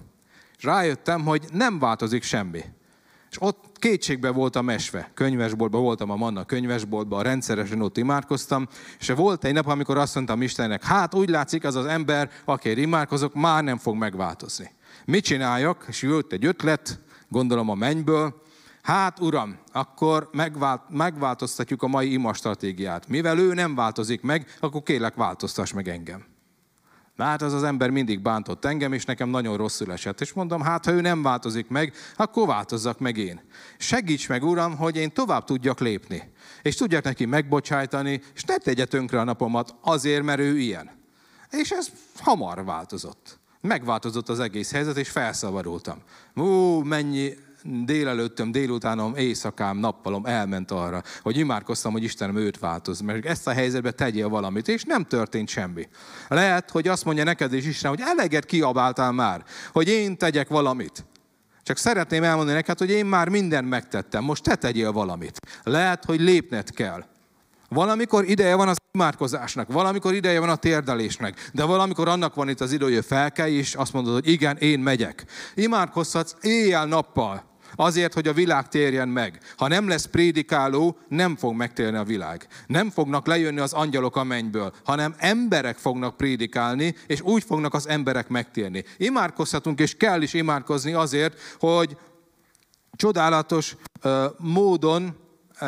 rájöttem, 0.63 1.25
hogy 1.25 1.43
nem 1.51 1.79
változik 1.79 2.23
semmi. 2.23 2.61
És 3.29 3.41
ott 3.41 3.77
kétségbe 3.79 4.29
voltam 4.29 4.69
esve. 4.69 5.11
Könyvesboltban 5.13 5.81
voltam 5.81 6.09
a 6.09 6.15
Manna 6.15 6.45
könyvesboltban, 6.45 7.23
rendszeresen 7.23 7.81
ott 7.81 7.97
imádkoztam, 7.97 8.67
és 8.99 9.07
volt 9.07 9.45
egy 9.45 9.53
nap, 9.53 9.67
amikor 9.67 9.97
azt 9.97 10.15
mondtam 10.15 10.41
Istennek, 10.41 10.83
hát 10.83 11.15
úgy 11.15 11.29
látszik, 11.29 11.63
az 11.63 11.75
az 11.75 11.85
ember, 11.85 12.29
aki 12.45 12.81
imádkozok, 12.81 13.33
már 13.33 13.63
nem 13.63 13.77
fog 13.77 13.95
megváltozni. 13.95 14.71
Mit 15.05 15.23
csináljak? 15.23 15.85
És 15.87 16.01
jött 16.01 16.31
egy 16.31 16.45
ötlet, 16.45 16.99
gondolom 17.27 17.69
a 17.69 17.75
mennyből, 17.75 18.41
Hát, 18.83 19.19
uram, 19.19 19.57
akkor 19.71 20.29
megvált, 20.31 20.81
megváltoztatjuk 20.89 21.83
a 21.83 21.87
mai 21.87 22.11
ima 22.11 22.33
stratégiát. 22.33 23.07
Mivel 23.07 23.37
ő 23.39 23.53
nem 23.53 23.75
változik 23.75 24.21
meg, 24.21 24.55
akkor 24.59 24.83
kérlek, 24.83 25.15
változtass 25.15 25.71
meg 25.71 25.87
engem. 25.87 26.32
Na 27.15 27.23
hát 27.23 27.41
az 27.41 27.53
az 27.53 27.63
ember 27.63 27.89
mindig 27.89 28.19
bántott 28.21 28.65
engem, 28.65 28.93
és 28.93 29.05
nekem 29.05 29.29
nagyon 29.29 29.57
rosszul 29.57 29.91
esett. 29.91 30.21
És 30.21 30.33
mondom, 30.33 30.61
hát 30.61 30.85
ha 30.85 30.91
ő 30.91 31.01
nem 31.01 31.21
változik 31.21 31.67
meg, 31.67 31.93
akkor 32.15 32.47
változzak 32.47 32.99
meg 32.99 33.17
én. 33.17 33.41
Segíts 33.77 34.29
meg, 34.29 34.43
Uram, 34.43 34.77
hogy 34.77 34.95
én 34.95 35.13
tovább 35.13 35.43
tudjak 35.43 35.79
lépni. 35.79 36.31
És 36.61 36.75
tudjak 36.75 37.03
neki 37.03 37.25
megbocsájtani, 37.25 38.21
és 38.35 38.43
ne 38.43 38.57
tegye 38.57 38.85
tönkre 38.85 39.19
a 39.19 39.23
napomat 39.23 39.75
azért, 39.81 40.23
mert 40.23 40.39
ő 40.39 40.57
ilyen. 40.57 40.89
És 41.49 41.71
ez 41.71 41.87
hamar 42.19 42.65
változott. 42.65 43.39
Megváltozott 43.61 44.29
az 44.29 44.39
egész 44.39 44.71
helyzet, 44.71 44.97
és 44.97 45.09
felszabadultam. 45.09 45.97
Ú, 46.35 46.79
mennyi 46.79 47.33
délelőttöm, 47.63 48.51
délutánom, 48.51 49.15
éjszakám, 49.15 49.77
nappalom 49.77 50.25
elment 50.25 50.71
arra, 50.71 51.03
hogy 51.21 51.37
imádkoztam, 51.37 51.91
hogy 51.91 52.03
Istenem 52.03 52.35
őt 52.35 52.59
változ, 52.59 52.99
mert 52.99 53.25
ezt 53.25 53.47
a 53.47 53.51
helyzetbe 53.51 53.91
tegyél 53.91 54.29
valamit, 54.29 54.67
és 54.67 54.83
nem 54.83 55.03
történt 55.03 55.47
semmi. 55.47 55.87
Lehet, 56.27 56.69
hogy 56.69 56.87
azt 56.87 57.05
mondja 57.05 57.23
neked 57.23 57.53
is 57.53 57.65
Isten, 57.65 57.89
hogy 57.89 58.01
eleget 58.03 58.45
kiabáltál 58.45 59.11
már, 59.11 59.43
hogy 59.71 59.87
én 59.87 60.17
tegyek 60.17 60.47
valamit. 60.47 61.05
Csak 61.63 61.77
szeretném 61.77 62.23
elmondani 62.23 62.55
neked, 62.55 62.77
hogy 62.77 62.89
én 62.89 63.05
már 63.05 63.29
mindent 63.29 63.69
megtettem, 63.69 64.23
most 64.23 64.43
te 64.43 64.55
tegyél 64.55 64.91
valamit. 64.91 65.39
Lehet, 65.63 66.05
hogy 66.05 66.21
lépned 66.21 66.69
kell. 66.69 67.03
Valamikor 67.69 68.29
ideje 68.29 68.55
van 68.55 68.67
az 68.67 68.77
imádkozásnak, 68.91 69.71
valamikor 69.71 70.13
ideje 70.13 70.39
van 70.39 70.49
a 70.49 70.55
térdelésnek, 70.55 71.49
de 71.53 71.63
valamikor 71.63 72.07
annak 72.07 72.35
van 72.35 72.49
itt 72.49 72.61
az 72.61 72.71
idő, 72.71 72.93
hogy 72.93 73.05
felkelj, 73.05 73.53
és 73.53 73.75
azt 73.75 73.93
mondod, 73.93 74.13
hogy 74.13 74.27
igen, 74.27 74.57
én 74.57 74.79
megyek. 74.79 75.25
Imádkozhatsz 75.55 76.35
éjjel-nappal, 76.41 77.43
Azért, 77.75 78.13
hogy 78.13 78.27
a 78.27 78.33
világ 78.33 78.67
térjen 78.67 79.07
meg. 79.07 79.39
Ha 79.57 79.67
nem 79.67 79.87
lesz 79.87 80.05
prédikáló, 80.05 80.97
nem 81.07 81.35
fog 81.35 81.55
megtérni 81.55 81.97
a 81.97 82.03
világ. 82.03 82.47
Nem 82.67 82.89
fognak 82.89 83.27
lejönni 83.27 83.59
az 83.59 83.73
angyalok 83.73 84.15
a 84.15 84.23
mennyből, 84.23 84.73
hanem 84.83 85.15
emberek 85.17 85.77
fognak 85.77 86.17
prédikálni, 86.17 86.95
és 87.07 87.21
úgy 87.21 87.43
fognak 87.43 87.73
az 87.73 87.87
emberek 87.87 88.27
megtérni. 88.27 88.83
Imádkozhatunk, 88.97 89.79
és 89.79 89.97
kell 89.97 90.21
is 90.21 90.33
imádkozni 90.33 90.93
azért, 90.93 91.39
hogy 91.59 91.97
csodálatos 92.95 93.75
uh, 94.03 94.25
módon 94.37 95.15
uh, 95.61 95.67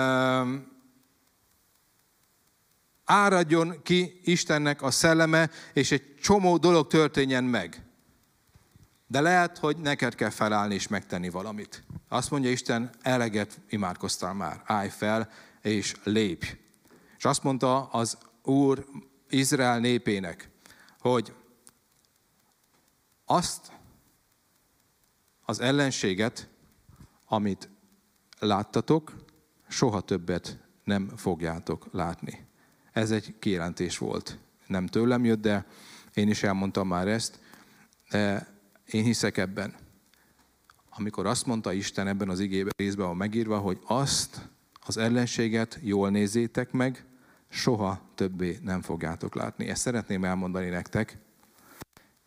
áradjon 3.05 3.81
ki 3.83 4.19
Istennek 4.23 4.81
a 4.81 4.91
szelleme, 4.91 5.49
és 5.73 5.91
egy 5.91 6.15
csomó 6.21 6.57
dolog 6.57 6.87
történjen 6.87 7.43
meg. 7.43 7.83
De 9.07 9.21
lehet, 9.21 9.57
hogy 9.57 9.77
neked 9.77 10.15
kell 10.15 10.29
felállni 10.29 10.73
és 10.73 10.87
megtenni 10.87 11.29
valamit. 11.29 11.83
Azt 12.07 12.31
mondja 12.31 12.51
Isten, 12.51 12.89
eleget 13.01 13.61
imádkoztál 13.69 14.33
már, 14.33 14.61
állj 14.65 14.89
fel 14.89 15.29
és 15.61 15.95
lépj. 16.03 16.47
És 17.17 17.25
azt 17.25 17.43
mondta 17.43 17.85
az 17.85 18.17
Úr 18.43 18.85
Izrael 19.29 19.79
népének, 19.79 20.49
hogy 20.99 21.33
azt 23.25 23.71
az 25.45 25.59
ellenséget, 25.59 26.49
amit 27.25 27.69
láttatok, 28.39 29.15
soha 29.67 30.01
többet 30.01 30.57
nem 30.83 31.09
fogjátok 31.15 31.87
látni. 31.91 32.47
Ez 32.91 33.11
egy 33.11 33.35
kijelentés 33.39 33.97
volt. 33.97 34.37
Nem 34.67 34.87
tőlem 34.87 35.25
jött, 35.25 35.41
de 35.41 35.65
én 36.13 36.29
is 36.29 36.43
elmondtam 36.43 36.87
már 36.87 37.07
ezt. 37.07 37.39
De 38.09 38.54
én 38.91 39.03
hiszek 39.03 39.37
ebben. 39.37 39.75
Amikor 40.89 41.25
azt 41.25 41.45
mondta 41.45 41.73
Isten 41.73 42.07
ebben 42.07 42.29
az 42.29 42.39
igében 42.39 42.73
részben 42.77 43.07
van 43.07 43.17
megírva, 43.17 43.57
hogy 43.57 43.79
azt 43.83 44.49
az 44.85 44.97
ellenséget 44.97 45.79
jól 45.81 46.09
nézzétek 46.09 46.71
meg, 46.71 47.05
soha 47.49 48.01
többé 48.15 48.59
nem 48.61 48.81
fogjátok 48.81 49.35
látni. 49.35 49.67
Ezt 49.67 49.81
szeretném 49.81 50.23
elmondani 50.23 50.69
nektek. 50.69 51.17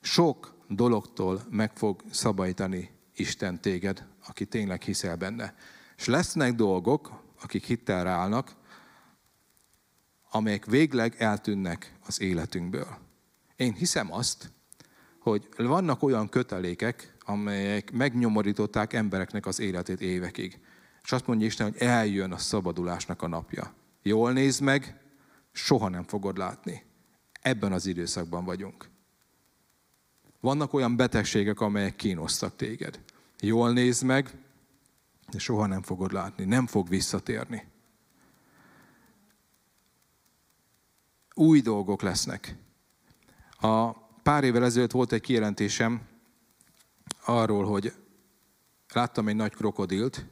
Sok 0.00 0.54
dologtól 0.68 1.42
meg 1.50 1.76
fog 1.76 2.02
szabajtani 2.10 2.90
Isten 3.14 3.60
téged, 3.60 4.06
aki 4.26 4.46
tényleg 4.46 4.82
hiszel 4.82 5.16
benne. 5.16 5.54
És 5.96 6.06
lesznek 6.06 6.54
dolgok, 6.54 7.22
akik 7.42 7.64
hittel 7.64 8.04
ráállnak, 8.04 8.56
amelyek 10.30 10.64
végleg 10.64 11.14
eltűnnek 11.18 11.94
az 12.06 12.20
életünkből. 12.20 12.98
Én 13.56 13.72
hiszem 13.72 14.12
azt, 14.12 14.50
hogy 15.28 15.48
vannak 15.56 16.02
olyan 16.02 16.28
kötelékek, 16.28 17.16
amelyek 17.20 17.92
megnyomorították 17.92 18.92
embereknek 18.92 19.46
az 19.46 19.60
életét 19.60 20.00
évekig. 20.00 20.60
És 21.02 21.12
azt 21.12 21.26
mondja 21.26 21.46
Isten, 21.46 21.70
hogy 21.70 21.80
eljön 21.80 22.32
a 22.32 22.38
szabadulásnak 22.38 23.22
a 23.22 23.28
napja. 23.28 23.74
Jól 24.02 24.32
nézd 24.32 24.62
meg, 24.62 25.00
soha 25.52 25.88
nem 25.88 26.04
fogod 26.04 26.38
látni. 26.38 26.82
Ebben 27.40 27.72
az 27.72 27.86
időszakban 27.86 28.44
vagyunk. 28.44 28.88
Vannak 30.40 30.72
olyan 30.72 30.96
betegségek, 30.96 31.60
amelyek 31.60 31.96
kínosztak 31.96 32.56
téged. 32.56 33.00
Jól 33.40 33.72
nézd 33.72 34.04
meg, 34.04 34.30
de 35.30 35.38
soha 35.38 35.66
nem 35.66 35.82
fogod 35.82 36.12
látni, 36.12 36.44
nem 36.44 36.66
fog 36.66 36.88
visszatérni. 36.88 37.66
Új 41.34 41.60
dolgok 41.60 42.02
lesznek. 42.02 42.56
A 43.60 44.07
pár 44.28 44.44
évvel 44.44 44.64
ezelőtt 44.64 44.90
volt 44.90 45.12
egy 45.12 45.20
kijelentésem 45.20 46.00
arról, 47.24 47.64
hogy 47.64 47.92
láttam 48.92 49.28
egy 49.28 49.36
nagy 49.36 49.54
krokodilt, 49.54 50.26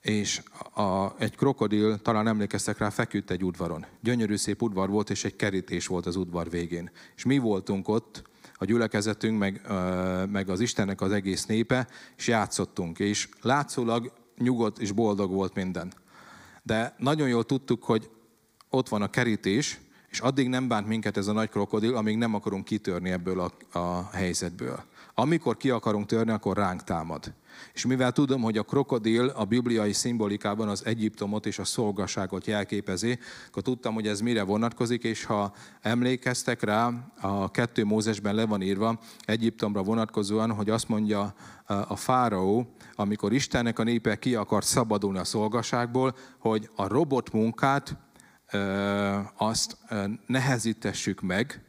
és 0.00 0.42
a, 0.74 1.14
egy 1.18 1.36
krokodil, 1.36 1.98
talán 1.98 2.26
emlékeztek 2.26 2.78
rá, 2.78 2.90
feküdt 2.90 3.30
egy 3.30 3.44
udvaron. 3.44 3.86
Gyönyörű 4.00 4.36
szép 4.36 4.62
udvar 4.62 4.88
volt, 4.90 5.10
és 5.10 5.24
egy 5.24 5.36
kerítés 5.36 5.86
volt 5.86 6.06
az 6.06 6.16
udvar 6.16 6.50
végén. 6.50 6.90
És 7.16 7.24
mi 7.24 7.38
voltunk 7.38 7.88
ott, 7.88 8.22
a 8.54 8.64
gyülekezetünk, 8.64 9.38
meg, 9.38 9.62
meg 10.30 10.48
az 10.48 10.60
Istennek 10.60 11.00
az 11.00 11.12
egész 11.12 11.46
népe, 11.46 11.88
és 12.16 12.26
játszottunk. 12.26 12.98
És 12.98 13.28
látszólag 13.40 14.12
nyugodt 14.36 14.78
és 14.78 14.92
boldog 14.92 15.30
volt 15.30 15.54
minden. 15.54 15.92
De 16.62 16.94
nagyon 16.98 17.28
jól 17.28 17.44
tudtuk, 17.44 17.84
hogy 17.84 18.10
ott 18.68 18.88
van 18.88 19.02
a 19.02 19.10
kerítés, 19.10 19.78
és 20.10 20.20
addig 20.20 20.48
nem 20.48 20.68
bánt 20.68 20.86
minket 20.86 21.16
ez 21.16 21.26
a 21.26 21.32
nagy 21.32 21.48
krokodil, 21.48 21.96
amíg 21.96 22.16
nem 22.16 22.34
akarunk 22.34 22.64
kitörni 22.64 23.10
ebből 23.10 23.40
a, 23.40 23.78
a 23.78 24.08
helyzetből. 24.12 24.82
Amikor 25.14 25.56
ki 25.56 25.70
akarunk 25.70 26.06
törni, 26.06 26.30
akkor 26.30 26.56
ránk 26.56 26.84
támad. 26.84 27.32
És 27.72 27.86
mivel 27.86 28.12
tudom, 28.12 28.42
hogy 28.42 28.58
a 28.58 28.62
krokodil 28.62 29.28
a 29.28 29.44
bibliai 29.44 29.92
szimbolikában 29.92 30.68
az 30.68 30.86
Egyiptomot 30.86 31.46
és 31.46 31.58
a 31.58 31.64
szolgaságot 31.64 32.46
jelképezi, 32.46 33.18
akkor 33.48 33.62
tudtam, 33.62 33.94
hogy 33.94 34.06
ez 34.06 34.20
mire 34.20 34.42
vonatkozik, 34.42 35.04
és 35.04 35.24
ha 35.24 35.52
emlékeztek 35.80 36.62
rá, 36.62 36.90
a 37.20 37.50
kettő 37.50 37.84
Mózesben 37.84 38.34
le 38.34 38.46
van 38.46 38.62
írva 38.62 38.98
Egyiptomra 39.20 39.82
vonatkozóan, 39.82 40.52
hogy 40.52 40.70
azt 40.70 40.88
mondja 40.88 41.34
a 41.66 41.96
fáraó, 41.96 42.74
amikor 42.94 43.32
Istennek 43.32 43.78
a 43.78 43.82
népe 43.82 44.18
ki 44.18 44.34
akart 44.34 44.66
szabadulni 44.66 45.18
a 45.18 45.24
szolgaságból, 45.24 46.16
hogy 46.38 46.70
a 46.76 46.86
robotmunkát 46.86 47.96
azt 49.36 49.76
nehezítessük 50.26 51.20
meg, 51.20 51.62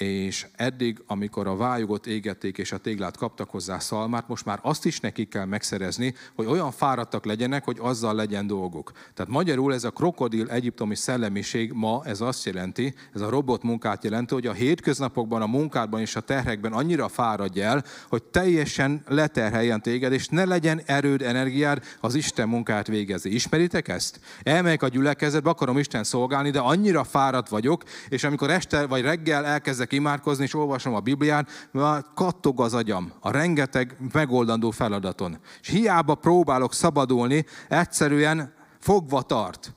és 0.00 0.46
eddig, 0.56 1.02
amikor 1.06 1.46
a 1.46 1.56
vájugot 1.56 2.06
égették 2.06 2.58
és 2.58 2.72
a 2.72 2.78
téglát 2.78 3.16
kaptak 3.16 3.50
hozzá 3.50 3.78
szalmát, 3.78 4.28
most 4.28 4.44
már 4.44 4.58
azt 4.62 4.86
is 4.86 5.00
nekik 5.00 5.28
kell 5.28 5.44
megszerezni, 5.44 6.14
hogy 6.34 6.46
olyan 6.46 6.70
fáradtak 6.70 7.24
legyenek, 7.24 7.64
hogy 7.64 7.76
azzal 7.80 8.14
legyen 8.14 8.46
dolguk. 8.46 8.92
Tehát 9.14 9.32
magyarul 9.32 9.74
ez 9.74 9.84
a 9.84 9.90
krokodil 9.90 10.50
egyiptomi 10.50 10.94
szellemiség 10.94 11.72
ma, 11.72 12.02
ez 12.04 12.20
azt 12.20 12.44
jelenti, 12.44 12.94
ez 13.14 13.20
a 13.20 13.28
robot 13.28 13.62
munkát 13.62 14.04
jelenti, 14.04 14.34
hogy 14.34 14.46
a 14.46 14.52
hétköznapokban, 14.52 15.42
a 15.42 15.46
munkádban 15.46 16.00
és 16.00 16.16
a 16.16 16.20
terhekben 16.20 16.72
annyira 16.72 17.08
fáradj 17.08 17.60
el, 17.60 17.84
hogy 18.08 18.22
teljesen 18.22 19.02
leterheljen 19.06 19.82
téged, 19.82 20.12
és 20.12 20.28
ne 20.28 20.44
legyen 20.44 20.80
erőd, 20.86 21.22
energiád 21.22 21.82
az 22.00 22.14
Isten 22.14 22.48
munkát 22.48 22.86
végezni. 22.86 23.30
Ismeritek 23.30 23.88
ezt? 23.88 24.20
Elmegyek 24.42 24.82
a 24.82 24.88
gyülekezetbe, 24.88 25.50
akarom 25.50 25.78
Isten 25.78 26.04
szolgálni, 26.04 26.50
de 26.50 26.58
annyira 26.58 27.04
fáradt 27.04 27.48
vagyok, 27.48 27.82
és 28.08 28.24
amikor 28.24 28.50
este 28.50 28.86
vagy 28.86 29.02
reggel 29.02 29.44
elkezdek 29.44 29.88
elkezdek 29.90 29.92
imádkozni, 29.92 30.44
és 30.44 30.54
olvasom 30.54 30.94
a 30.94 31.00
Bibliát, 31.00 31.68
mert 31.72 32.06
kattog 32.14 32.60
az 32.60 32.74
agyam 32.74 33.12
a 33.20 33.30
rengeteg 33.30 33.96
megoldandó 34.12 34.70
feladaton. 34.70 35.38
És 35.60 35.68
hiába 35.68 36.14
próbálok 36.14 36.74
szabadulni, 36.74 37.44
egyszerűen 37.68 38.52
fogva 38.78 39.22
tart. 39.22 39.72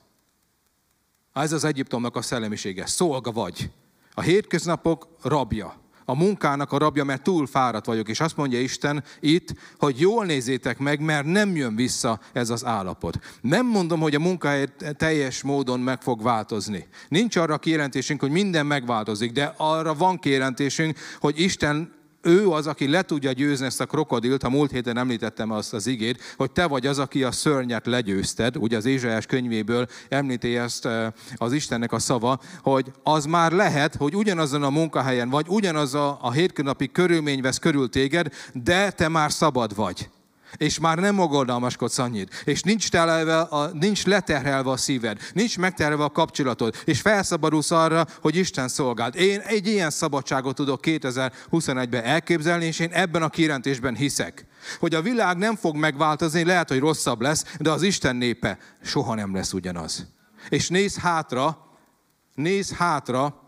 Ez 1.32 1.52
az 1.52 1.64
Egyiptomnak 1.64 2.16
a 2.16 2.22
szellemisége. 2.22 2.86
Szolga 2.86 3.32
vagy. 3.32 3.70
A 4.14 4.20
hétköznapok 4.20 5.06
rabja. 5.22 5.74
A 6.04 6.14
munkának 6.14 6.72
a 6.72 6.78
rabja, 6.78 7.04
mert 7.04 7.22
túl 7.22 7.46
fáradt 7.46 7.86
vagyok. 7.86 8.08
És 8.08 8.20
azt 8.20 8.36
mondja 8.36 8.60
Isten 8.60 9.04
itt, 9.20 9.54
hogy 9.78 10.00
jól 10.00 10.24
nézzétek 10.24 10.78
meg, 10.78 11.00
mert 11.00 11.26
nem 11.26 11.56
jön 11.56 11.76
vissza 11.76 12.20
ez 12.32 12.50
az 12.50 12.64
állapot. 12.64 13.18
Nem 13.40 13.66
mondom, 13.66 14.00
hogy 14.00 14.14
a 14.14 14.18
munkahely 14.18 14.66
teljes 14.96 15.42
módon 15.42 15.80
meg 15.80 16.02
fog 16.02 16.22
változni. 16.22 16.86
Nincs 17.08 17.36
arra 17.36 17.58
kijelentésünk, 17.58 18.20
hogy 18.20 18.30
minden 18.30 18.66
megváltozik, 18.66 19.32
de 19.32 19.54
arra 19.56 19.94
van 19.94 20.18
kijelentésünk, 20.18 20.98
hogy 21.20 21.40
Isten 21.40 22.02
ő 22.24 22.48
az, 22.48 22.66
aki 22.66 22.88
le 22.88 23.02
tudja 23.02 23.32
győzni 23.32 23.66
ezt 23.66 23.80
a 23.80 23.86
krokodilt, 23.86 24.42
a 24.42 24.48
múlt 24.48 24.70
héten 24.70 24.98
említettem 24.98 25.50
azt 25.50 25.74
az 25.74 25.86
igét, 25.86 26.34
hogy 26.36 26.50
te 26.50 26.66
vagy 26.66 26.86
az, 26.86 26.98
aki 26.98 27.22
a 27.22 27.32
szörnyet 27.32 27.86
legyőzted, 27.86 28.56
ugye 28.56 28.76
az 28.76 28.84
Ézsaiás 28.84 29.26
könyvéből 29.26 29.86
említi 30.08 30.56
ezt 30.56 30.86
eh, 30.86 31.12
az 31.36 31.52
Istennek 31.52 31.92
a 31.92 31.98
szava, 31.98 32.40
hogy 32.62 32.92
az 33.02 33.24
már 33.24 33.52
lehet, 33.52 33.94
hogy 33.94 34.16
ugyanazon 34.16 34.62
a 34.62 34.70
munkahelyen 34.70 35.28
vagy, 35.28 35.46
ugyanaz 35.48 35.94
a, 35.94 36.18
a 36.20 36.32
hétköznapi 36.32 36.90
körülmény 36.90 37.40
vesz 37.40 37.58
körül 37.58 37.88
téged, 37.88 38.32
de 38.52 38.90
te 38.90 39.08
már 39.08 39.32
szabad 39.32 39.74
vagy 39.74 40.08
és 40.56 40.78
már 40.78 40.98
nem 40.98 41.20
aggodalmaskodsz 41.20 41.98
annyit, 41.98 42.42
és 42.44 42.62
nincs, 42.62 42.90
telelve 42.90 43.40
a, 43.40 43.70
nincs 43.72 44.06
leterhelve 44.06 44.70
a 44.70 44.76
szíved, 44.76 45.18
nincs 45.32 45.58
megterhelve 45.58 46.04
a 46.04 46.10
kapcsolatod, 46.10 46.74
és 46.84 47.00
felszabadulsz 47.00 47.70
arra, 47.70 48.06
hogy 48.20 48.36
Isten 48.36 48.68
szolgáld. 48.68 49.14
Én 49.14 49.40
egy 49.40 49.66
ilyen 49.66 49.90
szabadságot 49.90 50.54
tudok 50.54 50.80
2021-ben 50.82 52.04
elképzelni, 52.04 52.64
és 52.64 52.78
én 52.78 52.92
ebben 52.92 53.22
a 53.22 53.28
kirentésben 53.28 53.96
hiszek. 53.96 54.46
Hogy 54.78 54.94
a 54.94 55.02
világ 55.02 55.36
nem 55.36 55.56
fog 55.56 55.76
megváltozni, 55.76 56.44
lehet, 56.44 56.68
hogy 56.68 56.78
rosszabb 56.78 57.20
lesz, 57.20 57.44
de 57.60 57.70
az 57.70 57.82
Isten 57.82 58.16
népe 58.16 58.58
soha 58.82 59.14
nem 59.14 59.34
lesz 59.34 59.52
ugyanaz. 59.52 60.06
És 60.48 60.68
néz 60.68 60.96
hátra, 60.96 61.66
néz 62.34 62.72
hátra, 62.72 63.42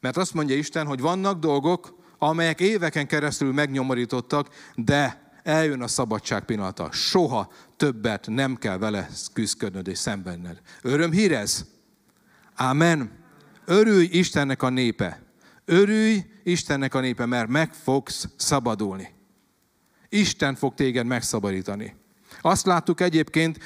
mert 0.00 0.16
azt 0.16 0.34
mondja 0.34 0.56
Isten, 0.56 0.86
hogy 0.86 1.00
vannak 1.00 1.38
dolgok, 1.38 1.95
amelyek 2.18 2.60
éveken 2.60 3.06
keresztül 3.06 3.52
megnyomorítottak, 3.52 4.48
de 4.74 5.30
eljön 5.42 5.82
a 5.82 5.88
szabadság 5.88 6.44
pillanata. 6.44 6.92
Soha 6.92 7.52
többet 7.76 8.26
nem 8.28 8.56
kell 8.56 8.78
vele 8.78 9.08
küzdködnöd 9.32 9.88
és 9.88 9.98
szenvedned. 9.98 10.60
Öröm 10.82 11.10
hírez? 11.10 11.66
Amen. 12.56 13.10
Örülj 13.64 14.08
Istennek 14.10 14.62
a 14.62 14.68
népe. 14.68 15.22
Örülj 15.64 16.24
Istennek 16.42 16.94
a 16.94 17.00
népe, 17.00 17.26
mert 17.26 17.48
meg 17.48 17.72
fogsz 17.72 18.28
szabadulni. 18.36 19.14
Isten 20.08 20.54
fog 20.54 20.74
téged 20.74 21.06
megszabadítani. 21.06 21.96
Azt 22.40 22.66
láttuk 22.66 23.00
egyébként 23.00 23.58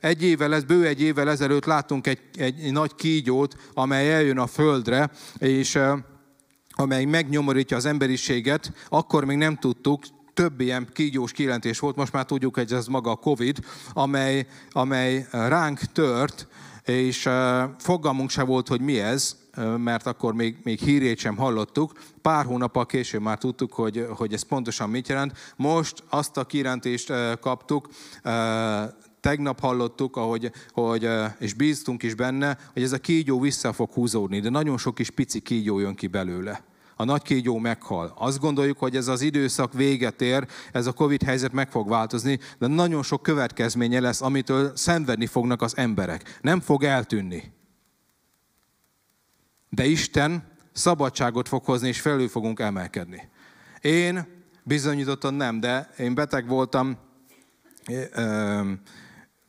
egy 0.00 0.22
évvel, 0.22 0.60
bő 0.60 0.86
egy 0.86 1.02
évvel 1.02 1.30
ezelőtt 1.30 1.64
láttunk 1.64 2.06
egy, 2.06 2.20
egy 2.36 2.72
nagy 2.72 2.94
kígyót, 2.94 3.56
amely 3.74 4.14
eljön 4.14 4.38
a 4.38 4.46
földre, 4.46 5.10
és 5.38 5.78
amely 6.80 7.04
megnyomorítja 7.04 7.76
az 7.76 7.84
emberiséget, 7.84 8.72
akkor 8.88 9.24
még 9.24 9.36
nem 9.36 9.56
tudtuk, 9.56 10.02
több 10.34 10.60
ilyen 10.60 10.88
kígyós 10.92 11.32
kijelentés 11.32 11.78
volt, 11.78 11.96
most 11.96 12.12
már 12.12 12.24
tudjuk, 12.24 12.54
hogy 12.54 12.72
ez 12.72 12.86
maga 12.86 13.10
a 13.10 13.16
Covid, 13.16 13.58
amely, 13.92 14.46
amely 14.70 15.26
ránk 15.30 15.78
tört, 15.78 16.46
és 16.84 17.28
fogalmunk 17.78 18.30
se 18.30 18.42
volt, 18.42 18.68
hogy 18.68 18.80
mi 18.80 19.00
ez, 19.00 19.36
mert 19.76 20.06
akkor 20.06 20.34
még, 20.34 20.56
még 20.62 20.78
hírét 20.80 21.18
sem 21.18 21.36
hallottuk. 21.36 21.92
Pár 22.22 22.44
hónappal 22.44 22.86
később 22.86 23.22
már 23.22 23.38
tudtuk, 23.38 23.72
hogy, 23.72 24.06
hogy 24.16 24.32
ez 24.32 24.42
pontosan 24.42 24.90
mit 24.90 25.08
jelent. 25.08 25.32
Most 25.56 26.04
azt 26.08 26.36
a 26.36 26.44
kijelentést 26.44 27.12
kaptuk, 27.40 27.88
tegnap 29.20 29.60
hallottuk, 29.60 30.16
ahogy, 30.16 30.52
hogy, 30.72 31.08
és 31.38 31.54
bíztunk 31.54 32.02
is 32.02 32.14
benne, 32.14 32.58
hogy 32.72 32.82
ez 32.82 32.92
a 32.92 32.98
kígyó 32.98 33.40
vissza 33.40 33.72
fog 33.72 33.92
húzódni, 33.92 34.40
de 34.40 34.48
nagyon 34.48 34.78
sok 34.78 34.94
kis 34.94 35.10
pici 35.10 35.40
kígyó 35.40 35.78
jön 35.78 35.94
ki 35.94 36.06
belőle 36.06 36.64
a 37.00 37.04
nagy 37.04 37.22
kígyó 37.22 37.58
meghal. 37.58 38.12
Azt 38.16 38.38
gondoljuk, 38.38 38.78
hogy 38.78 38.96
ez 38.96 39.08
az 39.08 39.20
időszak 39.20 39.72
véget 39.72 40.22
ér, 40.22 40.46
ez 40.72 40.86
a 40.86 40.92
Covid 40.92 41.22
helyzet 41.22 41.52
meg 41.52 41.70
fog 41.70 41.88
változni, 41.88 42.38
de 42.58 42.66
nagyon 42.66 43.02
sok 43.02 43.22
következménye 43.22 44.00
lesz, 44.00 44.20
amitől 44.20 44.76
szenvedni 44.76 45.26
fognak 45.26 45.62
az 45.62 45.76
emberek. 45.76 46.38
Nem 46.40 46.60
fog 46.60 46.84
eltűnni. 46.84 47.52
De 49.70 49.86
Isten 49.86 50.52
szabadságot 50.72 51.48
fog 51.48 51.64
hozni, 51.64 51.88
és 51.88 52.00
felül 52.00 52.28
fogunk 52.28 52.60
emelkedni. 52.60 53.28
Én 53.80 54.26
bizonyítottan 54.62 55.34
nem, 55.34 55.60
de 55.60 55.90
én 55.98 56.14
beteg 56.14 56.48
voltam 56.48 56.98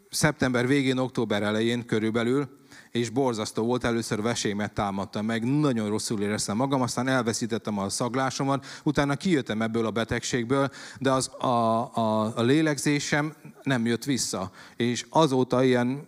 szeptember 0.10 0.68
végén, 0.68 0.98
október 0.98 1.44
elején 1.44 1.86
körülbelül, 1.86 2.58
és 2.92 3.10
borzasztó 3.10 3.64
volt, 3.64 3.84
először 3.84 4.22
vesémet 4.22 4.74
támadtam 4.74 5.26
meg, 5.26 5.44
nagyon 5.44 5.90
rosszul 5.90 6.22
éreztem 6.22 6.56
magam, 6.56 6.82
aztán 6.82 7.08
elveszítettem 7.08 7.80
a 7.80 7.90
szaglásomat, 7.90 8.66
utána 8.84 9.16
kijöttem 9.16 9.62
ebből 9.62 9.86
a 9.86 9.92
betegségből, 9.92 10.70
de 11.00 11.12
az 11.12 11.28
a, 11.28 11.48
a, 11.94 12.38
a 12.38 12.42
lélegzésem 12.42 13.34
nem 13.64 13.86
jött 13.86 14.04
vissza. 14.04 14.52
És 14.76 15.06
azóta 15.10 15.64
ilyen 15.64 16.06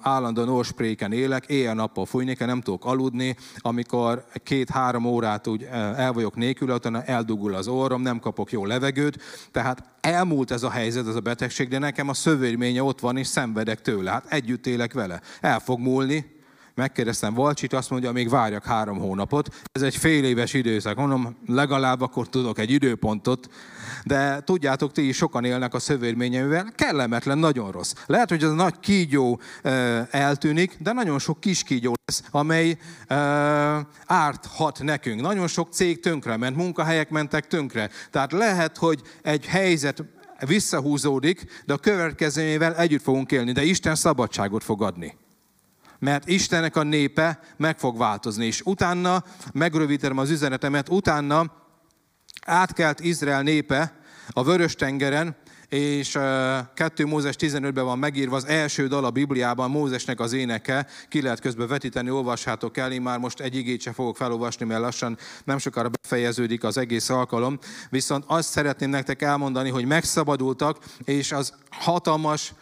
állandóan 0.00 0.48
orspréken 0.48 1.12
élek, 1.12 1.46
éjjel-nappal 1.46 2.06
fújnék, 2.06 2.38
nem 2.38 2.60
tudok 2.60 2.84
aludni, 2.84 3.36
amikor 3.58 4.24
két-három 4.44 5.04
órát 5.04 5.46
úgy 5.46 5.62
el 5.96 6.12
vagyok 6.12 6.36
nélkül, 6.36 6.78
eldugul 7.04 7.54
az 7.54 7.68
orrom, 7.68 8.02
nem 8.02 8.18
kapok 8.18 8.52
jó 8.52 8.64
levegőt, 8.64 9.18
tehát 9.50 9.82
elmúlt 10.00 10.50
ez 10.50 10.62
a 10.62 10.70
helyzet, 10.70 11.08
ez 11.08 11.14
a 11.14 11.20
betegség, 11.20 11.68
de 11.68 11.78
nekem 11.78 12.08
a 12.08 12.14
szövődménye 12.14 12.82
ott 12.82 13.00
van, 13.00 13.16
és 13.16 13.26
szenvedek 13.26 13.82
tőle, 13.82 14.10
hát 14.10 14.26
együtt 14.28 14.66
élek 14.66 14.92
vele. 14.92 15.20
El 15.40 15.58
fog 15.58 15.78
múlni, 15.78 16.39
megkérdeztem 16.80 17.34
Valcsit, 17.34 17.72
azt 17.72 17.90
mondja, 17.90 18.12
még 18.12 18.28
várjak 18.28 18.64
három 18.64 18.98
hónapot. 18.98 19.48
Ez 19.72 19.82
egy 19.82 19.96
fél 19.96 20.24
éves 20.24 20.54
időszak. 20.54 20.96
Mondom, 20.96 21.36
legalább 21.46 22.00
akkor 22.00 22.28
tudok 22.28 22.58
egy 22.58 22.70
időpontot, 22.70 23.48
de 24.04 24.40
tudjátok, 24.40 24.92
ti 24.92 25.08
is 25.08 25.16
sokan 25.16 25.44
élnek 25.44 25.74
a 25.74 25.78
szövődményeivel, 25.78 26.72
kellemetlen, 26.74 27.38
nagyon 27.38 27.70
rossz. 27.70 27.92
Lehet, 28.06 28.28
hogy 28.28 28.42
ez 28.42 28.50
a 28.50 28.54
nagy 28.54 28.80
kígyó 28.80 29.40
eltűnik, 30.10 30.76
de 30.78 30.92
nagyon 30.92 31.18
sok 31.18 31.40
kis 31.40 31.62
kígyó 31.62 31.94
lesz, 32.04 32.22
amely 32.30 32.78
árthat 34.06 34.82
nekünk. 34.82 35.20
Nagyon 35.20 35.46
sok 35.46 35.72
cég 35.72 36.00
tönkre 36.00 36.36
ment, 36.36 36.56
munkahelyek 36.56 37.10
mentek 37.10 37.46
tönkre. 37.46 37.90
Tehát 38.10 38.32
lehet, 38.32 38.76
hogy 38.76 39.00
egy 39.22 39.46
helyzet 39.46 40.04
visszahúzódik, 40.46 41.62
de 41.66 41.72
a 41.72 41.78
következményével 41.78 42.76
együtt 42.76 43.02
fogunk 43.02 43.32
élni, 43.32 43.52
de 43.52 43.62
Isten 43.62 43.94
szabadságot 43.94 44.64
fog 44.64 44.82
adni 44.82 45.16
mert 46.00 46.28
Istennek 46.28 46.76
a 46.76 46.82
népe 46.82 47.40
meg 47.56 47.78
fog 47.78 47.98
változni. 47.98 48.46
És 48.46 48.60
utána, 48.64 49.24
megrövidítem 49.52 50.18
az 50.18 50.30
üzenetemet, 50.30 50.88
utána 50.88 51.52
átkelt 52.46 53.00
Izrael 53.00 53.42
népe 53.42 54.00
a 54.30 54.44
Vörös-tengeren, 54.44 55.36
és 55.68 56.18
2 56.74 57.06
Mózes 57.06 57.34
15-ben 57.38 57.84
van 57.84 57.98
megírva 57.98 58.36
az 58.36 58.46
első 58.46 58.86
dal 58.86 59.04
a 59.04 59.10
Bibliában, 59.10 59.70
Mózesnek 59.70 60.20
az 60.20 60.32
éneke, 60.32 60.86
ki 61.08 61.22
lehet 61.22 61.40
közben 61.40 61.68
vetíteni, 61.68 62.10
olvassátok 62.10 62.76
el, 62.76 62.92
én 62.92 63.02
már 63.02 63.18
most 63.18 63.40
egy 63.40 63.56
igét 63.56 63.80
sem 63.80 63.92
fogok 63.92 64.16
felolvasni, 64.16 64.66
mert 64.66 64.80
lassan 64.80 65.18
nem 65.44 65.58
sokára 65.58 65.88
befejeződik 65.88 66.64
az 66.64 66.76
egész 66.76 67.08
alkalom, 67.08 67.58
viszont 67.90 68.24
azt 68.26 68.48
szeretném 68.48 68.90
nektek 68.90 69.22
elmondani, 69.22 69.70
hogy 69.70 69.84
megszabadultak, 69.84 70.78
és 71.04 71.32
az 71.32 71.54
hatalmas 71.70 72.52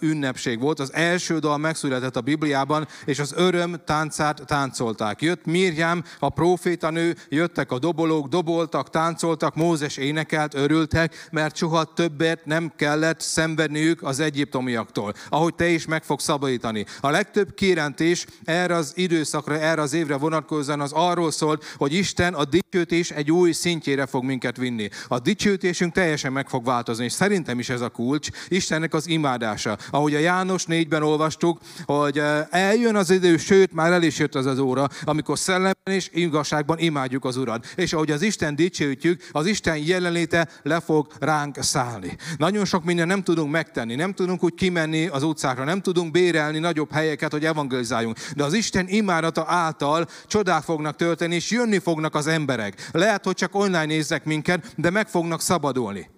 ünnepség 0.00 0.60
volt. 0.60 0.80
Az 0.80 0.92
első 0.92 1.38
dal 1.38 1.58
megszületett 1.58 2.16
a 2.16 2.20
Bibliában, 2.20 2.88
és 3.04 3.18
az 3.18 3.32
öröm 3.36 3.76
táncát 3.84 4.42
táncolták. 4.46 5.22
Jött 5.22 5.44
Mirjám, 5.44 6.04
a 6.18 6.28
profétanő, 6.28 7.16
jöttek 7.28 7.72
a 7.72 7.78
dobolók, 7.78 8.28
doboltak, 8.28 8.90
táncoltak, 8.90 9.54
Mózes 9.54 9.96
énekelt, 9.96 10.54
örültek, 10.54 11.28
mert 11.30 11.56
soha 11.56 11.84
többet 11.84 12.44
nem 12.44 12.72
kellett 12.76 13.20
szenvedniük 13.20 14.02
az 14.02 14.20
egyiptomiaktól. 14.20 15.14
Ahogy 15.28 15.54
te 15.54 15.68
is 15.68 15.86
meg 15.86 16.04
fogsz 16.04 16.24
szabadítani. 16.24 16.84
A 17.00 17.10
legtöbb 17.10 17.54
kérentés 17.54 18.26
erre 18.44 18.74
az 18.74 18.92
időszakra, 18.94 19.58
erre 19.58 19.80
az 19.82 19.92
évre 19.92 20.16
vonatkozóan 20.16 20.80
az 20.80 20.92
arról 20.92 21.30
szólt, 21.30 21.64
hogy 21.76 21.92
Isten 21.92 22.34
a 22.34 22.44
dicsőtés 22.44 23.10
egy 23.10 23.30
új 23.30 23.52
szintjére 23.52 24.06
fog 24.06 24.24
minket 24.24 24.56
vinni. 24.56 24.88
A 25.08 25.18
dicsőtésünk 25.18 25.92
teljesen 25.92 26.32
meg 26.32 26.48
fog 26.48 26.64
változni, 26.64 27.04
és 27.04 27.12
szerintem 27.12 27.58
is 27.58 27.68
ez 27.68 27.80
a 27.80 27.88
kulcs. 27.88 28.28
Istennek 28.48 28.94
az 28.94 29.08
imá 29.08 29.25
imádása. 29.26 29.76
Ahogy 29.90 30.14
a 30.14 30.18
János 30.18 30.64
4-ben 30.68 31.02
olvastuk, 31.02 31.58
hogy 31.84 32.18
eh, 32.18 32.46
eljön 32.50 32.96
az 32.96 33.10
idő, 33.10 33.36
sőt, 33.36 33.72
már 33.72 33.92
el 33.92 34.02
is 34.02 34.18
jött 34.18 34.34
az 34.34 34.46
az 34.46 34.58
óra, 34.58 34.88
amikor 35.04 35.38
szellemben 35.38 35.74
és 35.84 36.08
igazságban 36.12 36.78
imádjuk 36.78 37.24
az 37.24 37.36
Urat. 37.36 37.66
És 37.76 37.92
ahogy 37.92 38.10
az 38.10 38.22
Isten 38.22 38.56
dicsőítjük, 38.56 39.28
az 39.32 39.46
Isten 39.46 39.76
jelenléte 39.76 40.48
le 40.62 40.80
fog 40.80 41.06
ránk 41.18 41.56
szállni. 41.60 42.16
Nagyon 42.36 42.64
sok 42.64 42.84
minden 42.84 43.06
nem 43.06 43.22
tudunk 43.22 43.50
megtenni, 43.50 43.94
nem 43.94 44.12
tudunk 44.12 44.44
úgy 44.44 44.54
kimenni 44.54 45.06
az 45.06 45.22
utcákra, 45.22 45.64
nem 45.64 45.80
tudunk 45.80 46.10
bérelni 46.10 46.58
nagyobb 46.58 46.92
helyeket, 46.92 47.32
hogy 47.32 47.44
evangelizáljunk. 47.44 48.18
De 48.36 48.44
az 48.44 48.52
Isten 48.52 48.88
imádata 48.88 49.44
által 49.48 50.06
csodák 50.26 50.62
fognak 50.62 50.96
történni, 50.96 51.34
és 51.34 51.50
jönni 51.50 51.78
fognak 51.78 52.14
az 52.14 52.26
emberek. 52.26 52.88
Lehet, 52.92 53.24
hogy 53.24 53.34
csak 53.34 53.54
online 53.54 53.84
néznek 53.84 54.24
minket, 54.24 54.72
de 54.76 54.90
meg 54.90 55.08
fognak 55.08 55.40
szabadulni. 55.40 56.10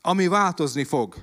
Ami 0.00 0.28
változni 0.28 0.84
fog 0.84 1.14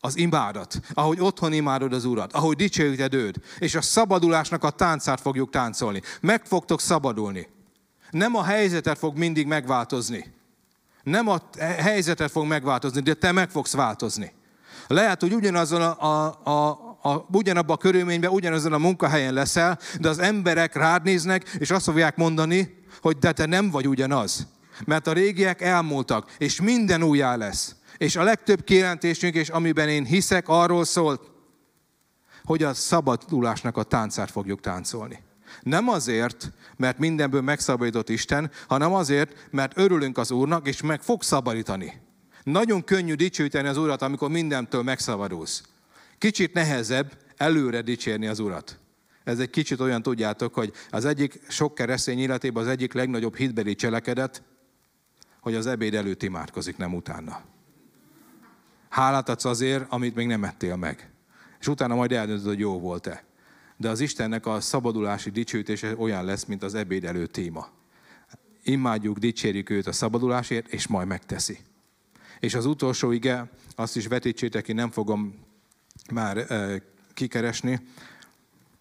az 0.00 0.16
imádat, 0.16 0.80
ahogy 0.94 1.20
otthon 1.20 1.52
imádod 1.52 1.92
az 1.92 2.04
Urat, 2.04 2.32
ahogy 2.32 2.56
dicsőíted 2.56 3.14
őt, 3.14 3.40
és 3.58 3.74
a 3.74 3.82
szabadulásnak 3.82 4.64
a 4.64 4.70
táncát 4.70 5.20
fogjuk 5.20 5.50
táncolni. 5.50 6.02
Meg 6.20 6.44
fogtok 6.44 6.80
szabadulni. 6.80 7.48
Nem 8.10 8.36
a 8.36 8.42
helyzetet 8.42 8.98
fog 8.98 9.16
mindig 9.16 9.46
megváltozni. 9.46 10.32
Nem 11.02 11.28
a 11.28 11.40
helyzetet 11.58 12.30
fog 12.30 12.46
megváltozni, 12.46 13.00
de 13.00 13.14
te 13.14 13.32
meg 13.32 13.50
fogsz 13.50 13.72
változni. 13.72 14.32
Lehet, 14.86 15.20
hogy 15.20 15.34
ugyanazon 15.34 15.80
a, 15.82 16.00
a, 16.00 16.40
a, 16.44 16.68
a, 17.02 17.26
ugyanabban 17.32 17.76
a 17.76 17.78
körülményben, 17.78 18.30
ugyanazon 18.30 18.72
a 18.72 18.78
munkahelyen 18.78 19.34
leszel, 19.34 19.78
de 20.00 20.08
az 20.08 20.18
emberek 20.18 20.74
rád 20.74 21.02
néznek, 21.02 21.48
és 21.58 21.70
azt 21.70 21.84
fogják 21.84 22.16
mondani, 22.16 22.84
hogy 23.00 23.18
de 23.18 23.32
te 23.32 23.46
nem 23.46 23.70
vagy 23.70 23.88
ugyanaz. 23.88 24.46
Mert 24.84 25.06
a 25.06 25.12
régiek 25.12 25.60
elmúltak, 25.60 26.34
és 26.38 26.60
minden 26.60 27.02
újjá 27.02 27.36
lesz. 27.36 27.74
És 28.00 28.16
a 28.16 28.22
legtöbb 28.22 28.64
kijelentésünk, 28.64 29.34
és 29.34 29.48
amiben 29.48 29.88
én 29.88 30.04
hiszek, 30.04 30.48
arról 30.48 30.84
szólt, 30.84 31.30
hogy 32.44 32.62
a 32.62 32.74
szabadulásnak 32.74 33.76
a 33.76 33.82
táncát 33.82 34.30
fogjuk 34.30 34.60
táncolni. 34.60 35.22
Nem 35.62 35.88
azért, 35.88 36.52
mert 36.76 36.98
mindenből 36.98 37.40
megszabadított 37.40 38.08
Isten, 38.08 38.50
hanem 38.68 38.92
azért, 38.92 39.48
mert 39.50 39.78
örülünk 39.78 40.18
az 40.18 40.30
Úrnak, 40.30 40.68
és 40.68 40.82
meg 40.82 41.02
fog 41.02 41.22
szabadítani. 41.22 42.00
Nagyon 42.42 42.84
könnyű 42.84 43.14
dicsőíteni 43.14 43.68
az 43.68 43.76
Urat, 43.76 44.02
amikor 44.02 44.30
mindentől 44.30 44.82
megszabadulsz. 44.82 45.62
Kicsit 46.18 46.52
nehezebb 46.52 47.12
előre 47.36 47.80
dicsérni 47.80 48.26
az 48.26 48.38
Urat. 48.38 48.78
Ez 49.24 49.38
egy 49.38 49.50
kicsit 49.50 49.80
olyan, 49.80 50.02
tudjátok, 50.02 50.54
hogy 50.54 50.72
az 50.90 51.04
egyik 51.04 51.40
sok 51.48 51.74
keresztény 51.74 52.18
életében 52.18 52.62
az 52.62 52.68
egyik 52.68 52.92
legnagyobb 52.92 53.36
hitbeli 53.36 53.74
cselekedet, 53.74 54.42
hogy 55.40 55.54
az 55.54 55.66
ebéd 55.66 55.94
előtt 55.94 56.22
imádkozik, 56.22 56.76
nem 56.76 56.94
utána. 56.94 57.58
Hálát 58.90 59.28
adsz 59.28 59.44
azért, 59.44 59.84
amit 59.88 60.14
még 60.14 60.26
nem 60.26 60.44
ettél 60.44 60.76
meg. 60.76 61.10
És 61.60 61.68
utána 61.68 61.94
majd 61.94 62.12
eldöntöd, 62.12 62.46
hogy 62.46 62.58
jó 62.58 62.78
volt-e. 62.80 63.24
De 63.76 63.88
az 63.88 64.00
Istennek 64.00 64.46
a 64.46 64.60
szabadulási 64.60 65.30
dicsőítése 65.30 65.96
olyan 65.96 66.24
lesz, 66.24 66.44
mint 66.44 66.62
az 66.62 66.74
ebéd 66.74 67.04
előtt 67.04 67.32
téma. 67.32 67.68
Imádjuk, 68.62 69.18
dicsérjük 69.18 69.70
őt 69.70 69.86
a 69.86 69.92
szabadulásért, 69.92 70.72
és 70.72 70.86
majd 70.86 71.06
megteszi. 71.06 71.58
És 72.40 72.54
az 72.54 72.66
utolsó 72.66 73.10
ige, 73.10 73.50
azt 73.76 73.96
is 73.96 74.06
vetítsétek 74.06 74.62
ki, 74.62 74.72
nem 74.72 74.90
fogom 74.90 75.34
már 76.12 76.36
e, 76.36 76.82
kikeresni, 77.14 77.80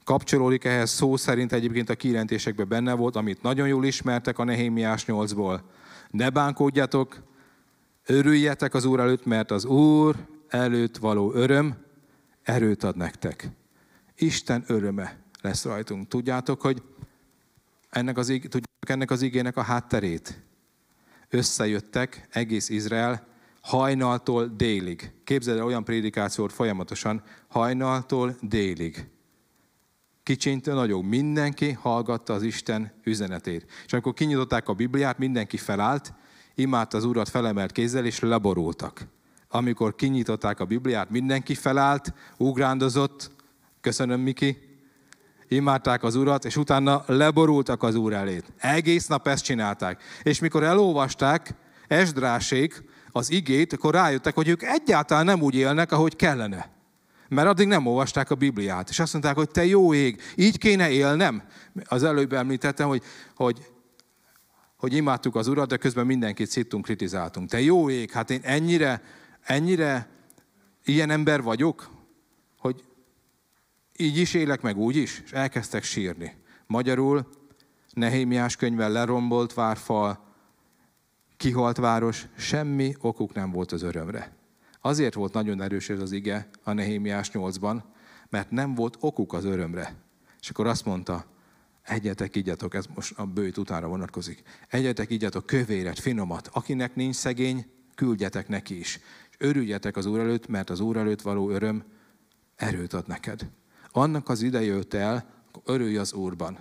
kapcsolódik 0.04 0.64
ehhez 0.64 0.90
szó 0.90 1.18
szerint 1.18 1.54
egyébként 1.54 1.90
a 1.90 1.96
kijelentésekben 1.96 2.68
benne 2.68 2.94
volt, 2.94 3.16
amit 3.16 3.42
nagyon 3.42 3.68
jól 3.68 3.86
ismertek 3.86 4.40
a 4.40 4.44
Nehémiás 4.44 5.06
8-ból. 5.08 5.60
Ne 6.12 6.30
bánkódjatok, 6.30 7.22
örüljetek 8.10 8.74
az 8.74 8.86
Úr 8.86 9.00
előtt, 9.00 9.26
mert 9.26 9.52
az 9.52 9.66
Úr 9.66 10.16
előtt 10.48 10.98
való 10.98 11.34
öröm 11.34 11.76
erőt 12.44 12.84
ad 12.84 12.96
nektek. 12.96 13.50
Isten 14.16 14.64
öröme 14.68 15.18
lesz 15.42 15.64
rajtunk. 15.64 16.08
Tudjátok, 16.08 16.62
hogy 16.62 16.84
ennek 17.90 18.18
az, 18.18 18.26
tudjátok 18.26 18.90
ennek 18.90 19.12
az 19.12 19.22
igének 19.22 19.58
a 19.58 19.62
hátterét? 19.62 20.42
Összejöttek 21.30 22.28
egész 22.32 22.70
Izrael 22.70 23.28
hajnaltól 23.62 24.48
délig. 24.48 25.12
Képzeld 25.24 25.58
el 25.58 25.66
olyan 25.66 25.84
prédikációt 25.84 26.54
folyamatosan, 26.54 27.24
hajnaltól 27.48 28.36
délig. 28.42 29.10
Kicsintől 30.24 30.76
nagyobb, 30.76 31.04
mindenki 31.04 31.72
hallgatta 31.72 32.34
az 32.34 32.44
Isten 32.44 32.92
üzenetét. 33.04 33.66
És 33.86 33.94
amikor 33.94 34.14
kinyitották 34.14 34.70
a 34.70 34.74
Bibliát, 34.74 35.18
mindenki 35.18 35.58
felállt, 35.58 36.14
imádta 36.60 36.98
az 36.98 37.04
Urat 37.04 37.30
felemelt 37.30 37.72
kézzel, 37.72 38.06
és 38.06 38.20
leborultak. 38.20 39.08
Amikor 39.50 39.96
kinyitották 39.96 40.60
a 40.60 40.66
Bibliát, 40.66 41.10
mindenki 41.10 41.56
felállt, 41.56 42.14
ugrándozott, 42.38 43.32
köszönöm 43.82 44.22
Miki, 44.22 44.58
imádták 45.48 46.04
az 46.04 46.16
Urat, 46.16 46.46
és 46.46 46.58
utána 46.58 47.04
leborultak 47.06 47.84
az 47.84 47.96
Úr 47.96 48.14
elét. 48.14 48.54
Egész 48.58 49.08
nap 49.08 49.28
ezt 49.28 49.44
csinálták. 49.44 50.02
És 50.24 50.40
mikor 50.40 50.64
elolvasták 50.64 51.54
Esdrásék 51.88 52.84
az 53.12 53.32
igét, 53.32 53.74
akkor 53.74 53.94
rájöttek, 53.94 54.36
hogy 54.36 54.48
ők 54.48 54.64
egyáltalán 54.64 55.26
nem 55.26 55.42
úgy 55.42 55.56
élnek, 55.56 55.92
ahogy 55.92 56.16
kellene. 56.16 56.70
Mert 57.30 57.48
addig 57.48 57.68
nem 57.68 57.86
olvasták 57.86 58.32
a 58.32 58.36
Bibliát. 58.36 58.90
És 58.90 59.00
azt 59.00 59.14
mondták, 59.14 59.36
hogy 59.36 59.50
te 59.50 59.66
jó 59.66 59.94
ég, 59.94 60.22
így 60.36 60.58
kéne 60.58 60.90
élnem. 60.90 61.44
Az 61.84 62.04
előbb 62.04 62.34
említettem, 62.34 62.88
hogy, 62.88 63.04
hogy 63.36 63.72
hogy 64.80 64.94
imádtuk 64.94 65.36
az 65.36 65.48
Urat, 65.48 65.68
de 65.68 65.78
közben 65.78 66.06
mindenkit 66.06 66.50
szittunk, 66.50 66.84
kritizáltunk. 66.86 67.50
Te 67.50 67.62
jó 67.62 67.90
ég, 67.90 68.12
hát 68.12 68.30
én 68.30 68.40
ennyire, 68.44 69.02
ennyire 69.42 70.10
ilyen 70.84 71.10
ember 71.10 71.42
vagyok, 71.42 71.90
hogy 72.58 72.84
így 73.98 74.18
is 74.18 74.34
élek, 74.34 74.62
meg 74.62 74.78
úgy 74.78 74.96
is, 74.96 75.22
és 75.26 75.32
elkezdtek 75.32 75.84
sírni. 75.84 76.36
Magyarul 76.68 77.30
Nehémiás 77.90 78.56
könyvvel 78.56 78.92
lerombolt 78.92 79.54
várfal, 79.54 80.26
kihalt 81.38 81.78
város, 81.78 82.28
semmi 82.38 82.96
okuk 83.00 83.34
nem 83.34 83.52
volt 83.52 83.72
az 83.72 83.82
örömre. 83.82 84.36
Azért 84.82 85.14
volt 85.14 85.34
nagyon 85.34 85.62
erős 85.62 85.90
ez 85.90 86.00
az 86.02 86.12
ige 86.12 86.50
a 86.64 86.74
Nehémiás 86.74 87.30
8-ban, 87.34 87.82
mert 88.30 88.52
nem 88.52 88.76
volt 88.76 88.98
okuk 89.00 89.34
az 89.34 89.46
örömre. 89.46 89.96
És 90.40 90.50
akkor 90.50 90.68
azt 90.68 90.86
mondta, 90.86 91.26
egyetek, 91.90 92.36
igyatok, 92.36 92.74
ez 92.74 92.86
most 92.96 93.18
a 93.18 93.26
bőjt 93.26 93.58
utára 93.58 93.88
vonatkozik. 93.88 94.42
Egyetek, 94.68 95.10
igyatok 95.10 95.46
kövéret, 95.46 96.00
finomat. 96.00 96.50
Akinek 96.54 96.96
nincs 96.96 97.16
szegény, 97.16 97.66
küldjetek 97.96 98.48
neki 98.48 98.80
is. 98.80 99.00
És 99.30 99.36
örüljetek 99.38 99.98
az 99.98 100.06
Úr 100.06 100.20
előtt, 100.20 100.48
mert 100.48 100.70
az 100.70 100.80
Úr 100.80 100.98
előtt 100.98 101.22
való 101.22 101.50
öröm 101.50 101.84
erőt 102.56 102.94
ad 102.94 103.08
neked. 103.08 103.50
Annak 103.92 104.30
az 104.30 104.42
ideje 104.42 104.74
jött 104.74 104.94
el, 104.94 105.34
örülj 105.66 105.98
az 105.98 106.14
Úrban. 106.14 106.58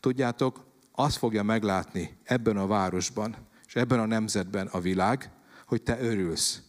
Tudjátok, 0.00 0.64
azt 0.92 1.16
fogja 1.16 1.42
meglátni 1.42 2.16
ebben 2.24 2.56
a 2.56 2.66
városban, 2.66 3.36
és 3.66 3.76
ebben 3.76 3.98
a 3.98 4.06
nemzetben 4.06 4.66
a 4.66 4.80
világ, 4.80 5.30
hogy 5.66 5.82
te 5.82 6.00
örülsz. 6.00 6.62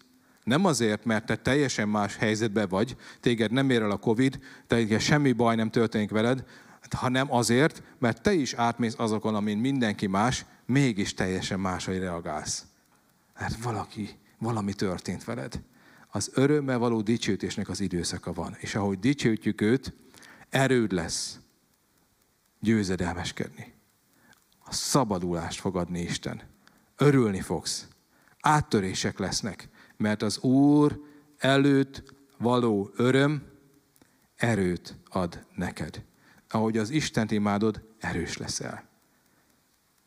Nem 0.44 0.66
azért, 0.66 1.06
mert 1.06 1.26
te 1.26 1.36
teljesen 1.36 1.90
más 1.90 2.16
helyzetben 2.16 2.68
vagy, 2.70 2.96
téged 3.20 3.52
nem 3.52 3.70
ér 3.70 3.82
el 3.82 3.92
a 3.92 3.98
Covid, 3.98 4.40
téged 4.68 5.00
semmi 5.00 5.32
baj 5.32 5.56
nem 5.56 5.70
történik 5.70 6.10
veled, 6.10 6.46
hanem 6.94 7.34
azért, 7.34 7.84
mert 8.00 8.22
te 8.22 8.34
is 8.34 8.54
átmész 8.54 8.96
azokon, 8.98 9.36
amin 9.36 9.58
mindenki 9.58 10.08
más, 10.08 10.46
mégis 10.66 11.14
teljesen 11.14 11.60
máshogy 11.60 12.00
reagálsz. 12.00 12.66
Mert 13.40 13.64
valaki, 13.64 14.10
valami 14.38 14.74
történt 14.74 15.24
veled. 15.24 15.62
Az 16.12 16.32
örömmel 16.34 16.78
való 16.78 17.02
dicsőtésnek 17.02 17.70
az 17.70 17.80
időszaka 17.80 18.34
van. 18.34 18.56
És 18.60 18.76
ahogy 18.76 19.00
dicsőtjük 19.00 19.62
őt, 19.62 19.94
erőd 20.50 20.92
lesz 20.92 21.40
győzedelmeskedni. 22.60 23.74
A 24.60 24.74
szabadulást 24.74 25.60
fog 25.60 25.76
adni 25.76 26.00
Isten. 26.00 26.42
Örülni 26.98 27.42
fogsz. 27.42 27.88
Áttörések 28.40 29.20
lesznek, 29.20 29.70
mert 29.98 30.22
az 30.22 30.40
Úr 30.40 31.02
előtt 31.38 32.04
való 32.38 32.92
öröm 32.96 33.44
erőt 34.36 34.96
ad 35.10 35.46
neked 35.56 36.04
ahogy 36.54 36.78
az 36.78 36.90
Istent 36.90 37.32
imádod, 37.32 37.82
erős 38.00 38.38
leszel. 38.38 38.84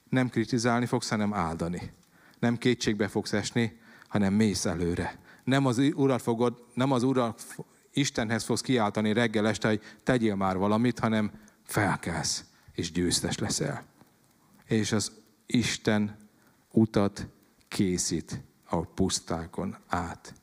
Nem 0.08 0.28
kritizálni 0.28 0.86
fogsz, 0.86 1.08
hanem 1.08 1.34
áldani. 1.34 1.92
Nem 2.38 2.58
kétségbe 2.58 3.08
fogsz 3.08 3.32
esni, 3.32 3.80
hanem 4.08 4.34
mész 4.34 4.64
előre. 4.64 5.18
Nem 5.44 5.66
az 5.66 5.78
Urat 5.78 6.22
fogod, 6.22 6.64
nem 6.74 6.92
az 6.92 7.02
Urat 7.02 7.56
Istenhez 7.92 8.44
fogsz 8.44 8.60
kiáltani 8.60 9.12
reggel 9.12 9.46
este, 9.46 9.68
hogy 9.68 9.82
tegyél 10.02 10.34
már 10.34 10.56
valamit, 10.56 10.98
hanem 10.98 11.30
felkelsz, 11.64 12.44
és 12.72 12.92
győztes 12.92 13.38
leszel. 13.38 13.84
És 14.66 14.92
az 14.92 15.12
Isten 15.46 16.16
utat 16.70 17.26
készít 17.68 18.40
a 18.64 18.80
pusztákon 18.80 19.76
át. 19.86 20.34